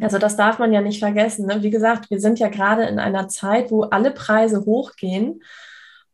Also 0.00 0.18
das 0.18 0.36
darf 0.36 0.58
man 0.58 0.72
ja 0.72 0.80
nicht 0.80 0.98
vergessen. 0.98 1.46
Ne? 1.46 1.62
Wie 1.62 1.70
gesagt, 1.70 2.10
wir 2.10 2.20
sind 2.20 2.38
ja 2.38 2.48
gerade 2.48 2.84
in 2.84 2.98
einer 2.98 3.28
Zeit, 3.28 3.70
wo 3.70 3.82
alle 3.82 4.10
Preise 4.10 4.64
hochgehen. 4.64 5.42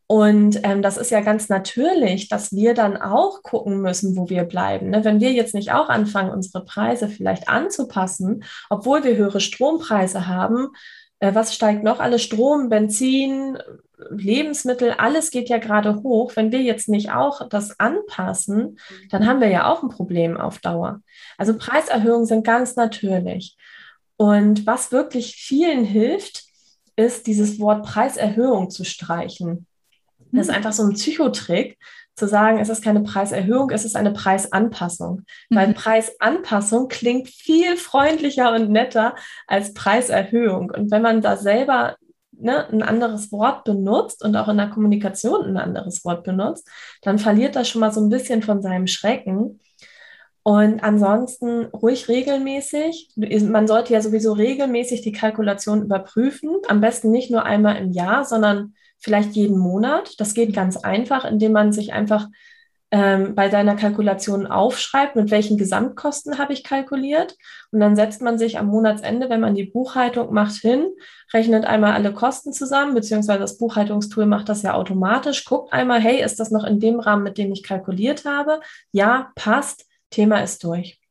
Und 0.06 0.60
ähm, 0.64 0.82
das 0.82 0.98
ist 0.98 1.10
ja 1.10 1.20
ganz 1.20 1.48
natürlich, 1.48 2.28
dass 2.28 2.52
wir 2.52 2.74
dann 2.74 2.98
auch 2.98 3.42
gucken 3.42 3.80
müssen, 3.80 4.14
wo 4.16 4.28
wir 4.28 4.44
bleiben. 4.44 4.90
Ne? 4.90 5.04
Wenn 5.04 5.20
wir 5.20 5.32
jetzt 5.32 5.54
nicht 5.54 5.72
auch 5.72 5.88
anfangen, 5.88 6.30
unsere 6.30 6.64
Preise 6.64 7.08
vielleicht 7.08 7.48
anzupassen, 7.48 8.44
obwohl 8.68 9.04
wir 9.04 9.16
höhere 9.16 9.40
Strompreise 9.40 10.26
haben, 10.26 10.68
äh, 11.20 11.34
was 11.34 11.54
steigt 11.54 11.82
noch? 11.82 12.00
Alles 12.00 12.22
Strom, 12.22 12.68
Benzin, 12.68 13.56
Lebensmittel, 14.10 14.92
alles 14.92 15.30
geht 15.30 15.48
ja 15.48 15.58
gerade 15.58 16.02
hoch. 16.02 16.32
Wenn 16.34 16.52
wir 16.52 16.60
jetzt 16.60 16.88
nicht 16.88 17.12
auch 17.12 17.48
das 17.48 17.78
anpassen, 17.78 18.78
dann 19.10 19.26
haben 19.26 19.40
wir 19.40 19.48
ja 19.48 19.70
auch 19.70 19.82
ein 19.82 19.88
Problem 19.88 20.36
auf 20.36 20.58
Dauer. 20.58 21.00
Also 21.38 21.56
Preiserhöhungen 21.56 22.26
sind 22.26 22.44
ganz 22.44 22.76
natürlich. 22.76 23.56
Und 24.16 24.66
was 24.66 24.92
wirklich 24.92 25.36
vielen 25.36 25.84
hilft, 25.84 26.44
ist 26.96 27.26
dieses 27.26 27.58
Wort 27.58 27.84
Preiserhöhung 27.84 28.70
zu 28.70 28.84
streichen. 28.84 29.66
Das 30.30 30.46
ist 30.46 30.50
mhm. 30.50 30.56
einfach 30.56 30.72
so 30.72 30.84
ein 30.84 30.94
Psychotrick, 30.94 31.78
zu 32.14 32.28
sagen, 32.28 32.58
es 32.58 32.68
ist 32.68 32.84
keine 32.84 33.00
Preiserhöhung, 33.00 33.70
es 33.70 33.84
ist 33.84 33.96
eine 33.96 34.12
Preisanpassung. 34.12 35.22
Mhm. 35.48 35.56
Weil 35.56 35.74
Preisanpassung 35.74 36.88
klingt 36.88 37.28
viel 37.28 37.76
freundlicher 37.76 38.52
und 38.54 38.70
netter 38.70 39.14
als 39.46 39.72
Preiserhöhung. 39.72 40.70
Und 40.70 40.90
wenn 40.90 41.02
man 41.02 41.22
da 41.22 41.36
selber 41.36 41.96
ne, 42.42 42.68
ein 42.68 42.82
anderes 42.82 43.32
Wort 43.32 43.64
benutzt 43.64 44.24
und 44.24 44.36
auch 44.36 44.48
in 44.48 44.56
der 44.56 44.68
Kommunikation 44.70 45.44
ein 45.44 45.56
anderes 45.56 46.04
Wort 46.04 46.24
benutzt, 46.24 46.68
dann 47.02 47.18
verliert 47.18 47.56
das 47.56 47.68
schon 47.68 47.80
mal 47.80 47.92
so 47.92 48.00
ein 48.00 48.08
bisschen 48.08 48.42
von 48.42 48.62
seinem 48.62 48.86
Schrecken. 48.86 49.60
Und 50.44 50.82
ansonsten 50.82 51.66
ruhig 51.66 52.08
regelmäßig. 52.08 53.12
Man 53.16 53.68
sollte 53.68 53.92
ja 53.92 54.00
sowieso 54.00 54.32
regelmäßig 54.32 55.02
die 55.02 55.12
Kalkulation 55.12 55.82
überprüfen. 55.82 56.56
Am 56.66 56.80
besten 56.80 57.12
nicht 57.12 57.30
nur 57.30 57.44
einmal 57.44 57.76
im 57.76 57.92
Jahr, 57.92 58.24
sondern 58.24 58.74
vielleicht 58.98 59.32
jeden 59.32 59.58
Monat. 59.58 60.18
Das 60.18 60.34
geht 60.34 60.52
ganz 60.52 60.76
einfach, 60.76 61.24
indem 61.24 61.52
man 61.52 61.72
sich 61.72 61.92
einfach 61.92 62.26
ähm, 62.92 63.34
bei 63.34 63.48
deiner 63.48 63.74
Kalkulation 63.74 64.46
aufschreibt, 64.46 65.16
mit 65.16 65.30
welchen 65.30 65.56
Gesamtkosten 65.56 66.38
habe 66.38 66.52
ich 66.52 66.62
kalkuliert. 66.62 67.36
Und 67.72 67.80
dann 67.80 67.96
setzt 67.96 68.20
man 68.20 68.38
sich 68.38 68.58
am 68.58 68.66
Monatsende, 68.66 69.30
wenn 69.30 69.40
man 69.40 69.54
die 69.54 69.64
Buchhaltung 69.64 70.32
macht, 70.32 70.56
hin, 70.56 70.86
rechnet 71.32 71.64
einmal 71.64 71.94
alle 71.94 72.12
Kosten 72.12 72.52
zusammen, 72.52 72.94
beziehungsweise 72.94 73.40
das 73.40 73.56
Buchhaltungstool 73.56 74.26
macht 74.26 74.50
das 74.50 74.62
ja 74.62 74.74
automatisch, 74.74 75.46
guckt 75.46 75.72
einmal, 75.72 76.00
hey, 76.00 76.22
ist 76.22 76.38
das 76.38 76.50
noch 76.50 76.64
in 76.64 76.78
dem 76.78 77.00
Rahmen, 77.00 77.24
mit 77.24 77.38
dem 77.38 77.50
ich 77.50 77.62
kalkuliert 77.62 78.26
habe? 78.26 78.60
Ja, 78.92 79.32
passt, 79.34 79.86
Thema 80.10 80.42
ist 80.42 80.62
durch. 80.62 81.01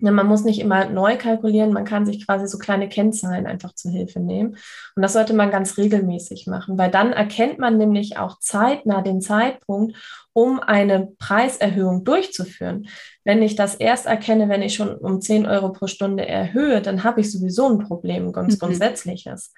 Ja, 0.00 0.10
man 0.10 0.26
muss 0.26 0.44
nicht 0.44 0.60
immer 0.60 0.86
neu 0.86 1.16
kalkulieren, 1.18 1.72
man 1.72 1.84
kann 1.84 2.06
sich 2.06 2.26
quasi 2.26 2.46
so 2.46 2.58
kleine 2.58 2.88
Kennzahlen 2.88 3.46
einfach 3.46 3.74
zur 3.74 3.90
Hilfe 3.90 4.18
nehmen. 4.20 4.56
Und 4.96 5.02
das 5.02 5.12
sollte 5.12 5.34
man 5.34 5.50
ganz 5.50 5.76
regelmäßig 5.76 6.46
machen, 6.46 6.78
weil 6.78 6.90
dann 6.90 7.12
erkennt 7.12 7.58
man 7.58 7.76
nämlich 7.76 8.16
auch 8.16 8.38
zeitnah 8.38 9.02
den 9.02 9.20
Zeitpunkt, 9.20 9.96
um 10.32 10.60
eine 10.60 11.08
Preiserhöhung 11.18 12.04
durchzuführen. 12.04 12.88
Wenn 13.24 13.42
ich 13.42 13.56
das 13.56 13.74
erst 13.74 14.06
erkenne, 14.06 14.48
wenn 14.48 14.62
ich 14.62 14.74
schon 14.74 14.96
um 14.96 15.20
10 15.20 15.46
Euro 15.46 15.72
pro 15.72 15.86
Stunde 15.86 16.26
erhöhe, 16.26 16.80
dann 16.80 17.04
habe 17.04 17.20
ich 17.20 17.30
sowieso 17.30 17.68
ein 17.68 17.78
Problem, 17.78 18.32
ganz 18.32 18.54
mhm. 18.54 18.58
grundsätzliches. 18.58 19.52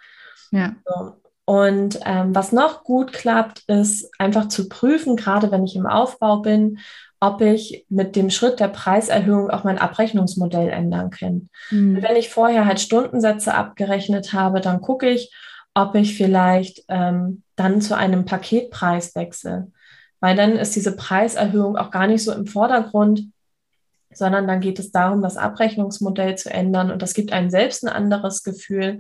Ja. 0.50 0.74
So. 0.84 1.12
Und 1.44 1.98
ähm, 2.04 2.34
was 2.34 2.52
noch 2.52 2.84
gut 2.84 3.12
klappt, 3.12 3.64
ist 3.66 4.10
einfach 4.18 4.48
zu 4.48 4.68
prüfen, 4.68 5.16
gerade 5.16 5.50
wenn 5.50 5.64
ich 5.64 5.76
im 5.76 5.86
Aufbau 5.86 6.38
bin, 6.38 6.78
ob 7.22 7.40
ich 7.40 7.86
mit 7.88 8.16
dem 8.16 8.30
Schritt 8.30 8.58
der 8.58 8.66
Preiserhöhung 8.66 9.48
auch 9.48 9.62
mein 9.62 9.78
Abrechnungsmodell 9.78 10.70
ändern 10.70 11.10
kann. 11.10 11.50
Mhm. 11.70 12.02
Wenn 12.02 12.16
ich 12.16 12.30
vorher 12.30 12.66
halt 12.66 12.80
Stundensätze 12.80 13.54
abgerechnet 13.54 14.32
habe, 14.32 14.60
dann 14.60 14.80
gucke 14.80 15.08
ich, 15.08 15.32
ob 15.72 15.94
ich 15.94 16.16
vielleicht 16.16 16.82
ähm, 16.88 17.44
dann 17.54 17.80
zu 17.80 17.96
einem 17.96 18.24
Paketpreis 18.24 19.14
wechsle. 19.14 19.70
Weil 20.18 20.34
dann 20.34 20.56
ist 20.56 20.74
diese 20.74 20.96
Preiserhöhung 20.96 21.76
auch 21.76 21.92
gar 21.92 22.08
nicht 22.08 22.24
so 22.24 22.32
im 22.32 22.48
Vordergrund, 22.48 23.28
sondern 24.12 24.48
dann 24.48 24.60
geht 24.60 24.80
es 24.80 24.90
darum, 24.90 25.22
das 25.22 25.36
Abrechnungsmodell 25.36 26.36
zu 26.36 26.50
ändern 26.50 26.90
und 26.90 27.02
das 27.02 27.14
gibt 27.14 27.32
einem 27.32 27.50
selbst 27.50 27.84
ein 27.84 27.88
anderes 27.88 28.42
Gefühl 28.42 28.98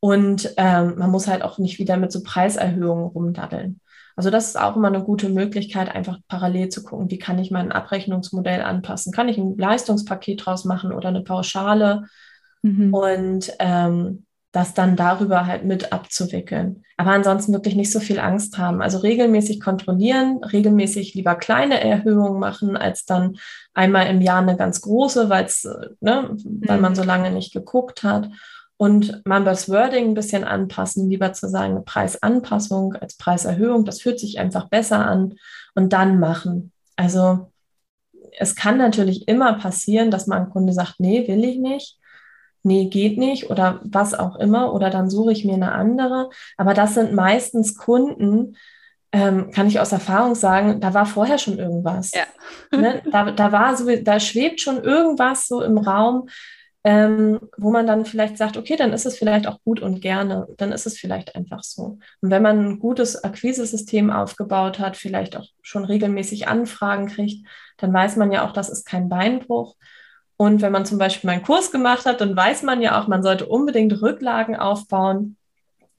und 0.00 0.54
ähm, 0.56 0.94
man 0.96 1.10
muss 1.10 1.28
halt 1.28 1.42
auch 1.42 1.58
nicht 1.58 1.78
wieder 1.78 1.98
mit 1.98 2.12
so 2.12 2.22
Preiserhöhungen 2.22 3.08
rumdaddeln. 3.08 3.80
Also 4.18 4.30
das 4.30 4.48
ist 4.48 4.58
auch 4.58 4.74
immer 4.74 4.88
eine 4.88 5.04
gute 5.04 5.28
Möglichkeit, 5.28 5.94
einfach 5.94 6.18
parallel 6.26 6.70
zu 6.70 6.82
gucken, 6.82 7.08
wie 7.08 7.20
kann 7.20 7.38
ich 7.38 7.52
mein 7.52 7.70
Abrechnungsmodell 7.70 8.62
anpassen? 8.62 9.12
Kann 9.12 9.28
ich 9.28 9.38
ein 9.38 9.56
Leistungspaket 9.56 10.44
draus 10.44 10.64
machen 10.64 10.90
oder 10.90 11.10
eine 11.10 11.22
Pauschale? 11.22 12.02
Mhm. 12.62 12.92
Und 12.92 13.52
ähm, 13.60 14.26
das 14.50 14.74
dann 14.74 14.96
darüber 14.96 15.46
halt 15.46 15.64
mit 15.64 15.92
abzuwickeln. 15.92 16.82
Aber 16.96 17.12
ansonsten 17.12 17.52
wirklich 17.52 17.76
nicht 17.76 17.92
so 17.92 18.00
viel 18.00 18.18
Angst 18.18 18.58
haben. 18.58 18.82
Also 18.82 18.98
regelmäßig 18.98 19.60
kontrollieren, 19.60 20.42
regelmäßig 20.42 21.14
lieber 21.14 21.36
kleine 21.36 21.80
Erhöhungen 21.80 22.40
machen, 22.40 22.76
als 22.76 23.04
dann 23.04 23.36
einmal 23.72 24.08
im 24.08 24.20
Jahr 24.20 24.42
eine 24.42 24.56
ganz 24.56 24.80
große, 24.80 25.30
weil's, 25.30 25.62
ne, 26.00 26.30
mhm. 26.32 26.62
weil 26.66 26.80
man 26.80 26.96
so 26.96 27.04
lange 27.04 27.30
nicht 27.30 27.52
geguckt 27.52 28.02
hat 28.02 28.28
und 28.78 29.22
man 29.26 29.44
das 29.44 29.68
Wording 29.68 30.06
ein 30.06 30.14
bisschen 30.14 30.44
anpassen, 30.44 31.10
lieber 31.10 31.32
zu 31.32 31.48
sagen, 31.48 31.84
Preisanpassung 31.84 32.94
als 32.94 33.16
Preiserhöhung, 33.16 33.84
das 33.84 34.00
fühlt 34.00 34.20
sich 34.20 34.38
einfach 34.38 34.68
besser 34.68 35.04
an 35.04 35.34
und 35.74 35.92
dann 35.92 36.20
machen. 36.20 36.72
Also 36.96 37.50
es 38.38 38.54
kann 38.54 38.78
natürlich 38.78 39.26
immer 39.26 39.54
passieren, 39.54 40.12
dass 40.12 40.28
man 40.28 40.44
ein 40.44 40.50
Kunde 40.50 40.72
sagt, 40.72 41.00
nee, 41.00 41.26
will 41.26 41.44
ich 41.44 41.58
nicht, 41.58 41.98
nee, 42.62 42.86
geht 42.86 43.18
nicht 43.18 43.50
oder 43.50 43.80
was 43.82 44.14
auch 44.14 44.36
immer 44.36 44.72
oder 44.72 44.90
dann 44.90 45.10
suche 45.10 45.32
ich 45.32 45.44
mir 45.44 45.54
eine 45.54 45.72
andere. 45.72 46.30
Aber 46.56 46.72
das 46.72 46.94
sind 46.94 47.12
meistens 47.12 47.76
Kunden, 47.76 48.56
ähm, 49.10 49.50
kann 49.50 49.66
ich 49.66 49.80
aus 49.80 49.90
Erfahrung 49.90 50.36
sagen, 50.36 50.80
da 50.80 50.94
war 50.94 51.06
vorher 51.06 51.38
schon 51.38 51.58
irgendwas. 51.58 52.12
Ja. 52.12 52.78
ne? 52.78 53.02
da, 53.10 53.32
da 53.32 53.50
war 53.50 53.76
so, 53.76 53.86
da 54.02 54.20
schwebt 54.20 54.60
schon 54.60 54.84
irgendwas 54.84 55.48
so 55.48 55.62
im 55.62 55.78
Raum, 55.78 56.28
ähm, 56.84 57.40
wo 57.56 57.70
man 57.70 57.86
dann 57.86 58.04
vielleicht 58.04 58.38
sagt, 58.38 58.56
okay, 58.56 58.76
dann 58.76 58.92
ist 58.92 59.04
es 59.04 59.18
vielleicht 59.18 59.46
auch 59.46 59.58
gut 59.64 59.80
und 59.80 60.00
gerne, 60.00 60.46
dann 60.56 60.72
ist 60.72 60.86
es 60.86 60.96
vielleicht 60.96 61.34
einfach 61.34 61.62
so. 61.62 61.98
Und 62.20 62.30
wenn 62.30 62.42
man 62.42 62.58
ein 62.64 62.78
gutes 62.78 63.22
Akquisesystem 63.24 64.10
aufgebaut 64.10 64.78
hat, 64.78 64.96
vielleicht 64.96 65.36
auch 65.36 65.46
schon 65.60 65.84
regelmäßig 65.84 66.46
Anfragen 66.46 67.08
kriegt, 67.08 67.46
dann 67.78 67.92
weiß 67.92 68.16
man 68.16 68.30
ja 68.30 68.46
auch, 68.46 68.52
das 68.52 68.68
ist 68.68 68.86
kein 68.86 69.08
Beinbruch. 69.08 69.74
Und 70.36 70.62
wenn 70.62 70.70
man 70.70 70.86
zum 70.86 70.98
Beispiel 70.98 71.28
meinen 71.28 71.42
Kurs 71.42 71.72
gemacht 71.72 72.06
hat, 72.06 72.20
dann 72.20 72.36
weiß 72.36 72.62
man 72.62 72.80
ja 72.80 73.00
auch, 73.00 73.08
man 73.08 73.24
sollte 73.24 73.46
unbedingt 73.46 74.00
Rücklagen 74.00 74.54
aufbauen, 74.54 75.36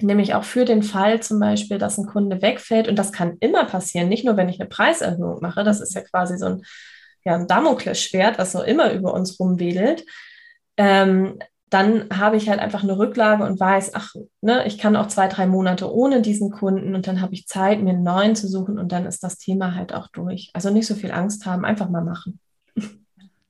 nämlich 0.02 0.34
auch 0.34 0.46
für 0.46 0.64
den 0.64 0.82
Fall 0.82 1.22
zum 1.22 1.42
Beispiel, 1.42 1.78
dass 1.78 1.98
ein 1.98 2.06
Kunde 2.06 2.42
wegfällt. 2.42 2.88
Und 2.88 2.96
das 2.96 3.12
kann 3.12 3.36
immer 3.42 3.66
passieren, 3.66 4.08
nicht 4.08 4.24
nur, 4.24 4.38
wenn 4.38 4.48
ich 4.48 4.62
eine 4.62 4.70
Preiserhöhung 4.70 5.42
mache, 5.42 5.66
das 5.66 5.82
ist 5.82 5.94
ja 5.94 6.02
quasi 6.02 6.38
so 6.38 6.46
ein, 6.46 6.64
ja, 7.26 7.36
ein 7.36 7.48
Damoklesschwert, 7.48 8.38
was 8.40 8.54
so 8.54 8.64
immer 8.64 8.94
über 8.94 9.14
uns 9.14 9.38
rumwedelt 9.42 10.06
ähm, 10.80 11.40
dann 11.70 12.06
habe 12.10 12.38
ich 12.38 12.50
halt 12.50 12.60
einfach 12.60 12.84
eine 12.84 12.98
Rücklage 12.98 13.44
und 13.44 13.60
weiß, 13.60 13.94
ach, 13.94 14.16
ne, 14.42 14.66
ich 14.66 14.78
kann 14.80 14.96
auch 14.96 15.08
zwei, 15.08 15.28
drei 15.28 15.46
Monate 15.46 15.94
ohne 15.94 16.22
diesen 16.22 16.50
Kunden 16.50 16.96
und 16.96 17.06
dann 17.06 17.22
habe 17.22 17.34
ich 17.34 17.48
Zeit, 17.48 17.82
mir 17.84 17.92
einen 17.92 18.02
neuen 18.02 18.36
zu 18.36 18.48
suchen 18.48 18.80
und 18.80 18.92
dann 18.92 19.06
ist 19.06 19.22
das 19.22 19.38
Thema 19.38 19.76
halt 19.76 19.94
auch 19.94 20.08
durch. 20.08 20.50
Also 20.54 20.72
nicht 20.72 20.88
so 20.88 20.96
viel 20.96 21.12
Angst 21.12 21.46
haben, 21.46 21.66
einfach 21.66 21.90
mal 21.90 22.04
machen. 22.04 22.40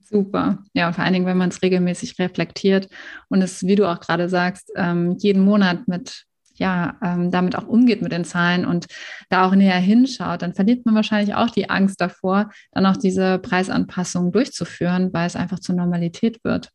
Super. 0.04 0.58
Ja, 0.74 0.92
vor 0.92 1.04
allen 1.04 1.14
Dingen, 1.14 1.28
wenn 1.28 1.38
man 1.38 1.50
es 1.50 1.62
regelmäßig 1.62 2.18
reflektiert 2.18 2.90
und 3.30 3.44
es, 3.44 3.64
wie 3.64 3.76
du 3.76 3.88
auch 3.88 4.00
gerade 4.00 4.28
sagst, 4.28 4.72
ähm, 4.76 5.16
jeden 5.20 5.46
Monat 5.46 5.88
mit 5.88 6.26
ja, 6.56 6.98
ähm, 7.02 7.32
damit 7.32 7.56
auch 7.56 7.68
umgeht 7.68 8.02
mit 8.02 8.12
den 8.12 8.26
Zahlen 8.26 8.66
und 8.66 8.88
da 9.30 9.48
auch 9.48 9.56
näher 9.56 9.80
hinschaut, 9.80 10.42
dann 10.42 10.54
verliert 10.54 10.86
man 10.86 10.94
wahrscheinlich 10.94 11.34
auch 11.34 11.50
die 11.50 11.70
Angst 11.70 12.02
davor, 12.02 12.50
dann 12.74 12.86
auch 12.86 12.98
diese 12.98 13.40
Preisanpassung 13.40 14.34
durchzuführen, 14.34 15.14
weil 15.14 15.26
es 15.26 15.38
einfach 15.38 15.60
zur 15.60 15.76
Normalität 15.76 16.44
wird. 16.44 16.70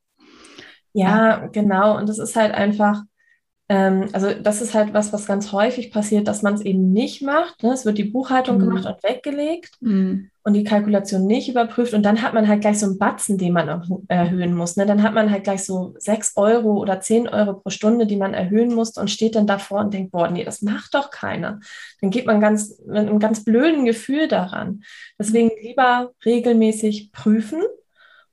Ja, 0.95 1.49
genau. 1.49 1.99
Und 1.99 2.09
das 2.09 2.19
ist 2.19 2.37
halt 2.37 2.55
einfach, 2.55 3.03
ähm, 3.69 4.09
also 4.13 4.33
das 4.33 4.63
ist 4.63 4.75
halt 4.75 4.95
was, 4.95 5.13
was 5.13 5.27
ganz 5.27 5.51
häufig 5.51 5.91
passiert, 5.91 6.29
dass 6.29 6.43
man 6.43 6.55
es 6.55 6.61
eben 6.61 6.93
nicht 6.93 7.21
macht. 7.21 7.65
Ne? 7.65 7.73
Es 7.73 7.85
wird 7.85 7.99
die 7.99 8.05
Buchhaltung 8.05 8.59
mhm. 8.59 8.61
gemacht 8.61 8.87
und 8.87 9.03
weggelegt 9.03 9.73
mhm. 9.81 10.31
und 10.45 10.53
die 10.53 10.63
Kalkulation 10.63 11.27
nicht 11.27 11.49
überprüft. 11.49 11.95
Und 11.95 12.05
dann 12.05 12.23
hat 12.23 12.33
man 12.33 12.47
halt 12.47 12.61
gleich 12.61 12.79
so 12.79 12.87
einen 12.87 12.99
Batzen, 12.99 13.39
den 13.39 13.55
man 13.55 14.05
erhöhen 14.07 14.55
muss. 14.55 14.77
Ne? 14.77 14.87
Dann 14.87 15.03
hat 15.03 15.15
man 15.15 15.33
halt 15.33 15.43
gleich 15.43 15.65
so 15.65 15.97
sechs 15.99 16.35
Euro 16.37 16.79
oder 16.81 17.01
zehn 17.01 17.27
Euro 17.27 17.55
pro 17.55 17.71
Stunde, 17.71 18.07
die 18.07 18.17
man 18.17 18.33
erhöhen 18.33 18.73
muss 18.73 18.97
und 18.97 19.11
steht 19.11 19.35
dann 19.35 19.49
davor 19.49 19.81
und 19.81 19.93
denkt, 19.93 20.13
boah, 20.13 20.31
nee, 20.31 20.45
das 20.45 20.63
macht 20.63 20.95
doch 20.95 21.11
keiner. 21.11 21.59
Dann 22.01 22.11
geht 22.11 22.27
man 22.27 22.41
ganz 22.41 22.79
mit 22.87 22.99
einem 22.99 23.19
ganz 23.19 23.43
blöden 23.43 23.85
Gefühl 23.85 24.29
daran. 24.29 24.85
Deswegen 25.19 25.51
lieber 25.61 26.13
regelmäßig 26.25 27.11
prüfen 27.11 27.63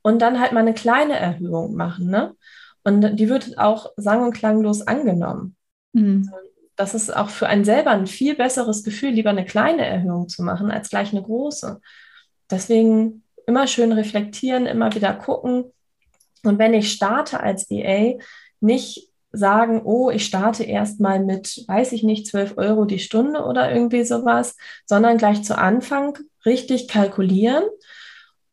und 0.02 0.20
dann 0.20 0.40
halt 0.40 0.52
mal 0.52 0.60
eine 0.60 0.74
kleine 0.74 1.18
Erhöhung 1.18 1.74
machen. 1.74 2.10
Ne? 2.10 2.34
Und 2.84 3.16
die 3.16 3.28
wird 3.28 3.58
auch 3.58 3.92
sang- 3.96 4.24
und 4.24 4.34
klanglos 4.34 4.86
angenommen. 4.86 5.56
Mhm. 5.92 6.30
Das 6.76 6.94
ist 6.94 7.14
auch 7.14 7.28
für 7.28 7.46
einen 7.46 7.64
selber 7.64 7.90
ein 7.90 8.06
viel 8.06 8.34
besseres 8.34 8.82
Gefühl, 8.82 9.10
lieber 9.10 9.30
eine 9.30 9.44
kleine 9.44 9.86
Erhöhung 9.86 10.28
zu 10.28 10.42
machen, 10.42 10.70
als 10.70 10.90
gleich 10.90 11.12
eine 11.12 11.22
große. 11.22 11.80
Deswegen 12.50 13.22
immer 13.46 13.66
schön 13.66 13.92
reflektieren, 13.92 14.66
immer 14.66 14.94
wieder 14.94 15.12
gucken. 15.12 15.64
Und 16.44 16.58
wenn 16.58 16.74
ich 16.74 16.92
starte 16.92 17.40
als 17.40 17.70
EA, 17.70 18.18
nicht 18.60 19.08
sagen, 19.32 19.82
oh, 19.84 20.10
ich 20.10 20.26
starte 20.26 20.64
erstmal 20.64 21.20
mit, 21.20 21.64
weiß 21.66 21.92
ich 21.92 22.02
nicht, 22.02 22.26
12 22.26 22.54
Euro 22.56 22.84
die 22.84 22.98
Stunde 22.98 23.44
oder 23.44 23.72
irgendwie 23.72 24.04
sowas, 24.04 24.56
sondern 24.86 25.18
gleich 25.18 25.42
zu 25.42 25.56
Anfang 25.56 26.18
richtig 26.44 26.88
kalkulieren. 26.88 27.64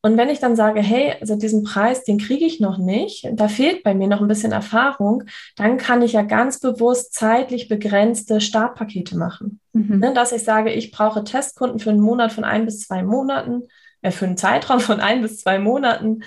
Und 0.02 0.16
wenn 0.16 0.30
ich 0.30 0.39
dann 0.39 0.56
sage, 0.56 0.82
hey, 0.82 1.14
also 1.20 1.36
diesen 1.36 1.64
Preis, 1.64 2.06
den 2.06 2.20
kriege 2.20 2.45
ich 2.45 2.62
noch 2.62 2.78
nicht, 2.78 3.28
da 3.34 3.50
fehlt 3.50 3.84
bei 3.84 3.93
mir 3.93 4.08
noch 4.08 4.22
ein 4.22 4.30
bisschen 4.30 4.54
Erfahrung, 4.54 5.24
dann 5.58 5.78
kann 5.78 6.02
ich 6.02 6.14
ja 6.14 6.22
ganz 6.22 6.62
bewusst 6.62 7.14
zeitlich 7.14 7.68
begrenzte 7.68 8.39
Startpakete 8.39 9.18
machen. 9.18 9.60
Mhm. 9.74 10.00
Ne, 10.00 10.14
dass 10.14 10.32
ich 10.32 10.43
sage, 10.43 10.72
ich 10.72 10.91
brauche 10.91 11.26
Testkunden 11.26 11.80
für 11.80 11.89
einen 11.89 12.00
Monat 12.00 12.32
von 12.32 12.45
ein 12.45 12.66
bis 12.66 12.88
zwei 12.88 13.04
Monaten, 13.04 13.64
äh, 14.02 14.12
für 14.12 14.26
einen 14.26 14.38
Zeitraum 14.38 14.80
von 14.80 15.02
ein 15.02 15.22
bis 15.22 15.41
zwei 15.41 15.60
Monaten 15.60 16.24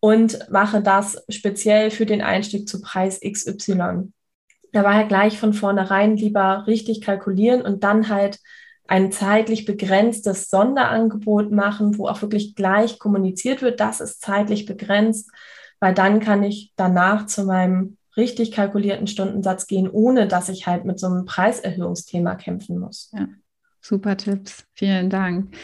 und 0.00 0.50
mache 0.50 0.82
das 0.82 1.22
speziell 1.28 1.92
für 1.92 2.06
den 2.06 2.22
Einstieg 2.22 2.68
zu 2.68 2.80
Preis 2.80 3.20
XY. 3.20 4.12
Da 4.72 4.82
war 4.82 4.94
ja 4.94 5.06
gleich 5.06 5.38
von 5.38 5.52
vornherein 5.52 6.16
lieber 6.16 6.64
richtig 6.66 7.02
kalkulieren 7.02 7.62
und 7.62 7.84
dann 7.84 8.08
halt 8.08 8.40
ein 8.92 9.10
zeitlich 9.10 9.64
begrenztes 9.64 10.50
Sonderangebot 10.50 11.50
machen, 11.50 11.96
wo 11.96 12.08
auch 12.08 12.20
wirklich 12.20 12.54
gleich 12.54 12.98
kommuniziert 12.98 13.62
wird, 13.62 13.80
das 13.80 14.02
ist 14.02 14.20
zeitlich 14.20 14.66
begrenzt, 14.66 15.30
weil 15.80 15.94
dann 15.94 16.20
kann 16.20 16.42
ich 16.42 16.74
danach 16.76 17.24
zu 17.24 17.44
meinem 17.44 17.96
richtig 18.18 18.52
kalkulierten 18.52 19.06
Stundensatz 19.06 19.66
gehen, 19.66 19.88
ohne 19.88 20.28
dass 20.28 20.50
ich 20.50 20.66
halt 20.66 20.84
mit 20.84 21.00
so 21.00 21.06
einem 21.06 21.24
Preiserhöhungsthema 21.24 22.34
kämpfen 22.34 22.78
muss. 22.78 23.10
Ja, 23.14 23.28
super 23.80 24.14
Tipps. 24.18 24.66
Vielen 24.74 25.08
Dank. 25.08 25.56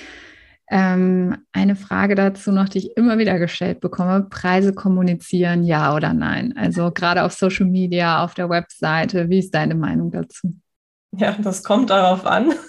Ähm, 0.70 1.36
eine 1.52 1.76
Frage 1.76 2.14
dazu 2.14 2.50
noch, 2.50 2.70
die 2.70 2.78
ich 2.78 2.96
immer 2.96 3.18
wieder 3.18 3.38
gestellt 3.38 3.80
bekomme: 3.80 4.22
Preise 4.30 4.72
kommunizieren, 4.72 5.64
ja 5.64 5.94
oder 5.94 6.14
nein? 6.14 6.54
Also 6.56 6.90
gerade 6.92 7.24
auf 7.24 7.34
Social 7.34 7.66
Media, 7.66 8.24
auf 8.24 8.32
der 8.32 8.48
Webseite. 8.48 9.28
Wie 9.28 9.40
ist 9.40 9.54
deine 9.54 9.74
Meinung 9.74 10.10
dazu? 10.10 10.54
Ja, 11.12 11.36
das 11.38 11.62
kommt 11.62 11.90
darauf 11.90 12.24
an. 12.24 12.54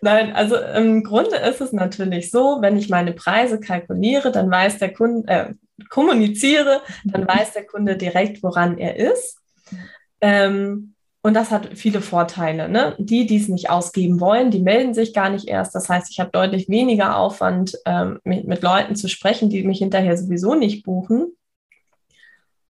Nein, 0.00 0.34
also 0.34 0.56
im 0.56 1.02
Grunde 1.02 1.36
ist 1.36 1.60
es 1.60 1.72
natürlich 1.72 2.30
so, 2.30 2.58
wenn 2.60 2.76
ich 2.76 2.88
meine 2.88 3.12
Preise 3.12 3.60
kalkuliere, 3.60 4.32
dann 4.32 4.50
weiß 4.50 4.78
der 4.78 4.92
Kunde, 4.92 5.32
äh, 5.32 5.54
kommuniziere, 5.88 6.82
dann 7.04 7.26
weiß 7.26 7.52
der 7.52 7.66
Kunde 7.66 7.96
direkt, 7.96 8.42
woran 8.42 8.78
er 8.78 8.96
ist. 8.96 9.38
Ähm, 10.20 10.94
und 11.22 11.32
das 11.32 11.50
hat 11.50 11.70
viele 11.74 12.02
Vorteile. 12.02 12.68
Ne? 12.68 12.96
Die, 12.98 13.26
die 13.26 13.38
es 13.38 13.48
nicht 13.48 13.70
ausgeben 13.70 14.20
wollen, 14.20 14.50
die 14.50 14.60
melden 14.60 14.92
sich 14.92 15.14
gar 15.14 15.30
nicht 15.30 15.48
erst. 15.48 15.74
Das 15.74 15.88
heißt, 15.88 16.10
ich 16.10 16.20
habe 16.20 16.30
deutlich 16.30 16.68
weniger 16.68 17.16
Aufwand, 17.16 17.78
ähm, 17.86 18.20
mit, 18.24 18.46
mit, 18.46 18.62
Leuten 18.62 18.94
zu 18.94 19.08
sprechen, 19.08 19.48
die 19.48 19.64
mich 19.64 19.78
hinterher 19.78 20.18
sowieso 20.18 20.54
nicht 20.54 20.84
buchen. 20.84 21.34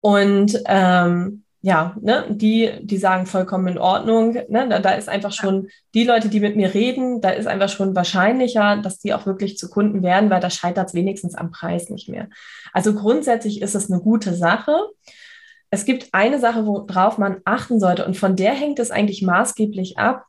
Und 0.01 0.63
ähm, 0.67 1.43
ja, 1.67 1.97
ne, 2.01 2.27
die, 2.29 2.71
die 2.83 2.97
sagen 2.97 3.27
vollkommen 3.27 3.67
in 3.67 3.79
Ordnung. 3.79 4.35
Ne? 4.49 4.69
Da, 4.69 4.79
da, 4.79 4.91
ist 4.93 5.09
einfach 5.09 5.33
schon 5.33 5.69
die 5.95 6.05
Leute, 6.05 6.29
die 6.29 6.39
mit 6.39 6.55
mir 6.55 6.75
reden, 6.75 7.21
da 7.21 7.31
ist 7.31 7.47
einfach 7.47 7.69
schon 7.69 7.97
wahrscheinlicher, 7.97 8.77
dass 8.77 9.01
die 9.01 9.13
auch 9.13 9.27
wirklich 9.27 9.59
zu 9.59 9.69
Kunden 9.69 10.05
werden, 10.05 10.31
weil 10.31 10.41
da 10.41 10.51
scheitert 10.51 10.89
es 10.89 10.95
wenigstens 10.95 11.35
am 11.35 11.51
Preis 11.51 11.91
nicht 11.91 12.09
mehr. 12.09 12.29
Also 12.73 12.95
grundsätzlich 12.95 13.63
ist 13.63 13.75
es 13.75 13.91
eine 13.91 14.01
gute 14.01 14.35
Sache 14.35 14.77
es 15.71 15.85
gibt 15.85 16.09
eine 16.13 16.39
Sache, 16.39 16.65
worauf 16.65 17.19
man 17.19 17.41
achten 17.45 17.81
sollte 17.81 18.07
und 18.07 18.17
von 18.17 18.37
der 18.37 18.53
hängt 18.53 18.79
es 18.79 18.91
eigentlich 18.91 19.23
maßgeblich 19.23 19.99
ab. 19.99 20.25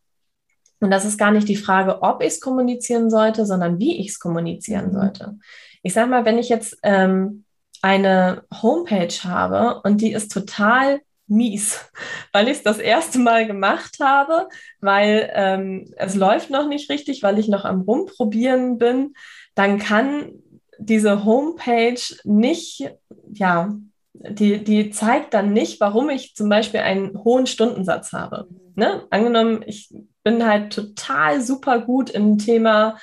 Und 0.80 0.92
das 0.92 1.06
ist 1.06 1.18
gar 1.18 1.32
nicht 1.32 1.48
die 1.48 1.56
Frage, 1.56 2.02
ob 2.02 2.22
ich 2.22 2.30
es 2.30 2.42
kommunizieren 2.42 3.10
sollte, 3.10 3.46
sondern 3.46 3.80
wie 3.80 4.00
ich 4.00 4.10
es 4.10 4.20
kommunizieren 4.20 4.88
mhm. 4.88 4.94
sollte. 4.94 5.38
Ich 5.84 5.94
sage 5.94 6.10
mal, 6.10 6.26
wenn 6.26 6.38
ich 6.38 6.50
jetzt 6.50 6.78
ähm, 6.84 7.46
eine 7.82 8.44
Homepage 8.62 9.14
habe 9.24 9.82
und 9.84 10.02
die 10.02 10.12
ist 10.12 10.32
total 10.32 11.00
mies, 11.28 11.90
weil 12.32 12.48
ich 12.48 12.58
es 12.58 12.64
das 12.64 12.80
erste 12.80 13.20
Mal 13.20 13.48
gemacht 13.48 13.98
habe, 14.02 14.48
weil 14.80 15.30
ähm, 15.34 15.94
es 15.98 16.16
läuft 16.16 16.50
noch 16.50 16.68
nicht 16.68 16.90
richtig, 16.90 17.24
weil 17.24 17.40
ich 17.40 17.48
noch 17.48 17.66
am 17.66 17.82
Rumprobieren 17.82 18.78
bin, 18.78 19.14
dann 19.56 19.80
kann 19.80 20.32
diese 20.80 21.26
Homepage 21.26 22.00
nicht, 22.24 22.90
ja, 23.34 23.74
die, 24.14 24.64
die 24.64 24.90
zeigt 24.90 25.34
dann 25.34 25.54
nicht, 25.54 25.80
warum 25.80 26.10
ich 26.10 26.36
zum 26.36 26.50
Beispiel 26.50 26.80
einen 26.80 27.24
hohen 27.24 27.46
Stundensatz 27.46 28.14
habe. 28.14 28.48
Ne? 28.76 29.04
Angenommen, 29.10 29.64
ich 29.66 29.94
bin 30.24 30.46
halt 30.46 30.74
total 30.74 31.42
super 31.42 31.80
gut 31.80 32.10
im 32.10 32.38
Thema 32.38 32.98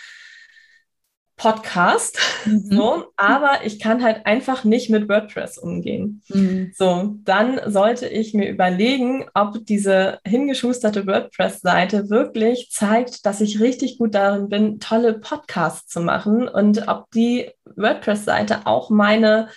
Podcast, 1.37 2.19
mhm. 2.45 2.69
so, 2.71 3.05
aber 3.17 3.65
ich 3.65 3.81
kann 3.81 4.03
halt 4.03 4.27
einfach 4.27 4.65
nicht 4.65 4.91
mit 4.91 5.09
WordPress 5.09 5.59
umgehen. 5.59 6.23
Mhm. 6.29 6.73
So, 6.77 7.17
dann 7.25 7.61
sollte 7.67 8.09
ich 8.09 8.35
mir 8.35 8.49
überlegen, 8.49 9.27
ob 9.35 9.65
diese 9.67 10.19
hingeschusterte 10.27 11.07
WordPress-Seite 11.07 12.11
wirklich 12.11 12.71
zeigt, 12.71 13.27
dass 13.27 13.41
ich 13.41 13.61
richtig 13.61 13.99
gut 13.99 14.15
darin 14.15 14.49
bin, 14.49 14.81
tolle 14.81 15.15
Podcasts 15.15 15.89
zu 15.89 16.01
machen 16.01 16.49
und 16.49 16.89
ob 16.89 17.11
die 17.11 17.51
WordPress-Seite 17.77 18.67
auch 18.67 18.91
meine 18.91 19.49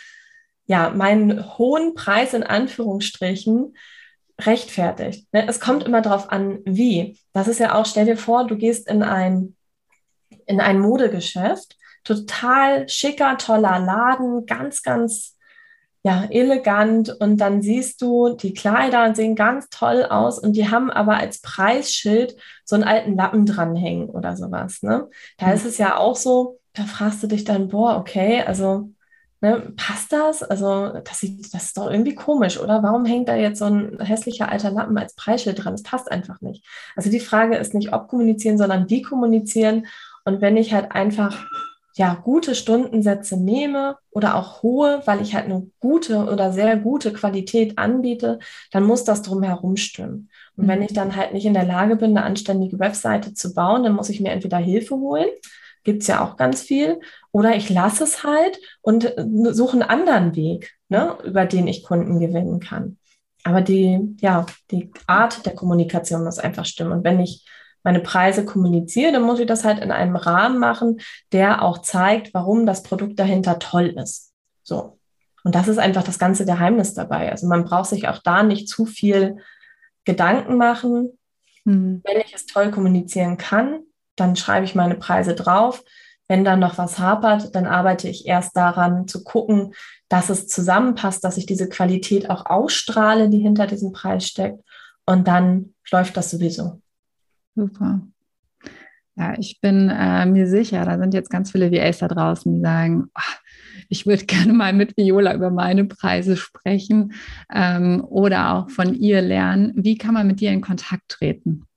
ja, 0.67 0.89
meinen 0.89 1.57
hohen 1.57 1.95
Preis 1.95 2.33
in 2.33 2.43
Anführungsstrichen 2.43 3.75
rechtfertigt. 4.39 5.27
Ne? 5.33 5.47
Es 5.47 5.59
kommt 5.59 5.83
immer 5.83 6.01
darauf 6.01 6.31
an, 6.31 6.59
wie. 6.65 7.17
Das 7.33 7.47
ist 7.47 7.59
ja 7.59 7.73
auch, 7.73 7.85
stell 7.85 8.05
dir 8.05 8.17
vor, 8.17 8.45
du 8.45 8.55
gehst 8.55 8.87
in 8.87 9.01
ein, 9.01 9.55
in 10.47 10.59
ein 10.59 10.79
Modegeschäft, 10.79 11.77
total 12.03 12.89
schicker, 12.89 13.37
toller 13.37 13.79
Laden, 13.79 14.45
ganz, 14.45 14.81
ganz 14.81 15.37
ja, 16.03 16.25
elegant 16.29 17.09
und 17.19 17.37
dann 17.37 17.61
siehst 17.61 18.01
du, 18.01 18.29
die 18.29 18.53
Kleider 18.53 19.13
sehen 19.13 19.35
ganz 19.35 19.67
toll 19.69 20.05
aus 20.05 20.39
und 20.39 20.53
die 20.53 20.69
haben 20.69 20.89
aber 20.89 21.17
als 21.17 21.41
Preisschild 21.41 22.37
so 22.63 22.75
einen 22.75 22.85
alten 22.85 23.15
Lappen 23.15 23.45
dranhängen 23.45 24.09
oder 24.09 24.37
sowas. 24.37 24.81
Ne? 24.83 25.09
Da 25.37 25.47
mhm. 25.47 25.53
ist 25.53 25.65
es 25.65 25.77
ja 25.77 25.97
auch 25.97 26.15
so, 26.15 26.59
da 26.73 26.83
fragst 26.83 27.23
du 27.23 27.27
dich 27.27 27.43
dann, 27.43 27.67
boah, 27.67 27.97
okay, 27.97 28.41
also 28.41 28.89
Ne, 29.39 29.71
passt 29.75 30.11
das? 30.11 30.41
Also, 30.41 30.99
das, 31.05 31.19
sieht, 31.19 31.53
das 31.53 31.65
ist 31.65 31.77
doch 31.77 31.91
irgendwie 31.91 32.15
komisch, 32.15 32.59
oder? 32.59 32.81
Warum 32.81 33.05
hängt 33.05 33.29
da 33.29 33.35
jetzt 33.35 33.59
so 33.59 33.65
ein 33.65 33.99
hässlicher 33.99 34.49
alter 34.49 34.71
Lappen 34.71 34.97
als 34.97 35.13
Preisschild 35.13 35.63
dran? 35.63 35.75
Das 35.75 35.83
passt 35.83 36.11
einfach 36.11 36.41
nicht. 36.41 36.65
Also, 36.95 37.11
die 37.11 37.19
Frage 37.19 37.55
ist 37.55 37.75
nicht, 37.75 37.93
ob 37.93 38.07
kommunizieren, 38.07 38.57
sondern 38.57 38.89
wie 38.89 39.03
kommunizieren. 39.03 39.85
Und 40.27 40.41
wenn 40.41 40.57
ich 40.57 40.73
halt 40.73 40.91
einfach 40.91 41.45
ja, 41.95 42.13
gute 42.13 42.53
Stundensätze 42.53 43.37
nehme 43.37 43.95
oder 44.11 44.35
auch 44.35 44.61
hohe, 44.61 45.01
weil 45.05 45.21
ich 45.21 45.33
halt 45.33 45.45
eine 45.45 45.71
gute 45.79 46.25
oder 46.25 46.51
sehr 46.51 46.75
gute 46.75 47.13
Qualität 47.13 47.77
anbiete, 47.77 48.39
dann 48.71 48.83
muss 48.83 49.05
das 49.05 49.21
drumherum 49.21 49.77
stimmen. 49.77 50.29
Und 50.57 50.65
mhm. 50.65 50.67
wenn 50.67 50.81
ich 50.81 50.93
dann 50.93 51.15
halt 51.15 51.33
nicht 51.33 51.45
in 51.45 51.53
der 51.53 51.63
Lage 51.63 51.95
bin, 51.95 52.11
eine 52.11 52.23
anständige 52.23 52.77
Webseite 52.77 53.33
zu 53.33 53.53
bauen, 53.53 53.83
dann 53.83 53.95
muss 53.95 54.09
ich 54.09 54.19
mir 54.19 54.31
entweder 54.31 54.57
Hilfe 54.57 54.95
holen 54.95 55.29
gibt 55.83 56.01
es 56.01 56.07
ja 56.07 56.21
auch 56.21 56.35
ganz 56.35 56.61
viel. 56.61 56.99
Oder 57.31 57.55
ich 57.55 57.69
lasse 57.69 58.03
es 58.03 58.25
halt 58.25 58.59
und 58.81 59.05
äh, 59.05 59.25
suche 59.53 59.79
einen 59.79 59.89
anderen 59.89 60.35
Weg, 60.35 60.73
ne, 60.89 61.17
über 61.23 61.45
den 61.45 61.65
ich 61.65 61.83
Kunden 61.85 62.19
gewinnen 62.19 62.59
kann. 62.59 62.97
Aber 63.45 63.61
die, 63.61 64.17
ja, 64.19 64.45
die 64.69 64.91
Art 65.07 65.45
der 65.45 65.55
Kommunikation 65.55 66.25
muss 66.25 66.39
einfach 66.39 66.65
stimmen. 66.65 66.91
Und 66.91 67.03
wenn 67.05 67.21
ich 67.21 67.45
meine 67.83 67.99
Preise 67.99 68.45
kommuniziere, 68.45 69.11
dann 69.11 69.23
muss 69.23 69.39
ich 69.39 69.47
das 69.47 69.63
halt 69.63 69.79
in 69.79 69.91
einem 69.91 70.15
Rahmen 70.15 70.59
machen, 70.59 70.99
der 71.31 71.61
auch 71.61 71.79
zeigt, 71.79 72.33
warum 72.33 72.65
das 72.65 72.83
Produkt 72.83 73.19
dahinter 73.19 73.59
toll 73.59 73.95
ist. 73.97 74.33
So. 74.63 74.99
Und 75.43 75.55
das 75.55 75.69
ist 75.69 75.77
einfach 75.77 76.03
das 76.03 76.19
ganze 76.19 76.45
Geheimnis 76.45 76.93
dabei. 76.93 77.31
Also 77.31 77.47
man 77.47 77.63
braucht 77.63 77.89
sich 77.89 78.07
auch 78.09 78.17
da 78.17 78.43
nicht 78.43 78.67
zu 78.67 78.85
viel 78.85 79.37
Gedanken 80.03 80.57
machen. 80.57 81.17
Mhm. 81.63 82.01
Wenn 82.03 82.19
ich 82.19 82.33
es 82.33 82.45
toll 82.45 82.71
kommunizieren 82.71 83.37
kann, 83.37 83.79
dann 84.17 84.35
schreibe 84.35 84.65
ich 84.65 84.75
meine 84.75 84.95
Preise 84.95 85.35
drauf. 85.35 85.83
Wenn 86.27 86.43
dann 86.43 86.59
noch 86.59 86.77
was 86.77 86.99
hapert, 86.99 87.55
dann 87.55 87.65
arbeite 87.65 88.09
ich 88.09 88.27
erst 88.27 88.57
daran 88.57 89.07
zu 89.07 89.23
gucken, 89.23 89.73
dass 90.09 90.29
es 90.29 90.47
zusammenpasst, 90.47 91.23
dass 91.23 91.37
ich 91.37 91.45
diese 91.45 91.69
Qualität 91.69 92.29
auch 92.29 92.45
ausstrahle, 92.45 93.29
die 93.29 93.39
hinter 93.39 93.67
diesem 93.67 93.93
Preis 93.93 94.25
steckt. 94.27 94.61
Und 95.05 95.27
dann 95.27 95.73
läuft 95.89 96.17
das 96.17 96.29
sowieso. 96.29 96.81
Super. 97.57 98.01
Ja, 99.15 99.33
ich 99.39 99.59
bin 99.61 99.89
äh, 99.89 100.27
mir 100.27 100.47
sicher, 100.47 100.85
da 100.85 100.99
sind 100.99 101.15
jetzt 101.15 101.31
ganz 101.31 101.51
viele 101.51 101.71
VAs 101.71 101.97
da 101.97 102.07
draußen, 102.07 102.53
die 102.53 102.61
sagen, 102.61 103.09
oh, 103.17 103.33
ich 103.89 104.05
würde 104.05 104.25
gerne 104.27 104.53
mal 104.53 104.73
mit 104.73 104.95
Viola 104.95 105.33
über 105.33 105.49
meine 105.49 105.85
Preise 105.85 106.37
sprechen 106.37 107.13
ähm, 107.51 108.05
oder 108.07 108.53
auch 108.53 108.69
von 108.69 108.93
ihr 108.93 109.21
lernen. 109.21 109.73
Wie 109.75 109.97
kann 109.97 110.13
man 110.13 110.27
mit 110.27 110.39
dir 110.39 110.51
in 110.51 110.61
Kontakt 110.61 111.09
treten? 111.09 111.67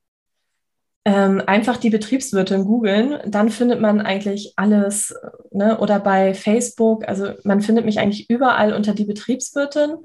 ähm, 1.06 1.42
einfach 1.46 1.78
die 1.78 1.90
Betriebswirtin 1.90 2.64
googeln, 2.64 3.18
dann 3.26 3.48
findet 3.48 3.80
man 3.80 4.00
eigentlich 4.00 4.52
alles. 4.56 5.14
Ne? 5.50 5.78
Oder 5.78 5.98
bei 5.98 6.34
Facebook, 6.34 7.08
also 7.08 7.32
man 7.42 7.62
findet 7.62 7.86
mich 7.86 7.98
eigentlich 7.98 8.28
überall 8.28 8.74
unter 8.74 8.94
die 8.94 9.06
Betriebswirtin. 9.06 9.96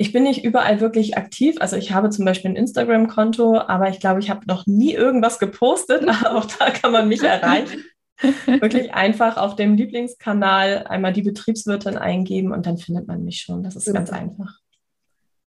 Ich 0.00 0.12
bin 0.12 0.22
nicht 0.22 0.44
überall 0.46 0.80
wirklich 0.80 1.18
aktiv. 1.18 1.56
Also 1.60 1.76
ich 1.76 1.92
habe 1.92 2.08
zum 2.08 2.24
Beispiel 2.24 2.52
ein 2.52 2.56
Instagram-Konto, 2.56 3.58
aber 3.58 3.90
ich 3.90 4.00
glaube, 4.00 4.20
ich 4.20 4.30
habe 4.30 4.46
noch 4.46 4.66
nie 4.66 4.94
irgendwas 4.94 5.38
gepostet. 5.38 6.08
Aber 6.08 6.38
auch 6.38 6.46
da 6.46 6.70
kann 6.70 6.90
man 6.90 7.06
mich 7.06 7.22
erreichen. 7.22 7.84
wirklich 8.46 8.94
einfach 8.94 9.36
auf 9.36 9.56
dem 9.56 9.74
Lieblingskanal 9.74 10.86
einmal 10.86 11.12
die 11.12 11.20
Betriebswirtin 11.20 11.98
eingeben 11.98 12.50
und 12.50 12.64
dann 12.64 12.78
findet 12.78 13.08
man 13.08 13.24
mich 13.24 13.42
schon. 13.42 13.62
Das 13.62 13.76
ist 13.76 13.92
ganz 13.92 14.08
einfach. 14.08 14.60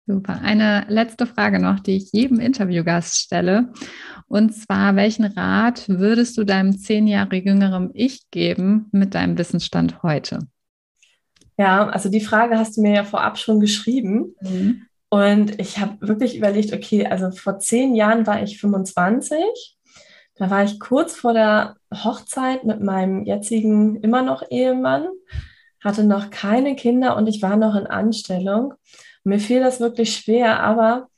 Super. 0.07 0.41
Eine 0.41 0.83
letzte 0.89 1.27
Frage 1.27 1.59
noch, 1.59 1.79
die 1.79 1.97
ich 1.97 2.11
jedem 2.11 2.39
Interviewgast 2.39 3.17
stelle. 3.17 3.71
Und 4.27 4.55
zwar, 4.55 4.95
welchen 4.95 5.25
Rat 5.25 5.87
würdest 5.89 6.39
du 6.39 6.43
deinem 6.43 6.75
zehn 6.75 7.05
Jahre 7.05 7.35
jüngeren 7.35 7.91
Ich 7.93 8.31
geben 8.31 8.87
mit 8.91 9.13
deinem 9.13 9.37
Wissensstand 9.37 10.01
heute? 10.01 10.39
Ja, 11.59 11.89
also 11.89 12.07
die 12.07 12.21
Frage 12.21 12.57
hast 12.57 12.77
du 12.77 12.81
mir 12.81 12.93
ja 12.93 13.03
vorab 13.03 13.37
schon 13.37 13.59
geschrieben. 13.59 14.33
Mhm. 14.39 14.85
Und 15.09 15.59
ich 15.59 15.77
habe 15.77 15.97
wirklich 15.99 16.37
überlegt, 16.37 16.71
okay, 16.71 17.05
also 17.05 17.31
vor 17.31 17.59
zehn 17.59 17.95
Jahren 17.95 18.25
war 18.25 18.41
ich 18.41 18.61
25. 18.61 19.77
Da 20.35 20.49
war 20.49 20.63
ich 20.63 20.79
kurz 20.79 21.17
vor 21.17 21.33
der 21.33 21.75
Hochzeit 21.93 22.63
mit 22.63 22.81
meinem 22.81 23.25
jetzigen 23.25 23.97
immer 23.97 24.21
noch 24.21 24.41
Ehemann, 24.49 25.09
hatte 25.83 26.05
noch 26.05 26.29
keine 26.29 26.77
Kinder 26.77 27.17
und 27.17 27.27
ich 27.27 27.41
war 27.41 27.57
noch 27.57 27.75
in 27.75 27.87
Anstellung. 27.87 28.73
Mir 29.25 29.39
fiel 29.39 29.59
das 29.59 29.81
wirklich 29.81 30.15
schwer, 30.15 30.63
aber 30.63 31.09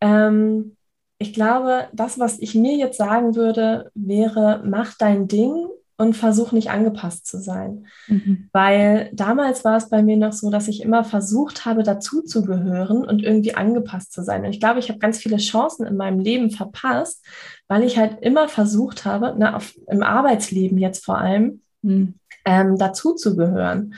ähm, 0.00 0.78
ich 1.18 1.34
glaube, 1.34 1.88
das, 1.92 2.18
was 2.18 2.38
ich 2.38 2.54
mir 2.54 2.74
jetzt 2.76 2.96
sagen 2.96 3.36
würde, 3.36 3.90
wäre, 3.94 4.62
mach 4.64 4.94
dein 4.96 5.28
Ding 5.28 5.68
und 5.96 6.16
versuch 6.16 6.52
nicht 6.52 6.70
angepasst 6.70 7.26
zu 7.26 7.38
sein. 7.38 7.86
Mhm. 8.08 8.48
Weil 8.52 9.10
damals 9.12 9.64
war 9.64 9.76
es 9.76 9.88
bei 9.90 10.02
mir 10.02 10.16
noch 10.16 10.32
so, 10.32 10.50
dass 10.50 10.68
ich 10.68 10.82
immer 10.82 11.04
versucht 11.04 11.64
habe, 11.64 11.82
dazuzugehören 11.82 13.04
und 13.04 13.22
irgendwie 13.22 13.54
angepasst 13.54 14.12
zu 14.12 14.22
sein. 14.22 14.44
Und 14.44 14.50
ich 14.50 14.60
glaube, 14.60 14.80
ich 14.80 14.88
habe 14.88 14.98
ganz 14.98 15.18
viele 15.18 15.36
Chancen 15.36 15.86
in 15.86 15.96
meinem 15.96 16.18
Leben 16.18 16.50
verpasst, 16.50 17.24
weil 17.68 17.84
ich 17.84 17.96
halt 17.96 18.18
immer 18.22 18.48
versucht 18.48 19.04
habe, 19.04 19.38
ne, 19.38 19.54
auf, 19.54 19.74
im 19.88 20.02
Arbeitsleben 20.02 20.78
jetzt 20.78 21.04
vor 21.04 21.18
allem, 21.18 21.62
mhm. 21.82 22.14
ähm, 22.44 22.76
dazuzugehören. 22.76 23.94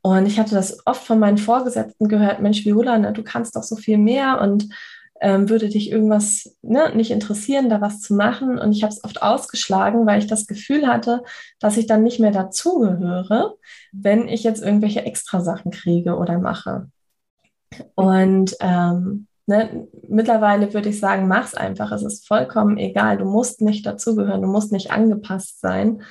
Und 0.00 0.26
ich 0.26 0.40
hatte 0.40 0.54
das 0.54 0.86
oft 0.86 1.04
von 1.04 1.18
meinen 1.18 1.38
Vorgesetzten 1.38 2.08
gehört, 2.08 2.40
Mensch, 2.40 2.64
Viola, 2.64 2.98
ne, 2.98 3.12
du 3.12 3.22
kannst 3.22 3.54
doch 3.54 3.62
so 3.62 3.76
viel 3.76 3.98
mehr 3.98 4.40
und 4.40 4.68
ähm, 5.20 5.48
würde 5.48 5.68
dich 5.68 5.90
irgendwas 5.90 6.56
ne, 6.62 6.94
nicht 6.94 7.10
interessieren, 7.10 7.68
da 7.68 7.80
was 7.80 8.00
zu 8.00 8.14
machen. 8.14 8.58
Und 8.58 8.72
ich 8.72 8.82
habe 8.82 8.92
es 8.92 9.02
oft 9.04 9.22
ausgeschlagen, 9.22 10.06
weil 10.06 10.20
ich 10.20 10.26
das 10.26 10.46
Gefühl 10.46 10.86
hatte, 10.86 11.22
dass 11.60 11.76
ich 11.76 11.86
dann 11.86 12.02
nicht 12.02 12.20
mehr 12.20 12.30
dazugehöre, 12.30 13.56
wenn 13.92 14.28
ich 14.28 14.44
jetzt 14.44 14.62
irgendwelche 14.62 15.04
Extrasachen 15.04 15.70
kriege 15.70 16.16
oder 16.16 16.38
mache. 16.38 16.88
Und 17.94 18.56
ähm, 18.60 19.26
ne, 19.46 19.88
mittlerweile 20.08 20.72
würde 20.72 20.90
ich 20.90 21.00
sagen, 21.00 21.26
mach's 21.26 21.54
einfach. 21.54 21.90
Es 21.92 22.02
ist 22.02 22.26
vollkommen 22.26 22.78
egal. 22.78 23.18
Du 23.18 23.24
musst 23.24 23.60
nicht 23.60 23.86
dazugehören, 23.86 24.42
du 24.42 24.48
musst 24.48 24.72
nicht 24.72 24.92
angepasst 24.92 25.60
sein. 25.60 26.02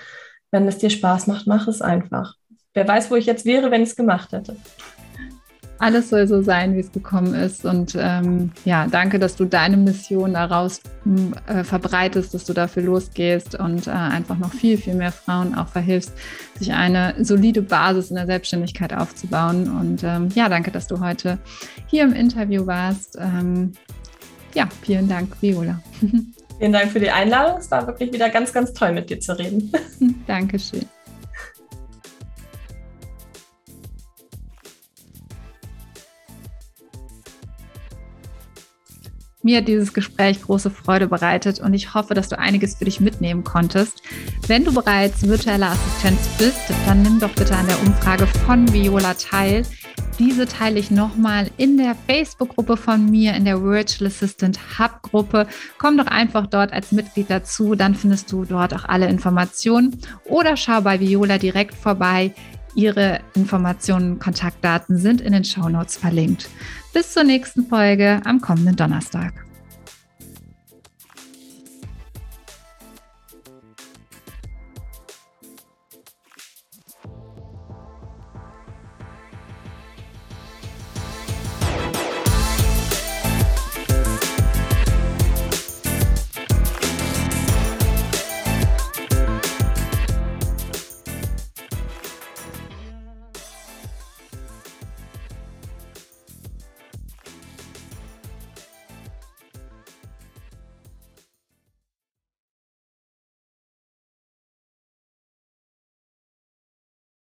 Wenn 0.51 0.67
es 0.67 0.77
dir 0.77 0.89
Spaß 0.89 1.27
macht, 1.27 1.47
mach 1.47 1.67
es 1.67 1.81
einfach. 1.81 2.35
Wer 2.73 2.87
weiß, 2.87 3.09
wo 3.09 3.15
ich 3.15 3.25
jetzt 3.25 3.45
wäre, 3.45 3.71
wenn 3.71 3.83
ich 3.83 3.89
es 3.89 3.95
gemacht 3.95 4.31
hätte. 4.31 4.55
Alles 5.79 6.09
soll 6.09 6.27
so 6.27 6.41
sein, 6.41 6.75
wie 6.75 6.79
es 6.79 6.91
gekommen 6.91 7.33
ist. 7.33 7.65
Und 7.65 7.95
ähm, 7.99 8.51
ja, 8.65 8.87
danke, 8.87 9.19
dass 9.19 9.35
du 9.35 9.45
deine 9.45 9.77
Mission 9.77 10.33
daraus 10.33 10.81
äh, 11.47 11.63
verbreitest, 11.63 12.33
dass 12.33 12.45
du 12.45 12.53
dafür 12.53 12.83
losgehst 12.83 13.55
und 13.59 13.87
äh, 13.87 13.91
einfach 13.91 14.37
noch 14.37 14.53
viel, 14.53 14.77
viel 14.77 14.95
mehr 14.95 15.11
Frauen 15.11 15.55
auch 15.55 15.67
verhilfst, 15.67 16.11
sich 16.57 16.73
eine 16.73 17.13
solide 17.23 17.61
Basis 17.61 18.09
in 18.09 18.15
der 18.15 18.25
Selbstständigkeit 18.25 18.93
aufzubauen. 18.93 19.69
Und 19.69 20.03
ähm, 20.03 20.29
ja, 20.33 20.49
danke, 20.49 20.71
dass 20.71 20.87
du 20.87 20.99
heute 20.99 21.37
hier 21.87 22.03
im 22.03 22.13
Interview 22.13 22.65
warst. 22.65 23.17
Ähm, 23.19 23.73
ja, 24.53 24.67
vielen 24.81 25.07
Dank, 25.07 25.41
Viola. 25.41 25.79
Vielen 26.59 26.73
Dank 26.73 26.91
für 26.91 26.99
die 26.99 27.11
Einladung. 27.11 27.59
Es 27.59 27.69
war 27.69 27.85
wirklich 27.85 28.11
wieder 28.11 28.29
ganz, 28.29 28.51
ganz 28.51 28.73
toll, 28.73 28.91
mit 28.91 29.11
dir 29.11 29.19
zu 29.19 29.37
reden. 29.37 29.71
Dankeschön. 30.25 30.87
Mir 39.43 39.59
hat 39.59 39.67
dieses 39.67 39.93
Gespräch 39.93 40.41
große 40.41 40.71
Freude 40.71 41.07
bereitet 41.07 41.59
und 41.59 41.75
ich 41.75 41.93
hoffe, 41.93 42.15
dass 42.15 42.27
du 42.27 42.39
einiges 42.39 42.75
für 42.75 42.85
dich 42.85 42.99
mitnehmen 42.99 43.43
konntest. 43.43 44.01
Wenn 44.47 44.65
du 44.65 44.73
bereits 44.73 45.27
virtuelle 45.27 45.67
Assistenz 45.67 46.27
bist, 46.39 46.59
dann 46.87 47.03
nimm 47.03 47.19
doch 47.19 47.33
bitte 47.35 47.55
an 47.55 47.67
der 47.67 47.79
Umfrage 47.81 48.25
von 48.25 48.71
Viola 48.73 49.13
teil. 49.13 49.63
Diese 50.17 50.47
teile 50.47 50.79
ich 50.79 50.89
nochmal 50.89 51.51
in 51.57 51.77
der 51.77 51.95
Facebook-Gruppe 52.07 52.77
von 52.77 53.05
mir, 53.05 53.35
in 53.35 53.45
der 53.45 53.61
Virtual 53.61 54.07
Assistant 54.07 54.59
Hub 54.79 55.03
Gruppe. 55.03 55.45
Komm 55.77 55.97
doch 55.97 56.07
einfach 56.07 56.47
dort 56.47 56.73
als 56.73 56.91
Mitglied 56.91 57.29
dazu, 57.29 57.75
dann 57.75 57.93
findest 57.93 58.31
du 58.31 58.43
dort 58.43 58.73
auch 58.73 58.85
alle 58.85 59.07
Informationen. 59.07 60.01
Oder 60.25 60.57
schau 60.57 60.81
bei 60.81 60.99
Viola 60.99 61.37
direkt 61.37 61.75
vorbei. 61.75 62.33
Ihre 62.73 63.21
Informationen, 63.35 64.17
Kontaktdaten 64.17 64.97
sind 64.97 65.21
in 65.21 65.33
den 65.33 65.43
Show 65.43 65.69
Notes 65.69 65.97
verlinkt. 65.97 66.49
Bis 66.97 67.13
zur 67.13 67.23
nächsten 67.23 67.67
Folge 67.67 68.21
am 68.25 68.41
kommenden 68.41 68.75
Donnerstag. 68.75 69.46